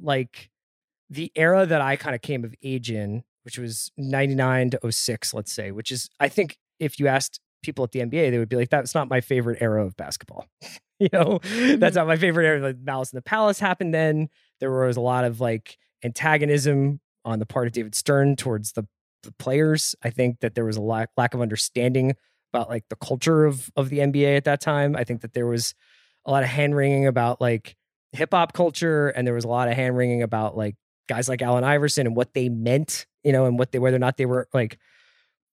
like 0.00 0.50
the 1.10 1.32
era 1.36 1.66
that 1.66 1.80
I 1.80 1.96
kind 1.96 2.14
of 2.14 2.22
came 2.22 2.44
of 2.44 2.54
age 2.62 2.90
in, 2.90 3.24
which 3.44 3.58
was 3.58 3.90
99 3.96 4.70
to 4.70 4.92
06, 4.92 5.34
let's 5.34 5.52
say, 5.52 5.70
which 5.70 5.90
is, 5.90 6.08
I 6.20 6.28
think, 6.28 6.58
if 6.80 6.98
you 6.98 7.06
asked 7.06 7.40
people 7.62 7.84
at 7.84 7.92
the 7.92 8.00
NBA, 8.00 8.30
they 8.30 8.38
would 8.38 8.48
be 8.48 8.56
like, 8.56 8.70
that's 8.70 8.94
not 8.94 9.08
my 9.08 9.20
favorite 9.20 9.58
era 9.60 9.84
of 9.84 9.96
basketball. 9.96 10.46
you 10.98 11.08
know, 11.12 11.40
that's 11.76 11.96
not 11.96 12.06
my 12.06 12.16
favorite 12.16 12.46
era. 12.46 12.60
Like 12.60 12.78
Malice 12.82 13.12
in 13.12 13.16
the 13.16 13.22
Palace 13.22 13.58
happened 13.58 13.94
then. 13.94 14.28
There 14.60 14.70
was 14.70 14.96
a 14.96 15.00
lot 15.00 15.24
of 15.24 15.40
like 15.40 15.78
antagonism 16.02 17.00
on 17.24 17.38
the 17.38 17.46
part 17.46 17.66
of 17.66 17.72
David 17.72 17.94
Stern 17.94 18.36
towards 18.36 18.72
the, 18.72 18.86
the 19.24 19.32
players. 19.32 19.94
I 20.02 20.10
think 20.10 20.40
that 20.40 20.54
there 20.54 20.64
was 20.64 20.76
a 20.76 20.82
lack, 20.82 21.10
lack 21.16 21.34
of 21.34 21.40
understanding 21.40 22.14
about 22.52 22.68
like 22.68 22.84
the 22.88 22.96
culture 22.96 23.44
of, 23.44 23.70
of 23.76 23.88
the 23.90 23.98
NBA 24.00 24.36
at 24.36 24.44
that 24.44 24.60
time. 24.60 24.94
I 24.96 25.04
think 25.04 25.22
that 25.22 25.34
there 25.34 25.46
was 25.46 25.74
a 26.26 26.30
lot 26.30 26.42
of 26.42 26.48
hand 26.48 26.76
wringing 26.76 27.06
about 27.06 27.40
like 27.40 27.76
hip 28.12 28.30
hop 28.32 28.52
culture, 28.52 29.08
and 29.08 29.26
there 29.26 29.34
was 29.34 29.44
a 29.44 29.48
lot 29.48 29.68
of 29.68 29.74
hand 29.74 29.96
wringing 29.96 30.22
about 30.22 30.56
like 30.56 30.76
guys 31.08 31.28
like 31.28 31.42
Allen 31.42 31.64
Iverson 31.64 32.06
and 32.06 32.16
what 32.16 32.32
they 32.34 32.48
meant, 32.48 33.06
you 33.24 33.32
know, 33.32 33.44
and 33.46 33.58
what 33.58 33.72
they 33.72 33.78
whether 33.78 33.96
or 33.96 34.00
not 34.00 34.16
they 34.16 34.26
were 34.26 34.48
like 34.54 34.78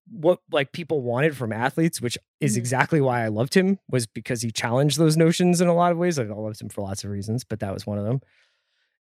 what 0.09 0.39
like 0.51 0.71
people 0.73 1.01
wanted 1.01 1.37
from 1.37 1.53
athletes, 1.53 2.01
which 2.01 2.17
is 2.39 2.55
Mhm. 2.55 2.59
exactly 2.59 3.01
why 3.01 3.23
I 3.23 3.27
loved 3.29 3.53
him, 3.53 3.79
was 3.89 4.07
because 4.07 4.41
he 4.41 4.51
challenged 4.51 4.97
those 4.97 5.15
notions 5.15 5.61
in 5.61 5.67
a 5.67 5.73
lot 5.73 5.91
of 5.91 5.97
ways. 5.97 6.19
I 6.19 6.23
loved 6.23 6.61
him 6.61 6.69
for 6.69 6.81
lots 6.81 7.03
of 7.03 7.11
reasons, 7.11 7.43
but 7.43 7.59
that 7.61 7.73
was 7.73 7.85
one 7.87 7.97
of 7.97 8.03
them. 8.05 8.19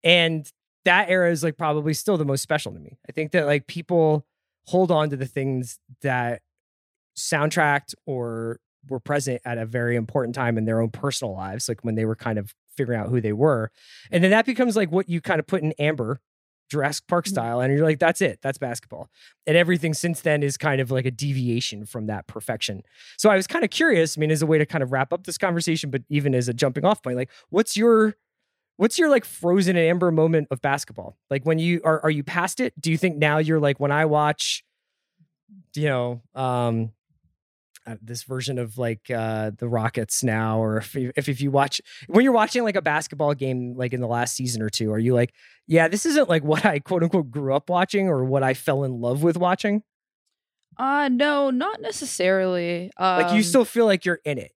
And 0.04 0.50
that 0.84 1.08
era 1.10 1.30
is 1.30 1.42
like 1.42 1.56
probably 1.56 1.94
still 1.94 2.16
the 2.16 2.24
most 2.24 2.42
special 2.42 2.72
to 2.72 2.78
me. 2.78 2.98
I 3.08 3.12
think 3.12 3.32
that 3.32 3.46
like 3.46 3.66
people 3.66 4.24
hold 4.66 4.90
on 4.90 5.10
to 5.10 5.16
the 5.16 5.26
things 5.26 5.78
that 6.02 6.42
soundtracked 7.16 7.94
or 8.06 8.58
were 8.88 9.00
present 9.00 9.40
at 9.44 9.58
a 9.58 9.66
very 9.66 9.96
important 9.96 10.34
time 10.34 10.56
in 10.58 10.64
their 10.64 10.80
own 10.80 10.90
personal 10.90 11.34
lives, 11.34 11.68
like 11.68 11.82
when 11.84 11.94
they 11.94 12.04
were 12.04 12.14
kind 12.16 12.38
of 12.38 12.54
figuring 12.76 13.00
out 13.00 13.08
who 13.08 13.20
they 13.20 13.32
were. 13.32 13.70
And 14.10 14.22
then 14.22 14.30
that 14.30 14.46
becomes 14.46 14.76
like 14.76 14.90
what 14.92 15.08
you 15.08 15.20
kind 15.20 15.40
of 15.40 15.46
put 15.46 15.62
in 15.62 15.72
amber, 15.78 16.20
Jurassic 16.70 17.06
Park 17.08 17.24
Mhm. 17.24 17.30
style. 17.30 17.60
And 17.60 17.72
you're 17.72 17.84
like, 17.86 17.98
that's 17.98 18.20
it. 18.20 18.40
That's 18.42 18.58
basketball. 18.58 19.08
And 19.46 19.56
everything 19.56 19.94
since 19.94 20.20
then 20.20 20.42
is 20.42 20.56
kind 20.56 20.80
of 20.80 20.90
like 20.90 21.06
a 21.06 21.10
deviation 21.10 21.86
from 21.86 22.06
that 22.06 22.26
perfection. 22.26 22.82
So 23.16 23.30
I 23.30 23.36
was 23.36 23.46
kind 23.46 23.64
of 23.64 23.70
curious, 23.70 24.16
I 24.16 24.20
mean, 24.20 24.30
as 24.30 24.42
a 24.42 24.46
way 24.46 24.58
to 24.58 24.66
kind 24.66 24.82
of 24.82 24.92
wrap 24.92 25.12
up 25.12 25.24
this 25.24 25.38
conversation, 25.38 25.90
but 25.90 26.02
even 26.10 26.34
as 26.34 26.48
a 26.48 26.54
jumping 26.54 26.84
off 26.84 27.02
point, 27.02 27.16
like 27.16 27.30
what's 27.48 27.76
your 27.76 28.14
what's 28.76 28.98
your 28.98 29.08
like 29.08 29.24
frozen 29.24 29.76
in 29.76 29.84
amber 29.88 30.10
moment 30.10 30.48
of 30.50 30.60
basketball? 30.60 31.16
Like 31.30 31.44
when 31.44 31.58
you 31.58 31.80
are 31.84 32.00
are 32.02 32.10
you 32.10 32.22
past 32.24 32.60
it? 32.60 32.72
Do 32.80 32.90
you 32.90 32.96
think 32.98 33.16
now 33.16 33.38
you're 33.38 33.60
like 33.60 33.80
when 33.80 33.90
I 33.92 34.04
watch, 34.06 34.64
you 35.74 35.86
know, 35.88 36.22
um 36.34 36.92
uh, 37.86 37.94
this 38.02 38.24
version 38.24 38.58
of 38.58 38.78
like 38.78 39.08
uh 39.10 39.52
the 39.58 39.68
Rockets 39.68 40.24
now, 40.24 40.60
or 40.60 40.78
if, 40.78 40.94
you- 40.96 41.12
if 41.16 41.28
if 41.28 41.40
you 41.40 41.50
watch 41.52 41.80
when 42.08 42.24
you're 42.24 42.32
watching 42.32 42.64
like 42.64 42.74
a 42.76 42.82
basketball 42.82 43.32
game 43.34 43.74
like 43.76 43.92
in 43.92 44.00
the 44.00 44.08
last 44.08 44.34
season 44.34 44.60
or 44.62 44.68
two, 44.70 44.90
are 44.92 44.98
you 44.98 45.14
like, 45.14 45.32
yeah, 45.68 45.86
this 45.88 46.04
isn't 46.06 46.28
like 46.28 46.42
what 46.52 46.64
I 46.64 46.80
quote 46.80 47.02
unquote 47.04 47.30
grew 47.30 47.54
up 47.54 47.70
watching 47.70 48.08
or 48.08 48.24
what 48.24 48.42
I 48.42 48.54
fell 48.54 48.82
in 48.84 49.00
love 49.00 49.22
with 49.22 49.36
watching? 49.36 49.82
Uh 50.76 51.08
no, 51.12 51.50
not 51.50 51.80
necessarily. 51.80 52.90
Um, 52.96 53.22
Like 53.22 53.34
you 53.36 53.42
still 53.44 53.64
feel 53.64 53.86
like 53.86 54.04
you're 54.04 54.20
in 54.24 54.38
it. 54.38 54.52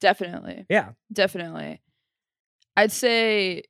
definitely. 0.00 0.66
Yeah. 0.68 0.90
Definitely. 1.12 1.80
I'd 2.80 2.92
say 2.92 3.62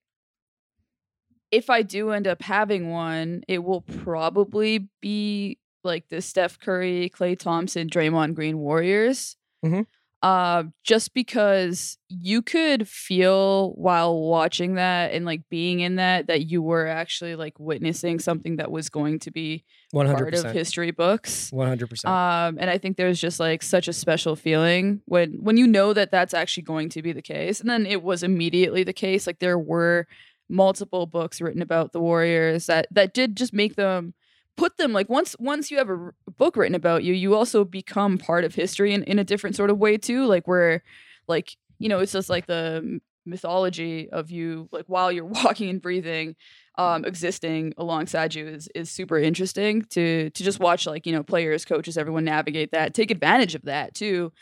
if 1.51 1.69
I 1.69 1.83
do 1.83 2.11
end 2.11 2.27
up 2.27 2.43
having 2.43 2.91
one, 2.91 3.43
it 3.49 3.59
will 3.65 3.81
probably 3.83 4.89
be 5.01 5.59
like 5.83 6.09
the 6.09 6.21
Steph 6.21 6.61
Curry, 6.61 7.11
Klay 7.15 7.39
Thompson, 7.39 7.89
Draymond 7.89 8.35
Green 8.35 8.59
Warriors. 8.59 9.37
Mhm. 9.65 9.87
Uh, 10.23 10.65
just 10.85 11.15
because 11.15 11.97
you 12.09 12.43
could 12.43 12.87
feel 12.87 13.73
while 13.73 14.21
watching 14.21 14.75
that 14.75 15.13
and 15.13 15.25
like 15.25 15.43
being 15.49 15.81
in 15.81 15.97
that 15.97 16.27
that 16.27 16.47
you 16.47 16.61
were 16.61 16.87
actually 16.87 17.37
like 17.37 17.59
witnessing 17.59 18.19
something 18.19 18.57
that 18.57 18.71
was 18.71 18.91
going 18.91 19.19
to 19.21 19.31
be 19.31 19.65
One 19.93 20.07
hundred 20.07 20.35
part 20.35 20.45
of 20.45 20.53
history 20.53 20.91
books. 20.91 21.51
One 21.51 21.69
hundred 21.69 21.89
percent. 21.89 22.13
Um, 22.13 22.59
and 22.61 22.69
I 22.69 22.77
think 22.77 22.97
there's 22.97 23.21
just 23.21 23.41
like 23.41 23.63
such 23.63 23.89
a 23.89 23.93
special 23.93 24.37
feeling 24.37 25.01
when 25.07 25.39
when 25.41 25.57
you 25.57 25.67
know 25.67 25.95
that 25.95 26.11
that's 26.11 26.35
actually 26.35 26.65
going 26.65 26.91
to 26.91 27.03
be 27.03 27.13
the 27.13 27.23
case, 27.23 27.61
and 27.61 27.71
then 27.71 27.87
it 27.87 28.03
was 28.03 28.23
immediately 28.23 28.85
the 28.85 28.93
case. 28.93 29.27
Like 29.27 29.39
there 29.39 29.59
were 29.59 30.07
multiple 30.51 31.07
books 31.07 31.41
written 31.41 31.63
about 31.63 31.93
the 31.93 32.01
Warriors 32.01 32.67
that 32.67 32.89
that 32.91 33.15
did 33.15 33.37
just 33.37 33.55
make 33.55 33.77
them 33.77 34.13
put 34.57 34.77
them 34.77 34.93
like 34.93 35.09
once 35.09 35.37
once 35.39 35.71
you 35.71 35.79
have 35.79 35.89
a 35.89 35.95
r- 35.95 36.15
book 36.37 36.57
written 36.57 36.75
about 36.75 37.05
you, 37.05 37.15
you 37.15 37.35
also 37.35 37.65
become 37.65 38.19
part 38.19 38.45
of 38.45 38.55
history 38.55 38.93
in, 38.93 39.03
in 39.05 39.19
a 39.19 39.25
different 39.25 39.57
sort 39.57 39.71
of 39.71 39.79
way 39.79 39.97
too. 39.97 40.27
Like 40.27 40.47
where 40.47 40.83
like 41.29 41.57
you 41.79 41.89
know 41.89 41.99
it's 41.99 42.13
just 42.13 42.29
like 42.29 42.47
the 42.47 43.01
mythology 43.27 44.09
of 44.11 44.31
you 44.31 44.69
like 44.73 44.87
while 44.87 45.13
you're 45.13 45.25
walking 45.45 45.69
and 45.69 45.83
breathing 45.83 46.35
um, 46.79 47.05
existing 47.05 47.75
alongside 47.77 48.35
you 48.35 48.47
is 48.47 48.69
is 48.75 48.91
super 48.91 49.19
interesting 49.19 49.83
to 49.91 50.31
to 50.31 50.43
just 50.43 50.61
watch 50.61 50.87
like 50.87 51.07
you 51.07 51.13
know 51.13 51.23
players, 51.23 51.65
coaches, 51.65 51.99
everyone 51.99 52.25
navigate 52.25 52.73
that, 52.73 52.95
take 52.95 53.11
advantage 53.11 53.55
of 53.55 53.63
that 53.63 53.95
too. 53.95 54.33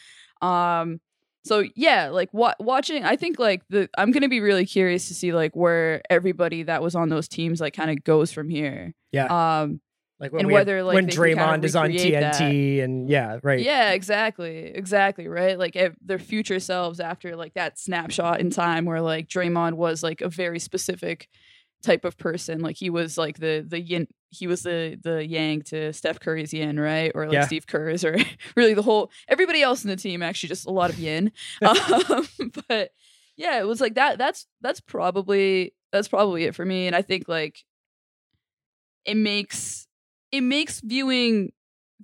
Um, 0.41 1.01
so 1.45 1.65
yeah, 1.75 2.11
like 2.11 2.33
wa- 2.33 2.55
watching, 2.61 3.05
I 3.05 3.17
think 3.17 3.39
like 3.39 3.63
the 3.71 3.89
I'm 3.99 4.13
gonna 4.13 4.29
be 4.29 4.41
really 4.41 4.67
curious 4.67 5.09
to 5.09 5.15
see 5.15 5.33
like 5.33 5.57
where 5.57 6.03
everybody 6.11 6.63
that 6.65 6.83
was 6.83 6.95
on 6.95 7.09
those 7.09 7.27
teams 7.27 7.61
like 7.61 7.75
kind 7.75 7.91
of 7.91 8.05
goes 8.05 8.33
from 8.33 8.49
here. 8.49 8.95
yeah. 9.13 9.61
Um, 9.63 9.81
like 10.21 10.33
when 10.33 10.43
and 10.43 10.51
had- 10.51 10.55
whether, 10.55 10.83
like, 10.83 10.95
when 10.95 11.07
Draymond 11.07 11.65
is 11.65 11.77
on 11.77 11.91
TNT 11.91 12.83
and 12.83 13.09
yeah, 13.09 13.39
right. 13.43 13.61
yeah, 13.61 13.93
exactly, 13.93 14.57
exactly, 14.75 15.29
right. 15.29 15.59
Like 15.59 15.77
their 16.01 16.19
future 16.19 16.59
selves 16.61 17.01
after 17.01 17.37
like 17.37 17.55
that 17.55 17.79
snapshot 17.79 18.41
in 18.41 18.51
time 18.51 18.85
where 18.85 19.01
like 19.01 19.29
Draymond 19.29 19.75
was 19.75 20.03
like 20.03 20.21
a 20.21 20.29
very 20.29 20.59
specific 20.59 21.29
type 21.83 22.05
of 22.05 22.17
person. 22.19 22.61
Like 22.61 22.77
he 22.77 22.91
was 22.91 23.17
like 23.17 23.39
the 23.39 23.65
the 23.67 23.81
yin, 23.81 24.09
he 24.31 24.47
was 24.49 24.63
the 24.65 24.99
the 25.03 25.25
yang 25.25 25.63
to 25.63 25.93
Steph 25.93 26.19
Curry's 26.21 26.53
yin, 26.53 26.81
right? 26.81 27.13
Or 27.15 27.27
like 27.27 27.35
Yeah. 27.35 27.47
Steve 27.47 27.67
Kerr's, 27.69 28.05
or 28.05 28.17
really 28.57 28.75
the 28.75 28.83
whole 28.83 29.11
everybody 29.29 29.63
else 29.63 29.85
in 29.85 29.91
the 29.91 29.97
team 29.97 30.23
actually 30.23 30.49
just 30.49 30.67
a 30.67 30.71
lot 30.71 30.91
of 30.91 30.99
yin. 30.99 31.31
um, 31.63 32.27
but 32.69 32.91
yeah, 33.37 33.61
it 33.61 33.67
was 33.69 33.81
like 33.81 33.95
that. 33.95 34.19
That's 34.19 34.47
that's 34.61 34.81
probably 34.81 35.75
that's 35.93 36.09
probably 36.09 36.45
it 36.45 36.55
for 36.57 36.65
me. 36.65 36.87
And 36.89 36.97
I 36.97 37.03
think 37.03 37.29
like 37.29 37.65
it 39.05 39.17
makes 39.17 39.87
it 40.33 40.43
makes 40.43 40.81
viewing 40.81 41.53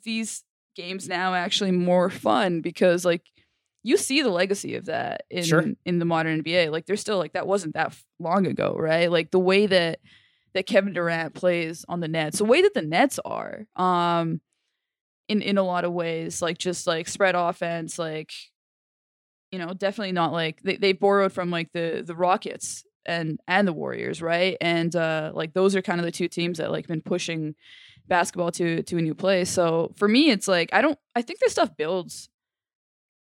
these 0.02 0.44
games 0.76 1.08
now 1.08 1.34
actually 1.34 1.70
more 1.70 2.10
fun 2.10 2.60
because 2.60 3.04
like 3.04 3.22
you 3.82 3.96
see 3.96 4.22
the 4.22 4.30
legacy 4.30 4.74
of 4.76 4.86
that 4.86 5.24
in 5.30 5.44
Sure. 5.44 5.64
in 5.84 5.98
the 5.98 6.04
modern 6.04 6.42
NBA. 6.42 6.70
Like 6.72 6.86
there's 6.86 7.00
still 7.00 7.18
like 7.18 7.34
that 7.34 7.46
wasn't 7.46 7.74
that 7.74 7.94
long 8.18 8.46
ago, 8.46 8.74
right? 8.78 9.10
Like 9.10 9.30
the 9.30 9.38
way 9.38 9.66
that 9.66 10.00
that 10.54 10.66
Kevin 10.66 10.92
Durant 10.94 11.34
plays 11.34 11.84
on 11.88 12.00
the 12.00 12.08
Nets, 12.08 12.38
the 12.38 12.44
way 12.44 12.62
that 12.62 12.74
the 12.74 12.82
Nets 12.82 13.18
are, 13.24 13.66
um, 13.76 14.40
in 15.28 15.42
in 15.42 15.58
a 15.58 15.62
lot 15.62 15.84
of 15.84 15.92
ways, 15.92 16.40
like 16.40 16.58
just 16.58 16.86
like 16.86 17.08
spread 17.08 17.34
offense, 17.34 17.98
like 17.98 18.32
you 19.50 19.58
know, 19.58 19.72
definitely 19.74 20.12
not 20.12 20.32
like 20.32 20.60
they 20.62 20.76
they 20.76 20.92
borrowed 20.92 21.32
from 21.32 21.50
like 21.50 21.70
the 21.72 22.02
the 22.04 22.14
Rockets 22.16 22.84
and 23.06 23.38
and 23.46 23.68
the 23.68 23.72
Warriors, 23.72 24.22
right? 24.22 24.56
And 24.60 24.94
uh 24.96 25.30
like 25.34 25.52
those 25.52 25.76
are 25.76 25.82
kind 25.82 26.00
of 26.00 26.04
the 26.06 26.12
two 26.12 26.28
teams 26.28 26.58
that 26.58 26.70
like 26.72 26.86
been 26.88 27.02
pushing 27.02 27.54
basketball 28.06 28.50
to 28.52 28.82
to 28.82 28.98
a 28.98 29.02
new 29.02 29.14
place. 29.14 29.50
So 29.50 29.92
for 29.96 30.08
me, 30.08 30.30
it's 30.30 30.48
like 30.48 30.70
I 30.72 30.82
don't 30.82 30.98
I 31.14 31.22
think 31.22 31.38
this 31.40 31.52
stuff 31.52 31.76
builds 31.76 32.28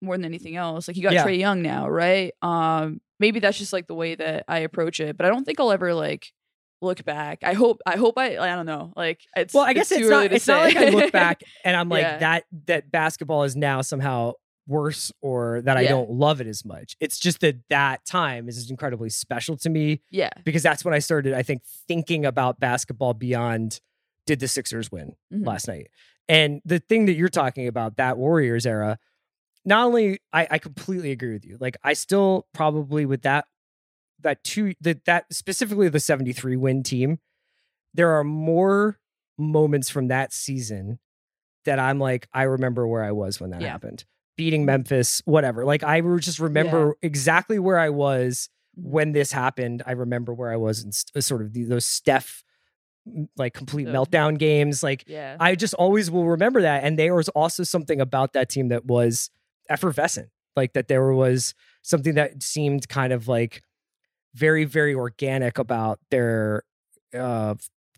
more 0.02 0.16
than 0.16 0.24
anything 0.24 0.56
else. 0.56 0.88
Like 0.88 0.96
you 0.96 1.02
got 1.02 1.12
Yeah. 1.12 1.24
Trae 1.26 1.38
Young 1.38 1.62
now, 1.62 1.88
right? 1.88 2.32
Um, 2.42 3.00
maybe 3.18 3.40
that's 3.40 3.58
just 3.58 3.72
like 3.72 3.86
the 3.86 3.94
way 3.94 4.14
that 4.14 4.44
I 4.48 4.58
approach 4.60 5.00
it, 5.00 5.16
but 5.16 5.26
I 5.26 5.28
don't 5.30 5.44
think 5.44 5.58
I'll 5.58 5.72
ever 5.72 5.92
like 5.94 6.32
look 6.80 7.04
back. 7.04 7.40
I 7.42 7.54
hope 7.54 7.80
I 7.86 7.96
hope 7.96 8.14
I 8.16 8.38
I 8.38 8.54
don't 8.54 8.66
know. 8.66 8.92
Like 8.94 9.20
it's 9.36 9.52
Well, 9.54 9.64
I 9.64 9.72
guess 9.72 9.88
too 9.88 9.96
it's, 9.96 10.04
early 10.04 10.24
not. 10.24 10.28
to 10.28 10.34
It's 10.36 10.46
not 10.46 10.62
like. 10.62 10.76
I 10.76 10.88
look 10.90 11.12
back 11.12 11.42
and 11.64 11.76
I'm 11.76 11.88
like 11.88 12.02
Yeah. 12.02 12.18
that. 12.18 12.44
That 12.66 12.90
basketball 12.92 13.42
is 13.44 13.56
now 13.56 13.80
somehow 13.82 14.32
worse, 14.68 15.10
or 15.22 15.62
that 15.62 15.78
I 15.78 15.80
Yeah. 15.80 15.88
don't 15.88 16.10
love 16.10 16.40
it 16.42 16.46
as 16.46 16.62
much. 16.64 16.94
It's 17.00 17.18
just 17.18 17.40
that 17.40 17.56
that 17.70 18.04
time 18.04 18.48
is 18.50 18.70
incredibly 18.70 19.08
special 19.08 19.56
to 19.56 19.70
me 19.70 20.02
yeah. 20.10 20.28
because 20.44 20.62
that's 20.62 20.84
when 20.84 20.92
I 20.92 20.98
started. 20.98 21.32
I 21.32 21.42
think 21.42 21.62
thinking 21.88 22.26
about 22.26 22.60
basketball 22.60 23.14
beyond 23.14 23.80
did 24.28 24.38
the 24.40 24.46
Sixers 24.48 24.92
win 24.92 25.14
Mhm. 25.32 25.44
last 25.46 25.66
night, 25.66 25.88
and 26.28 26.60
the 26.64 26.78
thing 26.78 27.06
that 27.06 27.14
you're 27.14 27.28
talking 27.28 27.66
about 27.66 27.96
that 27.96 28.16
Warriors 28.18 28.64
era. 28.66 28.98
Not 29.64 29.86
only 29.86 30.20
I, 30.32 30.46
I 30.52 30.58
completely 30.58 31.10
agree 31.10 31.32
with 31.32 31.44
you. 31.44 31.56
Like 31.60 31.76
I 31.82 31.92
still 31.94 32.46
probably 32.54 33.04
with 33.06 33.22
that 33.22 33.46
that 34.20 34.42
two 34.44 34.74
that 34.80 35.04
that 35.06 35.24
specifically 35.32 35.88
the 35.88 36.00
73 36.00 36.56
win 36.56 36.82
team 36.82 37.18
there 37.94 38.10
are 38.12 38.22
more 38.24 38.98
moments 39.38 39.88
from 39.90 40.08
that 40.08 40.32
season 40.32 40.98
that 41.64 41.78
I'm 41.78 41.98
like, 41.98 42.28
I 42.32 42.42
remember 42.44 42.86
where 42.86 43.02
I 43.02 43.12
was 43.12 43.40
when 43.40 43.50
that 43.50 43.60
Yeah. 43.62 43.70
happened. 43.70 44.04
Beating 44.36 44.64
Memphis, 44.64 45.20
whatever. 45.24 45.64
Like 45.64 45.82
I 45.82 46.00
just 46.18 46.38
remember 46.38 46.96
exactly 47.02 47.58
where 47.58 47.78
I 47.78 47.88
was 47.90 48.48
Mhm. 48.78 48.90
when 48.90 49.12
this 49.12 49.32
happened. 49.32 49.82
I 49.86 49.92
remember 49.92 50.32
where 50.34 50.52
I 50.52 50.56
was 50.56 50.84
in 50.84 50.92
st- 50.92 51.24
sort 51.24 51.42
of 51.42 51.52
the, 51.54 51.64
those 51.64 51.84
Steph 51.86 52.44
like 53.36 53.54
complete 53.54 53.86
meltdown 53.88 54.38
games. 54.38 54.82
Like 54.82 55.04
Yeah. 55.06 55.36
I 55.40 55.54
just 55.54 55.74
always 55.74 56.10
will 56.10 56.24
remember 56.26 56.62
that. 56.62 56.84
And 56.84 56.98
there 56.98 57.14
was 57.14 57.28
also 57.30 57.62
something 57.62 58.00
about 58.00 58.32
that 58.34 58.48
team 58.48 58.68
that 58.68 58.84
was 58.86 59.30
effervescent. 59.68 60.28
Like 60.56 60.72
that 60.72 60.88
there 60.88 61.12
was 61.12 61.54
something 61.82 62.14
that 62.14 62.42
seemed 62.42 62.88
kind 62.88 63.12
of 63.12 63.28
like 63.28 63.62
very, 64.34 64.64
very 64.64 64.94
organic 64.94 65.58
about 65.58 65.98
their 66.10 66.62
uh 67.14 67.54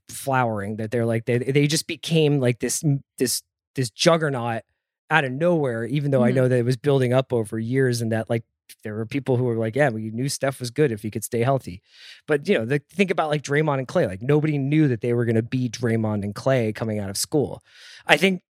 flowering. 0.09 0.77
That 0.77 0.91
they're 0.91 1.07
like 1.07 1.25
they 1.27 1.39
they 1.39 1.67
just 1.67 1.87
became 1.87 2.41
like 2.41 2.59
this 2.61 2.85
this 3.19 3.43
this 3.75 3.91
juggernaut 3.91 4.63
out 5.11 5.25
of 5.25 5.33
nowhere, 5.33 5.85
even 5.87 6.11
though 6.11 6.23
I 6.23 6.31
Mhm. 6.31 6.35
know 6.35 6.49
that 6.49 6.59
it 6.59 6.65
was 6.65 6.77
building 6.77 7.13
up 7.13 7.33
over 7.33 7.59
years 7.59 8.01
and 8.01 8.13
that 8.13 8.29
like 8.31 8.45
there 8.83 8.95
were 8.95 9.07
people 9.07 9.37
who 9.37 9.45
were 9.45 9.57
like, 9.57 9.77
yeah, 9.77 9.89
we 9.91 10.11
knew 10.11 10.29
Steph 10.29 10.61
was 10.61 10.71
good 10.71 10.93
if 10.93 11.03
he 11.03 11.11
could 11.11 11.25
stay 11.25 11.41
healthy. 11.41 11.83
But 12.27 12.49
you 12.49 12.59
know, 12.59 12.65
the, 12.65 12.81
think 12.91 13.11
about 13.11 13.31
like 13.31 13.43
Draymond 13.43 13.79
and 13.79 13.89
Klay. 13.89 14.07
Like 14.07 14.23
nobody 14.23 14.59
knew 14.59 14.89
that 14.89 15.01
they 15.01 15.13
were 15.13 15.25
going 15.25 15.37
to 15.37 15.43
be 15.43 15.69
Draymond 15.69 16.25
and 16.25 16.35
Klay 16.35 16.75
coming 16.75 16.99
out 16.99 17.11
of 17.11 17.17
school. 17.17 17.63
I 18.07 18.17
think 18.17 18.43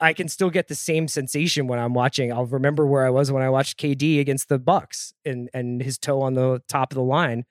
I 0.00 0.12
can 0.12 0.28
still 0.28 0.50
get 0.50 0.68
the 0.68 0.74
same 0.74 1.08
sensation 1.08 1.66
when 1.66 1.78
I'm 1.78 1.94
watching. 1.94 2.32
I'll 2.32 2.46
remember 2.46 2.86
where 2.86 3.04
I 3.04 3.10
was 3.10 3.32
when 3.32 3.42
I 3.42 3.50
watched 3.50 3.78
KD 3.78 4.20
against 4.20 4.48
the 4.48 4.58
Bucks 4.58 5.12
and 5.24 5.50
and 5.52 5.82
his 5.82 5.98
toe 5.98 6.22
on 6.22 6.34
the 6.34 6.62
top 6.68 6.92
of 6.92 6.96
the 6.96 7.02
line 7.02 7.44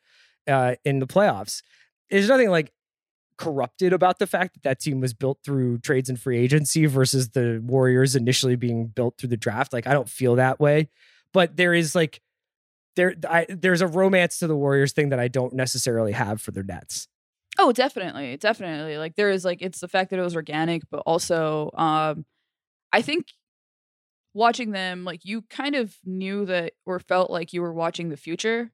uh, 0.48 0.76
in 0.86 1.00
the 1.00 1.08
playoffs. 1.08 1.62
There's 2.10 2.30
nothing 2.30 2.50
like 2.50 2.72
corrupted 3.38 3.94
about 3.94 4.20
the 4.20 4.28
fact 4.28 4.54
that 4.54 4.64
that 4.64 4.80
team 4.80 5.00
was 5.00 5.14
built 5.14 5.40
through 5.44 5.78
trades 5.80 6.10
and 6.10 6.20
free 6.20 6.40
agency 6.40 6.86
versus 6.86 7.30
the 7.30 7.62
Warriors 7.64 8.16
initially 8.16 8.56
being 8.56 8.88
built 8.88 9.18
through 9.18 9.30
the 9.30 9.38
draft. 9.38 9.74
Like 9.74 9.88
I 9.88 9.94
don't 9.94 10.10
feel 10.10 10.36
that 10.36 10.60
way, 10.60 10.90
but 11.38 11.56
there 11.56 11.76
is 11.76 11.94
like 11.94 12.20
there 12.96 13.14
I, 13.30 13.46
there's 13.48 13.82
a 13.82 13.88
romance 13.88 14.40
to 14.40 14.48
the 14.48 14.56
Warriors 14.56 14.92
thing 14.92 15.10
that 15.10 15.20
I 15.20 15.28
don't 15.28 15.54
necessarily 15.54 16.14
have 16.14 16.42
for 16.42 16.50
their 16.50 16.64
Nets. 16.64 17.08
Oh, 17.60 17.72
definitely, 17.72 18.38
definitely. 18.38 18.98
Like 18.98 19.16
there 19.16 19.30
is 19.30 19.46
like 19.46 19.62
it's 19.62 19.80
the 19.80 19.88
fact 19.88 20.10
that 20.10 20.18
it 20.18 20.24
was 20.24 20.36
organic, 20.36 20.82
but 20.90 21.04
also 21.06 21.70
um 21.76 22.26
I 22.92 23.04
think 23.04 23.28
watching 24.34 24.72
them 24.72 25.04
like 25.04 25.26
you 25.26 25.44
kind 25.44 25.76
of 25.76 25.96
knew 26.04 26.46
that 26.46 26.74
or 26.88 26.98
felt 26.98 27.30
like 27.30 27.54
you 27.54 27.62
were 27.62 27.72
watching 27.72 28.10
the 28.10 28.18
future. 28.18 28.72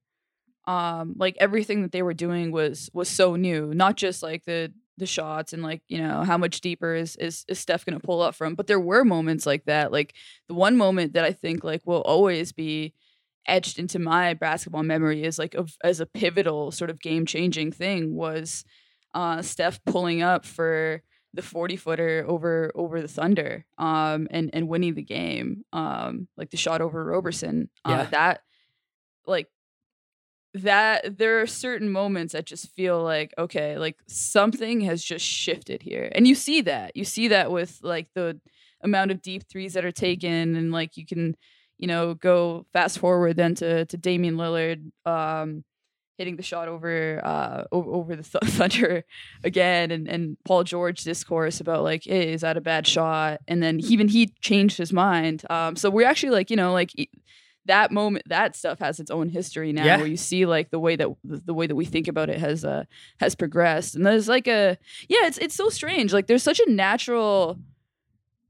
Um 0.66 1.16
like 1.18 1.36
everything 1.42 1.82
that 1.82 1.92
they 1.92 2.02
were 2.02 2.14
doing 2.14 2.54
was 2.54 2.90
was 2.94 3.10
so 3.10 3.36
new, 3.36 3.74
not 3.74 3.98
just 3.98 4.24
like 4.24 4.46
the 4.46 4.72
the 4.98 5.06
shots 5.06 5.54
and 5.54 5.64
like, 5.64 5.82
you 5.88 5.98
know, 5.98 6.24
how 6.24 6.38
much 6.38 6.62
deeper 6.62 6.94
is 6.94 7.16
is, 7.16 7.46
is 7.48 7.60
Steph 7.60 7.86
going 7.86 8.00
to 8.00 8.06
pull 8.06 8.22
up 8.22 8.36
from, 8.36 8.56
but 8.56 8.68
there 8.68 8.80
were 8.80 9.04
moments 9.04 9.46
like 9.46 9.66
that. 9.66 9.92
Like 9.92 10.14
the 10.48 10.54
one 10.54 10.78
moment 10.78 11.14
that 11.14 11.26
I 11.26 11.32
think 11.32 11.64
like 11.64 11.82
will 11.86 12.02
always 12.02 12.52
be 12.52 12.94
etched 13.48 13.78
into 13.80 14.00
my 14.00 14.34
basketball 14.36 14.84
memory 14.84 15.24
is 15.24 15.38
like 15.38 15.54
of 15.56 15.76
as 15.84 16.00
a 16.00 16.06
pivotal 16.06 16.72
sort 16.72 16.90
of 16.90 17.02
game 17.02 17.26
changing 17.26 17.72
thing 17.72 18.16
was 18.16 18.64
uh, 19.14 19.42
Steph 19.42 19.84
pulling 19.86 20.22
up 20.22 20.46
for 20.46 21.02
the 21.34 21.42
40 21.42 21.76
footer 21.76 22.24
over 22.28 22.72
over 22.76 23.02
the 23.02 23.08
Thunder 23.08 23.66
um, 23.78 24.28
and 24.32 24.50
and 24.54 24.68
winning 24.70 24.94
the 24.94 25.04
game 25.04 25.66
um, 25.74 26.28
like 26.38 26.52
the 26.52 26.58
shot 26.58 26.80
over 26.82 27.04
Roberson 27.04 27.70
uh, 27.84 27.90
Yeah. 27.92 28.04
that 28.12 28.42
like 29.26 29.48
that 30.54 31.18
there 31.18 31.42
are 31.42 31.48
certain 31.48 31.92
moments 31.92 32.34
that 32.34 32.46
just 32.46 32.70
feel 32.76 33.02
like 33.02 33.34
okay 33.38 33.78
like 33.78 33.98
something 34.08 34.82
has 34.82 35.04
just 35.04 35.26
shifted 35.26 35.82
here 35.82 36.12
and 36.14 36.28
you 36.28 36.36
see 36.36 36.62
that 36.62 36.96
you 36.96 37.04
see 37.04 37.28
that 37.28 37.52
with 37.52 37.80
like 37.82 38.08
the 38.14 38.40
amount 38.84 39.10
of 39.10 39.22
deep 39.22 39.44
threes 39.50 39.74
that 39.74 39.86
are 39.86 39.92
taken 39.92 40.56
and 40.56 40.72
like 40.72 40.96
you 40.96 41.06
can 41.06 41.36
you 41.80 41.88
know 41.88 42.14
go 42.14 42.66
fast 42.72 43.00
forward 43.00 43.36
then 43.36 43.56
to 43.56 43.86
to 43.86 43.98
Damian 43.98 44.36
Lillard 44.36 44.92
um 45.08 45.64
hitting 46.18 46.36
the 46.36 46.44
shot 46.44 46.68
over 46.68 47.20
uh 47.24 47.64
over 47.72 48.16
the 48.16 48.24
th- 48.24 48.44
Thunder 48.54 49.04
again, 49.44 49.92
and 49.92 50.08
and 50.08 50.38
Paul 50.46 50.64
George 50.64 51.04
discourse 51.04 51.60
about 51.60 51.84
like, 51.84 52.04
hey, 52.06 52.34
is 52.34 52.42
that 52.42 52.58
a 52.58 52.62
bad 52.62 52.88
shot? 52.88 53.42
And 53.48 53.62
then 53.62 53.80
even 53.82 54.08
he 54.08 54.28
changed 54.42 54.78
his 54.78 54.94
mind. 54.94 55.44
Um, 55.50 55.76
so 55.76 55.90
we're 55.90 56.08
actually 56.08 56.32
like, 56.32 56.50
you 56.50 56.56
know, 56.56 56.72
like. 56.74 56.92
That 57.66 57.92
moment, 57.92 58.26
that 58.28 58.56
stuff 58.56 58.80
has 58.80 59.00
its 59.00 59.10
own 59.10 59.30
history 59.30 59.72
now, 59.72 59.86
Yeah. 59.86 59.98
where 59.98 60.08
you 60.08 60.18
see 60.18 60.46
like 60.46 60.70
the 60.70 60.80
way 60.80 60.96
that 60.98 61.08
the, 61.24 61.54
way 61.54 61.66
that 61.68 61.76
we 61.76 61.86
think 61.86 62.08
about 62.10 62.30
it 62.30 62.40
has 62.40 62.66
uh 62.66 62.84
has 63.20 63.36
progressed, 63.36 63.96
and 63.96 64.06
there's 64.06 64.28
like 64.28 64.48
a 64.48 64.78
yeah, 65.08 65.26
it's 65.28 65.38
it's 65.38 65.56
so 65.56 65.70
strange. 65.70 66.12
Like 66.14 66.28
there's 66.28 66.44
such 66.44 66.60
a 66.60 66.70
natural, 66.70 67.58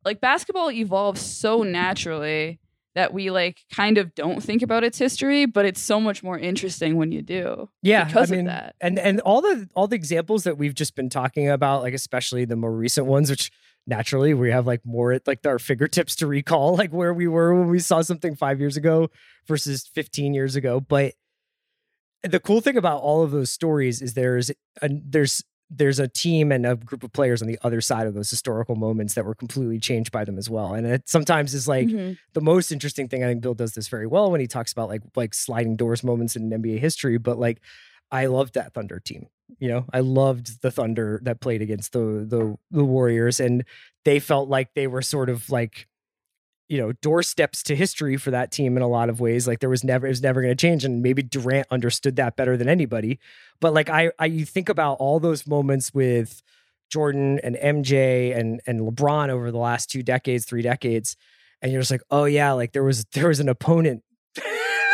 like 0.05 0.19
basketball 0.19 0.71
evolves 0.71 1.21
so 1.21 1.63
naturally 1.63 2.59
that 2.95 3.11
we 3.13 3.31
like 3.31 3.61
kind 3.73 3.97
of 3.97 4.13
don't 4.13 4.41
think 4.43 4.61
about 4.61 4.83
its 4.83 4.99
history, 4.99 5.45
but 5.47 5.65
it's 5.65 5.81
so 5.81 5.99
much 5.99 6.21
more 6.21 6.37
interesting 6.37 6.95
when 6.95 7.11
you 7.11 7.21
do. 7.23 7.67
yeah 7.81 8.03
because 8.05 8.31
I 8.31 8.35
of 8.37 8.45
that. 8.45 8.75
and 8.81 8.99
and 8.99 9.19
all 9.21 9.41
the 9.41 9.67
all 9.75 9.87
the 9.87 9.95
examples 9.95 10.43
that 10.43 10.57
we've 10.59 10.75
just 10.75 10.95
been 10.95 11.09
talking 11.09 11.49
about 11.49 11.81
like 11.81 11.93
especially 11.95 12.45
the 12.45 12.55
more 12.55 12.71
recent 12.71 13.07
ones 13.07 13.29
which 13.31 13.51
naturally 13.85 14.33
we 14.33 14.49
have 14.51 14.65
like 14.65 14.81
more 14.85 15.11
at 15.11 15.27
like 15.27 15.45
our 15.45 15.59
fingertips 15.59 16.15
to 16.15 16.25
recall 16.27 16.75
like 16.75 16.91
where 16.93 17.13
we 17.13 17.27
were 17.27 17.53
when 17.53 17.67
we 17.69 17.79
saw 17.79 18.01
something 18.01 18.35
5 18.35 18.59
years 18.59 18.77
ago 18.77 19.09
versus 19.47 19.89
15 19.93 20.33
years 20.33 20.55
ago 20.55 20.79
but 20.79 21.13
the 22.23 22.39
cool 22.39 22.61
thing 22.61 22.77
about 22.77 23.01
all 23.01 23.21
of 23.23 23.31
those 23.31 23.51
stories 23.51 24.01
is 24.01 24.13
there's 24.13 24.49
a 24.81 24.89
there's 24.89 25.43
there's 25.69 25.97
a 25.97 26.07
team 26.07 26.51
and 26.51 26.65
a 26.67 26.75
group 26.75 27.03
of 27.03 27.11
players 27.13 27.41
on 27.41 27.47
the 27.47 27.57
other 27.63 27.81
side 27.81 28.05
of 28.05 28.13
those 28.13 28.29
historical 28.29 28.75
moments 28.75 29.15
that 29.15 29.25
were 29.25 29.33
completely 29.33 29.79
changed 29.79 30.11
by 30.11 30.23
them 30.23 30.37
as 30.37 30.49
well 30.49 30.73
and 30.73 30.85
it 30.85 31.09
sometimes 31.09 31.53
is 31.53 31.67
like 31.67 31.87
Mhm. 31.87 32.17
the 32.33 32.41
most 32.41 32.71
interesting 32.71 33.07
thing 33.09 33.23
I 33.23 33.27
think 33.27 33.41
Bill 33.41 33.55
does 33.55 33.73
this 33.73 33.87
very 33.87 34.05
well 34.07 34.31
when 34.31 34.39
he 34.39 34.47
talks 34.47 34.71
about 34.71 34.87
like 34.87 35.01
like 35.15 35.33
sliding 35.33 35.75
doors 35.75 36.03
moments 36.03 36.35
in 36.35 36.49
NBA 36.49 36.77
history. 36.79 37.17
But 37.17 37.39
like 37.39 37.59
I 38.13 38.27
loved 38.27 38.53
that 38.53 38.73
Thunder 38.73 38.99
team. 38.99 39.27
You 39.59 39.69
know, 39.69 39.85
I 39.91 39.99
loved 40.01 40.61
the 40.61 40.71
Thunder 40.71 41.19
that 41.23 41.41
played 41.41 41.61
against 41.61 41.93
the 41.93 41.99
the 41.99 42.55
the 42.71 42.85
Warriors, 42.85 43.39
and 43.39 43.65
they 44.05 44.19
felt 44.19 44.47
like 44.47 44.73
they 44.75 44.87
were 44.87 45.01
sort 45.01 45.29
of 45.29 45.49
like 45.49 45.87
you 46.69 46.77
know 46.77 46.91
doorsteps 46.93 47.63
to 47.63 47.75
history 47.75 48.15
for 48.15 48.31
that 48.31 48.51
team 48.51 48.77
in 48.77 48.83
a 48.83 48.87
lot 48.87 49.09
of 49.09 49.19
ways. 49.19 49.47
Like 49.47 49.59
there 49.59 49.69
was 49.69 49.83
never 49.83 50.05
it 50.05 50.11
was 50.11 50.21
never 50.21 50.41
going 50.41 50.55
to 50.55 50.61
change, 50.61 50.85
and 50.85 51.01
maybe 51.01 51.23
Durant 51.23 51.67
understood 51.71 52.15
that 52.17 52.35
better 52.35 52.55
than 52.55 52.69
anybody. 52.69 53.19
But 53.59 53.73
like 53.73 53.89
I 53.89 54.11
I 54.19 54.27
you 54.27 54.45
think 54.45 54.69
about 54.69 54.97
all 54.99 55.19
those 55.19 55.47
moments 55.47 55.91
with 55.91 56.43
Jordan 56.91 57.39
and 57.43 57.55
MJ 57.55 58.37
and 58.37 58.61
and 58.67 58.81
LeBron 58.81 59.29
over 59.29 59.51
the 59.51 59.57
last 59.57 59.89
two 59.89 60.03
decades, 60.03 60.45
three 60.45 60.61
decades, 60.61 61.17
and 61.63 61.71
you're 61.71 61.81
just 61.81 61.91
like, 61.91 62.03
oh 62.11 62.25
yeah, 62.25 62.51
like 62.51 62.73
there 62.73 62.83
was 62.83 63.05
there 63.13 63.27
was 63.29 63.39
an 63.39 63.49
opponent. 63.49 64.03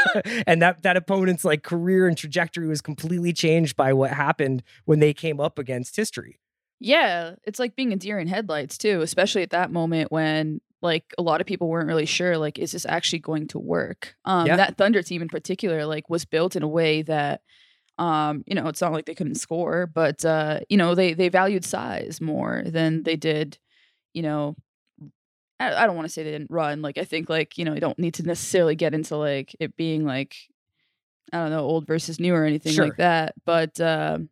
and 0.48 0.62
that 0.62 0.84
that 0.84 0.98
opponent's 0.98 1.46
like 1.46 1.64
career 1.64 2.08
and 2.08 2.18
trajectory 2.18 2.68
was 2.68 2.82
completely 2.82 3.34
changed 3.34 3.76
by 3.76 3.94
what 3.94 4.12
happened 4.12 4.64
when 4.86 5.00
they 5.00 5.14
came 5.14 5.40
up 5.40 5.60
against 5.60 5.96
history. 5.96 6.40
Yeah, 6.80 7.36
it's 7.44 7.60
like 7.60 7.76
being 7.76 7.92
a 7.92 7.98
deer 7.98 8.20
in 8.20 8.28
headlights 8.28 8.78
too, 8.78 9.02
especially 9.02 9.44
at 9.44 9.50
that 9.50 9.72
moment 9.72 10.12
when 10.12 10.62
like 10.82 11.14
a 11.18 11.22
lot 11.22 11.42
of 11.42 11.48
people 11.48 11.68
weren't 11.68 11.88
really 11.88 12.06
sure 12.06 12.38
like 12.38 12.58
is 12.58 12.72
this 12.72 12.86
actually 12.86 13.20
going 13.20 13.48
to 13.50 13.60
work. 13.60 14.16
Um 14.26 14.46
Yeah. 14.46 14.56
that 14.56 14.78
Thunder 14.78 15.04
team 15.04 15.22
in 15.22 15.28
particular 15.28 15.86
like 15.86 16.10
was 16.10 16.24
built 16.26 16.56
in 16.56 16.64
a 16.64 16.68
way 16.68 17.02
that 17.04 17.42
um 17.98 18.44
you 18.48 18.56
know, 18.56 18.68
it's 18.70 18.82
not 18.82 18.94
like 18.94 19.06
they 19.06 19.16
couldn't 19.16 19.36
score, 19.36 19.88
but 19.88 20.24
uh 20.26 20.62
you 20.70 20.78
know, 20.78 20.96
they 20.96 21.14
they 21.14 21.30
valued 21.30 21.66
size 21.66 22.22
more 22.22 22.64
than 22.66 23.04
they 23.04 23.18
did, 23.18 23.58
you 24.14 24.22
know, 24.24 24.56
I, 25.60 25.84
I 25.84 25.86
don't 25.88 25.96
want 25.96 26.08
to 26.08 26.12
say 26.14 26.24
they 26.24 26.32
didn't 26.32 26.52
run. 26.52 26.82
Like 26.82 26.98
I 26.98 27.04
think 27.04 27.30
like, 27.30 27.58
you 27.58 27.66
know, 27.66 27.74
you 27.74 27.80
don't 27.82 28.00
need 28.00 28.16
to 28.16 28.24
necessarily 28.24 28.76
get 28.76 28.94
into 28.94 29.16
like 29.18 29.56
it 29.60 29.76
being 29.76 30.06
like 30.06 30.36
I 31.32 31.38
don't 31.38 31.52
know, 31.52 31.60
old 31.66 31.86
versus 31.86 32.20
new 32.20 32.34
or 32.34 32.46
anything 32.46 32.74
Sure. 32.74 32.86
like 32.86 32.98
that. 32.98 33.36
But 33.46 33.80
um 33.80 34.30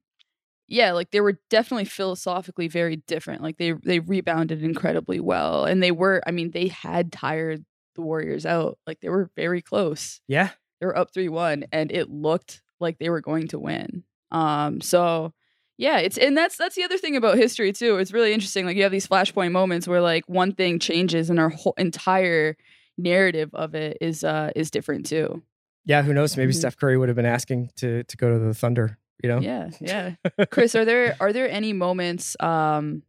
yeah, 0.70 0.92
like 0.92 1.12
they 1.12 1.22
were 1.22 1.40
definitely 1.50 1.86
philosophically 1.86 2.68
very 2.68 2.98
different. 2.98 3.42
Like 3.42 3.58
they 3.58 3.72
they 3.72 4.00
rebounded 4.00 4.64
incredibly 4.64 5.20
well, 5.22 5.64
and 5.64 5.82
they 5.82 5.92
were. 5.92 6.22
I 6.28 6.32
mean, 6.32 6.52
they 6.52 6.68
had 6.68 7.10
tired 7.12 7.64
the 7.96 8.02
Warriors 8.02 8.46
out. 8.46 8.78
Like 8.86 9.00
they 9.00 9.08
were 9.08 9.30
very 9.38 9.62
close. 9.62 10.20
Yeah. 10.28 10.50
They 10.82 10.86
were 10.88 10.98
up 10.98 11.14
three 11.14 11.30
one, 11.30 11.64
and 11.72 11.90
it 11.90 12.10
looked 12.10 12.62
like 12.82 13.00
they 13.00 13.10
were 13.10 13.22
going 13.22 13.48
to 13.50 13.60
win. 13.60 14.04
Um, 14.30 14.82
so 14.82 15.34
yeah, 15.78 16.00
it's 16.00 16.18
and 16.18 16.36
that's 16.36 16.58
that's 16.58 16.76
the 16.76 16.84
other 16.84 16.98
thing 16.98 17.16
about 17.16 17.38
history 17.38 17.72
too. 17.72 17.98
It's 17.98 18.12
really 18.12 18.34
interesting. 18.34 18.66
Like 18.66 18.76
you 18.76 18.84
have 18.84 18.92
these 18.92 19.08
flashpoint 19.08 19.52
moments 19.52 19.88
where 19.88 20.02
like 20.02 20.26
one 20.28 20.52
thing 20.54 20.80
changes, 20.80 21.30
and 21.30 21.40
our 21.40 21.50
whole 21.50 21.74
entire 21.78 22.58
narrative 22.98 23.50
of 23.54 23.76
it 23.76 23.98
is 24.02 24.24
uh 24.24 24.52
is 24.56 24.72
different 24.72 25.06
too. 25.06 25.44
Yeah, 25.86 26.02
who 26.02 26.14
knows? 26.14 26.36
Maybe 26.36 26.52
Mhm. 26.52 26.56
Steph 26.58 26.78
Curry 26.78 26.98
would 26.98 27.10
have 27.10 27.16
been 27.16 27.26
asking 27.26 27.70
to 27.78 28.04
to 28.04 28.18
go 28.18 28.32
to 28.34 28.40
the 28.40 28.54
Thunder, 28.54 28.98
you 29.24 29.30
know? 29.30 29.40
Yeah, 29.40 29.70
yeah. 29.80 30.16
Chris, 30.50 30.76
are 30.76 30.84
there 30.84 31.16
are 31.20 31.32
there 31.32 31.50
any 31.50 31.74
moments 31.74 32.36
um 32.40 33.04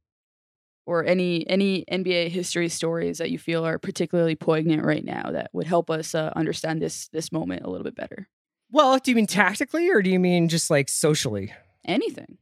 or 0.86 1.04
any 1.04 1.48
any 1.48 1.84
NBA 1.90 2.28
history 2.28 2.68
stories 2.68 3.18
that 3.18 3.30
you 3.30 3.38
feel 3.38 3.66
are 3.66 3.78
particularly 3.78 4.36
poignant 4.36 4.84
right 4.84 5.04
now 5.04 5.30
that 5.32 5.50
would 5.52 5.66
help 5.66 5.90
us 5.90 6.14
uh, 6.14 6.32
understand 6.36 6.80
this 6.80 7.08
this 7.08 7.32
moment 7.32 7.64
a 7.64 7.70
little 7.70 7.84
bit 7.84 7.94
better? 7.94 8.28
Well, 8.70 8.98
do 8.98 9.10
you 9.10 9.14
mean 9.14 9.26
tactically 9.26 9.88
or 9.90 10.02
do 10.02 10.10
you 10.10 10.18
mean 10.20 10.48
just 10.48 10.70
like 10.70 10.88
socially? 10.88 11.52
Anything. 11.84 12.38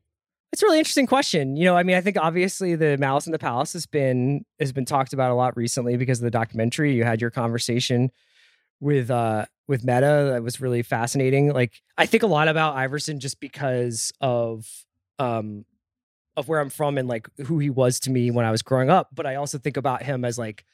It's 0.53 0.63
a 0.63 0.67
really 0.67 0.79
interesting 0.79 1.07
question. 1.07 1.57
You 1.57 1.65
know, 1.65 1.77
I 1.77 1.83
mean, 1.83 1.97
I 1.97 2.01
think 2.01 2.17
obviously 2.17 2.77
the 2.77 2.97
Malice 2.99 3.27
in 3.27 3.33
the 3.33 3.39
Palace 3.39 3.73
has 3.75 3.87
been 3.87 4.45
has 4.59 4.73
been 4.73 4.85
talked 4.85 5.13
about 5.13 5.31
a 5.31 5.35
lot 5.35 5.57
recently 5.57 5.97
because 5.97 6.21
of 6.21 6.25
the 6.25 6.31
documentary. 6.31 6.95
You 6.95 7.05
had 7.05 7.21
your 7.21 7.31
conversation 7.31 8.11
with 8.81 9.11
uh 9.11 9.47
with 9.69 9.85
Metta 9.85 10.31
that 10.33 10.43
was 10.43 10.61
really 10.61 10.83
fascinating. 10.83 11.53
Like 11.53 11.83
I 11.99 12.07
think 12.07 12.23
a 12.23 12.29
lot 12.29 12.49
about 12.49 12.77
Iverson 12.77 13.21
just 13.21 13.41
because 13.41 14.13
of 14.21 14.67
um 15.19 15.65
of 16.37 16.49
where 16.49 16.61
I'm 16.61 16.71
from 16.71 16.99
and 16.99 17.09
like 17.09 17.29
who 17.47 17.59
he 17.59 17.71
was 17.71 17.99
to 18.01 18.11
me 18.11 18.31
when 18.31 18.45
I 18.45 18.51
was 18.51 18.63
growing 18.63 18.91
up, 18.91 19.09
but 19.15 19.27
I 19.27 19.37
also 19.37 19.59
think 19.59 19.77
about 19.77 20.03
him 20.03 20.25
as 20.25 20.39
like 20.39 20.65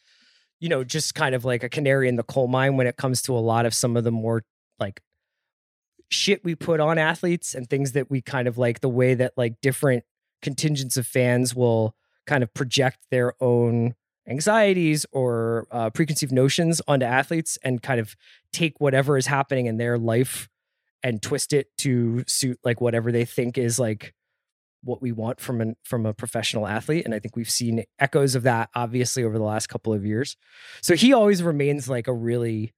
you 0.61 0.69
know, 0.69 0.85
just 0.85 1.17
kind 1.17 1.35
of 1.35 1.45
like 1.45 1.65
a 1.65 1.69
canary 1.69 2.09
in 2.09 2.15
the 2.15 2.23
coal 2.23 2.47
mine 2.47 2.77
when 2.77 2.87
it 2.87 2.97
comes 2.97 3.21
to 3.23 3.37
a 3.37 3.41
lot 3.41 3.67
of 3.67 3.75
some 3.75 3.97
of 3.97 4.05
the 4.05 4.13
more 4.13 4.45
like 4.79 5.01
shit 6.13 6.45
we 6.45 6.55
put 6.55 6.81
on 6.81 6.99
athletes 6.99 7.55
and 7.55 7.69
things 7.69 7.93
that 7.93 8.11
we 8.11 8.21
kind 8.21 8.47
of 8.47 8.59
like 8.59 8.81
the 8.81 8.89
way 8.89 9.15
that 9.15 9.33
like 9.37 9.61
different 9.61 10.05
contingents 10.43 10.97
of 10.97 11.07
fans 11.07 11.55
will 11.55 11.95
kind 12.27 12.43
of 12.43 12.53
project 12.55 12.99
their 13.11 13.35
own 13.41 13.95
anxieties 14.29 15.05
or 15.13 15.67
uh, 15.71 15.91
preconceived 15.91 16.33
notions 16.33 16.81
onto 16.87 17.07
athletes 17.07 17.59
and 17.65 17.83
kind 17.83 17.99
of 17.99 18.15
take 18.53 18.81
whatever 18.81 19.17
is 19.17 19.27
happening 19.27 19.67
in 19.67 19.79
their 19.79 19.99
life 19.99 20.49
and 21.03 21.23
twist 21.23 21.53
it 21.53 21.69
to 21.79 22.23
suit 22.29 22.59
like 22.63 22.81
whatever 22.81 23.11
they 23.11 23.25
think 23.25 23.59
is 23.59 23.79
like 23.79 24.15
what 24.85 25.03
we 25.03 25.13
want 25.13 25.41
from 25.41 25.61
an 25.61 25.77
from 25.85 26.07
a 26.07 26.15
professional 26.15 26.67
athlete. 26.67 27.05
And 27.05 27.15
i 27.15 27.19
think 27.19 27.37
we've 27.37 27.51
seen 27.51 27.85
echoes 27.99 28.35
of 28.35 28.43
that 28.45 28.69
obviously 28.75 29.25
over 29.25 29.39
the 29.39 29.45
last 29.45 29.69
couple 29.69 29.93
of 29.93 30.05
years. 30.05 30.37
So 30.83 30.95
he 30.95 31.13
always 31.13 31.43
remains 31.43 31.89
like 31.89 32.07
a 32.07 32.15
really 32.15 32.73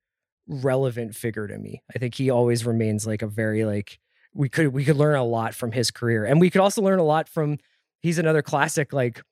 relevant 0.47 1.15
figure 1.15 1.47
to 1.49 1.59
me 1.59 1.83
i 1.95 1.99
think 1.99 2.15
he 2.15 2.31
always 2.31 2.67
remains 2.67 3.07
like 3.07 3.23
a 3.23 3.27
very 3.27 3.65
like 3.65 3.99
we 4.35 4.49
could 4.49 4.69
we 4.69 4.85
could 4.85 4.97
learn 4.97 5.17
a 5.17 5.25
lot 5.25 5.55
from 5.55 5.73
his 5.73 5.91
career 5.91 6.25
and 6.25 6.41
we 6.41 6.51
could 6.51 6.61
also 6.61 6.83
learn 6.83 6.99
a 6.99 7.05
lot 7.05 7.29
from 7.29 7.57
he's 8.01 8.19
another 8.19 8.43
classic 8.43 8.93
like 8.93 9.23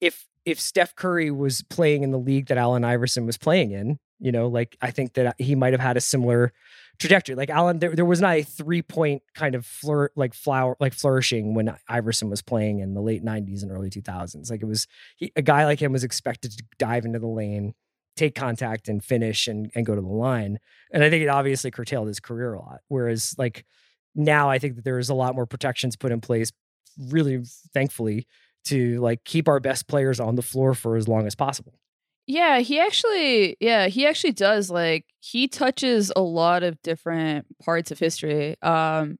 if 0.00 0.26
if 0.44 0.60
Steph 0.60 0.94
Curry 0.96 1.30
was 1.30 1.62
playing 1.70 2.02
in 2.02 2.10
the 2.10 2.18
league 2.18 2.46
that 2.46 2.58
Allen 2.58 2.84
Iverson 2.84 3.26
was 3.26 3.38
playing 3.38 3.70
in, 3.70 3.98
you 4.18 4.32
know, 4.32 4.48
like 4.48 4.76
I 4.82 4.90
think 4.90 5.14
that 5.14 5.36
he 5.38 5.54
might 5.54 5.72
have 5.72 5.80
had 5.80 5.96
a 5.96 6.00
similar 6.00 6.52
trajectory. 6.98 7.36
Like 7.36 7.50
Allen, 7.50 7.78
there, 7.78 7.94
there 7.94 8.04
was 8.04 8.20
not 8.20 8.36
a 8.36 8.42
three 8.42 8.82
point 8.82 9.22
kind 9.34 9.54
of 9.54 9.64
flour 9.64 10.10
like 10.16 10.34
flower 10.34 10.76
like 10.80 10.94
flourishing 10.94 11.54
when 11.54 11.74
Iverson 11.88 12.28
was 12.28 12.42
playing 12.42 12.80
in 12.80 12.94
the 12.94 13.00
late 13.00 13.24
'90s 13.24 13.62
and 13.62 13.70
early 13.70 13.90
2000s. 13.90 14.50
Like 14.50 14.62
it 14.62 14.66
was 14.66 14.86
he, 15.16 15.32
a 15.36 15.42
guy 15.42 15.64
like 15.64 15.80
him 15.80 15.92
was 15.92 16.04
expected 16.04 16.52
to 16.52 16.64
dive 16.78 17.04
into 17.04 17.20
the 17.20 17.28
lane, 17.28 17.74
take 18.16 18.34
contact, 18.34 18.88
and 18.88 19.02
finish 19.04 19.48
and 19.48 19.70
and 19.74 19.86
go 19.86 19.94
to 19.94 20.00
the 20.00 20.06
line. 20.06 20.58
And 20.92 21.02
I 21.02 21.10
think 21.10 21.22
it 21.22 21.28
obviously 21.28 21.70
curtailed 21.70 22.08
his 22.08 22.20
career 22.20 22.54
a 22.54 22.60
lot. 22.60 22.80
Whereas 22.88 23.34
like 23.38 23.64
now, 24.14 24.50
I 24.50 24.58
think 24.58 24.76
that 24.76 24.84
there 24.84 24.98
is 24.98 25.08
a 25.08 25.14
lot 25.14 25.34
more 25.34 25.46
protections 25.46 25.96
put 25.96 26.12
in 26.12 26.20
place. 26.20 26.52
Really, 26.98 27.42
thankfully, 27.72 28.26
to 28.64 29.00
like 29.00 29.24
keep 29.24 29.48
our 29.48 29.60
best 29.60 29.88
players 29.88 30.20
on 30.20 30.36
the 30.36 30.42
floor 30.42 30.74
for 30.74 30.96
as 30.96 31.08
long 31.08 31.26
as 31.26 31.34
possible. 31.34 31.78
Yeah, 32.26 32.60
he 32.60 32.78
actually 32.78 33.56
yeah, 33.60 33.88
he 33.88 34.06
actually 34.06 34.32
does 34.32 34.70
like 34.70 35.06
he 35.20 35.48
touches 35.48 36.12
a 36.14 36.22
lot 36.22 36.62
of 36.62 36.80
different 36.82 37.46
parts 37.58 37.90
of 37.90 37.98
history. 37.98 38.56
Um 38.62 39.18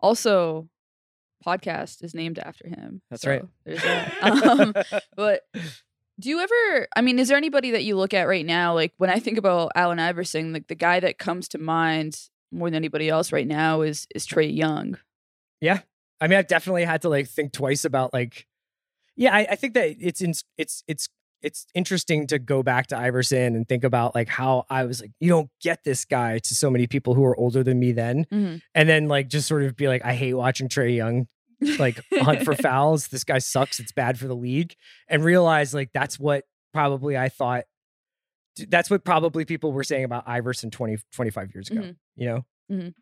also 0.00 0.68
podcast 1.44 2.02
is 2.02 2.14
named 2.14 2.38
after 2.38 2.68
him. 2.68 3.02
That's 3.10 3.22
so 3.22 3.30
right. 3.30 3.42
There's 3.64 3.82
that. 3.82 4.22
um, 4.22 4.74
but 5.16 5.42
do 6.20 6.28
you 6.28 6.40
ever 6.40 6.88
I 6.96 7.00
mean, 7.00 7.18
is 7.18 7.28
there 7.28 7.36
anybody 7.36 7.72
that 7.72 7.84
you 7.84 7.96
look 7.96 8.14
at 8.14 8.28
right 8.28 8.46
now 8.46 8.74
like 8.74 8.92
when 8.98 9.10
I 9.10 9.18
think 9.18 9.38
about 9.38 9.72
Allen 9.74 9.98
Iverson, 9.98 10.52
like 10.52 10.68
the 10.68 10.74
guy 10.74 11.00
that 11.00 11.18
comes 11.18 11.48
to 11.48 11.58
mind 11.58 12.18
more 12.52 12.68
than 12.68 12.76
anybody 12.76 13.08
else 13.08 13.32
right 13.32 13.46
now 13.46 13.82
is 13.82 14.06
is 14.14 14.26
Trae 14.26 14.54
Young. 14.54 14.98
Yeah, 15.60 15.80
I 16.20 16.28
mean, 16.28 16.38
I've 16.38 16.46
definitely 16.46 16.84
had 16.84 17.02
to 17.02 17.08
like 17.08 17.28
think 17.28 17.52
twice 17.52 17.84
about 17.84 18.12
like, 18.12 18.46
yeah, 19.16 19.34
I, 19.34 19.46
I 19.50 19.54
think 19.56 19.74
that 19.74 19.96
it's 20.00 20.20
in, 20.20 20.34
it's 20.56 20.84
it's 20.86 21.08
it's 21.42 21.66
interesting 21.74 22.26
to 22.28 22.38
go 22.38 22.62
back 22.62 22.86
to 22.86 22.96
Iverson 22.96 23.54
and 23.54 23.68
think 23.68 23.84
about 23.84 24.14
like 24.14 24.28
how 24.28 24.64
I 24.70 24.84
was 24.84 25.02
like, 25.02 25.10
you 25.20 25.28
don't 25.28 25.50
get 25.60 25.84
this 25.84 26.04
guy 26.06 26.38
to 26.38 26.54
so 26.54 26.70
many 26.70 26.86
people 26.86 27.14
who 27.14 27.24
are 27.24 27.36
older 27.36 27.62
than 27.62 27.78
me 27.78 27.92
then. 27.92 28.24
Mhm. 28.32 28.62
And 28.74 28.88
then 28.88 29.08
like 29.08 29.28
just 29.28 29.46
sort 29.46 29.62
of 29.62 29.76
be 29.76 29.86
like, 29.86 30.02
I 30.04 30.14
hate 30.14 30.34
watching 30.34 30.68
Trae 30.68 30.96
Young 30.96 31.28
like 31.78 32.00
hunt 32.12 32.42
for 32.44 32.54
fouls. 32.62 33.08
This 33.08 33.24
guy 33.24 33.38
sucks. 33.38 33.80
It's 33.80 33.92
bad 33.92 34.18
for 34.18 34.26
the 34.26 34.36
league. 34.36 34.74
And 35.08 35.24
realize 35.24 35.74
like 35.74 35.90
that's 35.92 36.18
what 36.18 36.44
probably 36.72 37.16
I 37.16 37.28
thought 37.28 37.64
that's 38.68 38.88
what 38.90 39.04
probably 39.04 39.44
people 39.44 39.72
were 39.72 39.84
saying 39.84 40.04
about 40.04 40.24
Iverson 40.26 40.70
20, 40.70 40.98
25 41.12 41.54
years 41.54 41.70
ago, 41.70 41.80
Mhm. 41.80 41.96
you 42.16 42.26
know? 42.26 42.44
Mhm. 42.70 42.94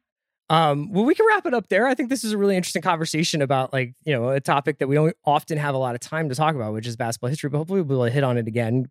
Um, 0.48 0.92
well, 0.92 1.04
we 1.04 1.14
can 1.14 1.26
wrap 1.26 1.46
it 1.46 1.54
up 1.54 1.68
there. 1.68 1.86
I 1.86 1.94
think 1.94 2.08
this 2.10 2.24
is 2.24 2.32
a 2.32 2.38
really 2.38 2.56
interesting 2.56 2.82
conversation 2.82 3.40
about 3.42 3.72
like, 3.72 3.94
you 4.04 4.12
know, 4.14 4.30
a 4.30 4.40
topic 4.40 4.78
that 4.78 4.88
we 4.88 4.94
don't 4.94 5.16
often 5.24 5.58
have 5.58 5.74
a 5.74 5.78
lot 5.78 5.94
of 5.94 6.00
time 6.00 6.28
to 6.30 6.34
talk 6.34 6.54
about, 6.54 6.72
which 6.74 6.86
is 6.86 6.96
basketball 6.96 7.30
history, 7.30 7.50
but 7.50 7.58
hopefully 7.58 7.82
we'll 7.82 8.02
hit 8.04 8.24
on 8.24 8.36
it 8.38 8.46
again. 8.48 8.86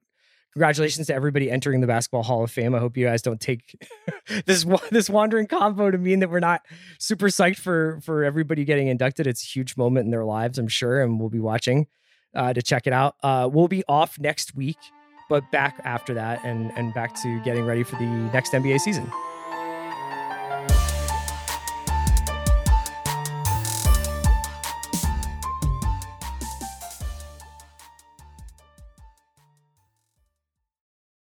Congratulations 0.54 1.08
to 1.08 1.14
everybody 1.14 1.49
entering 1.49 1.80
the 1.80 1.88
Basketball 1.88 2.24
Hall 2.24 2.43
of 2.43 2.52
Fame. 2.52 2.76
I 2.76 2.80
hope 2.80 2.97
you 2.97 3.06
guys 3.06 3.22
don't 3.22 3.39
take 3.39 3.76
this 4.45 4.66
this 4.89 5.10
wandering 5.10 5.47
convo 5.47 5.91
to 5.91 5.97
mean 5.97 6.20
that 6.20 6.30
we're 6.30 6.39
not 6.39 6.62
super 6.99 7.28
psyched 7.28 7.58
for 7.58 7.99
for 8.04 8.24
everybody 8.24 8.66
getting 8.66 8.88
inducted. 8.88 9.28
It's 9.28 9.43
a 9.43 9.47
huge 9.47 9.78
moment 9.78 10.06
in 10.06 10.12
their 10.12 10.26
lives, 10.26 10.58
I'm 10.60 10.68
sure, 10.68 11.02
and 11.02 11.20
we'll 11.20 11.30
be 11.30 11.39
watching 11.39 11.88
uh, 12.36 12.54
to 12.54 12.62
check 12.62 12.86
it 12.86 12.93
out. 12.93 13.16
Uh, 13.24 13.49
we'll 13.52 13.70
be 13.70 13.84
off 13.88 14.20
next 14.20 14.54
week, 14.54 14.78
but 15.30 15.49
back 15.52 15.80
after 15.86 16.14
that 16.16 16.43
and 16.43 16.72
and 16.76 16.93
back 16.93 17.16
to 17.22 17.39
getting 17.43 17.66
ready 17.66 17.84
for 17.84 17.95
the 17.95 18.06
next 18.34 18.52
NBA 18.52 18.82
season. 18.82 19.10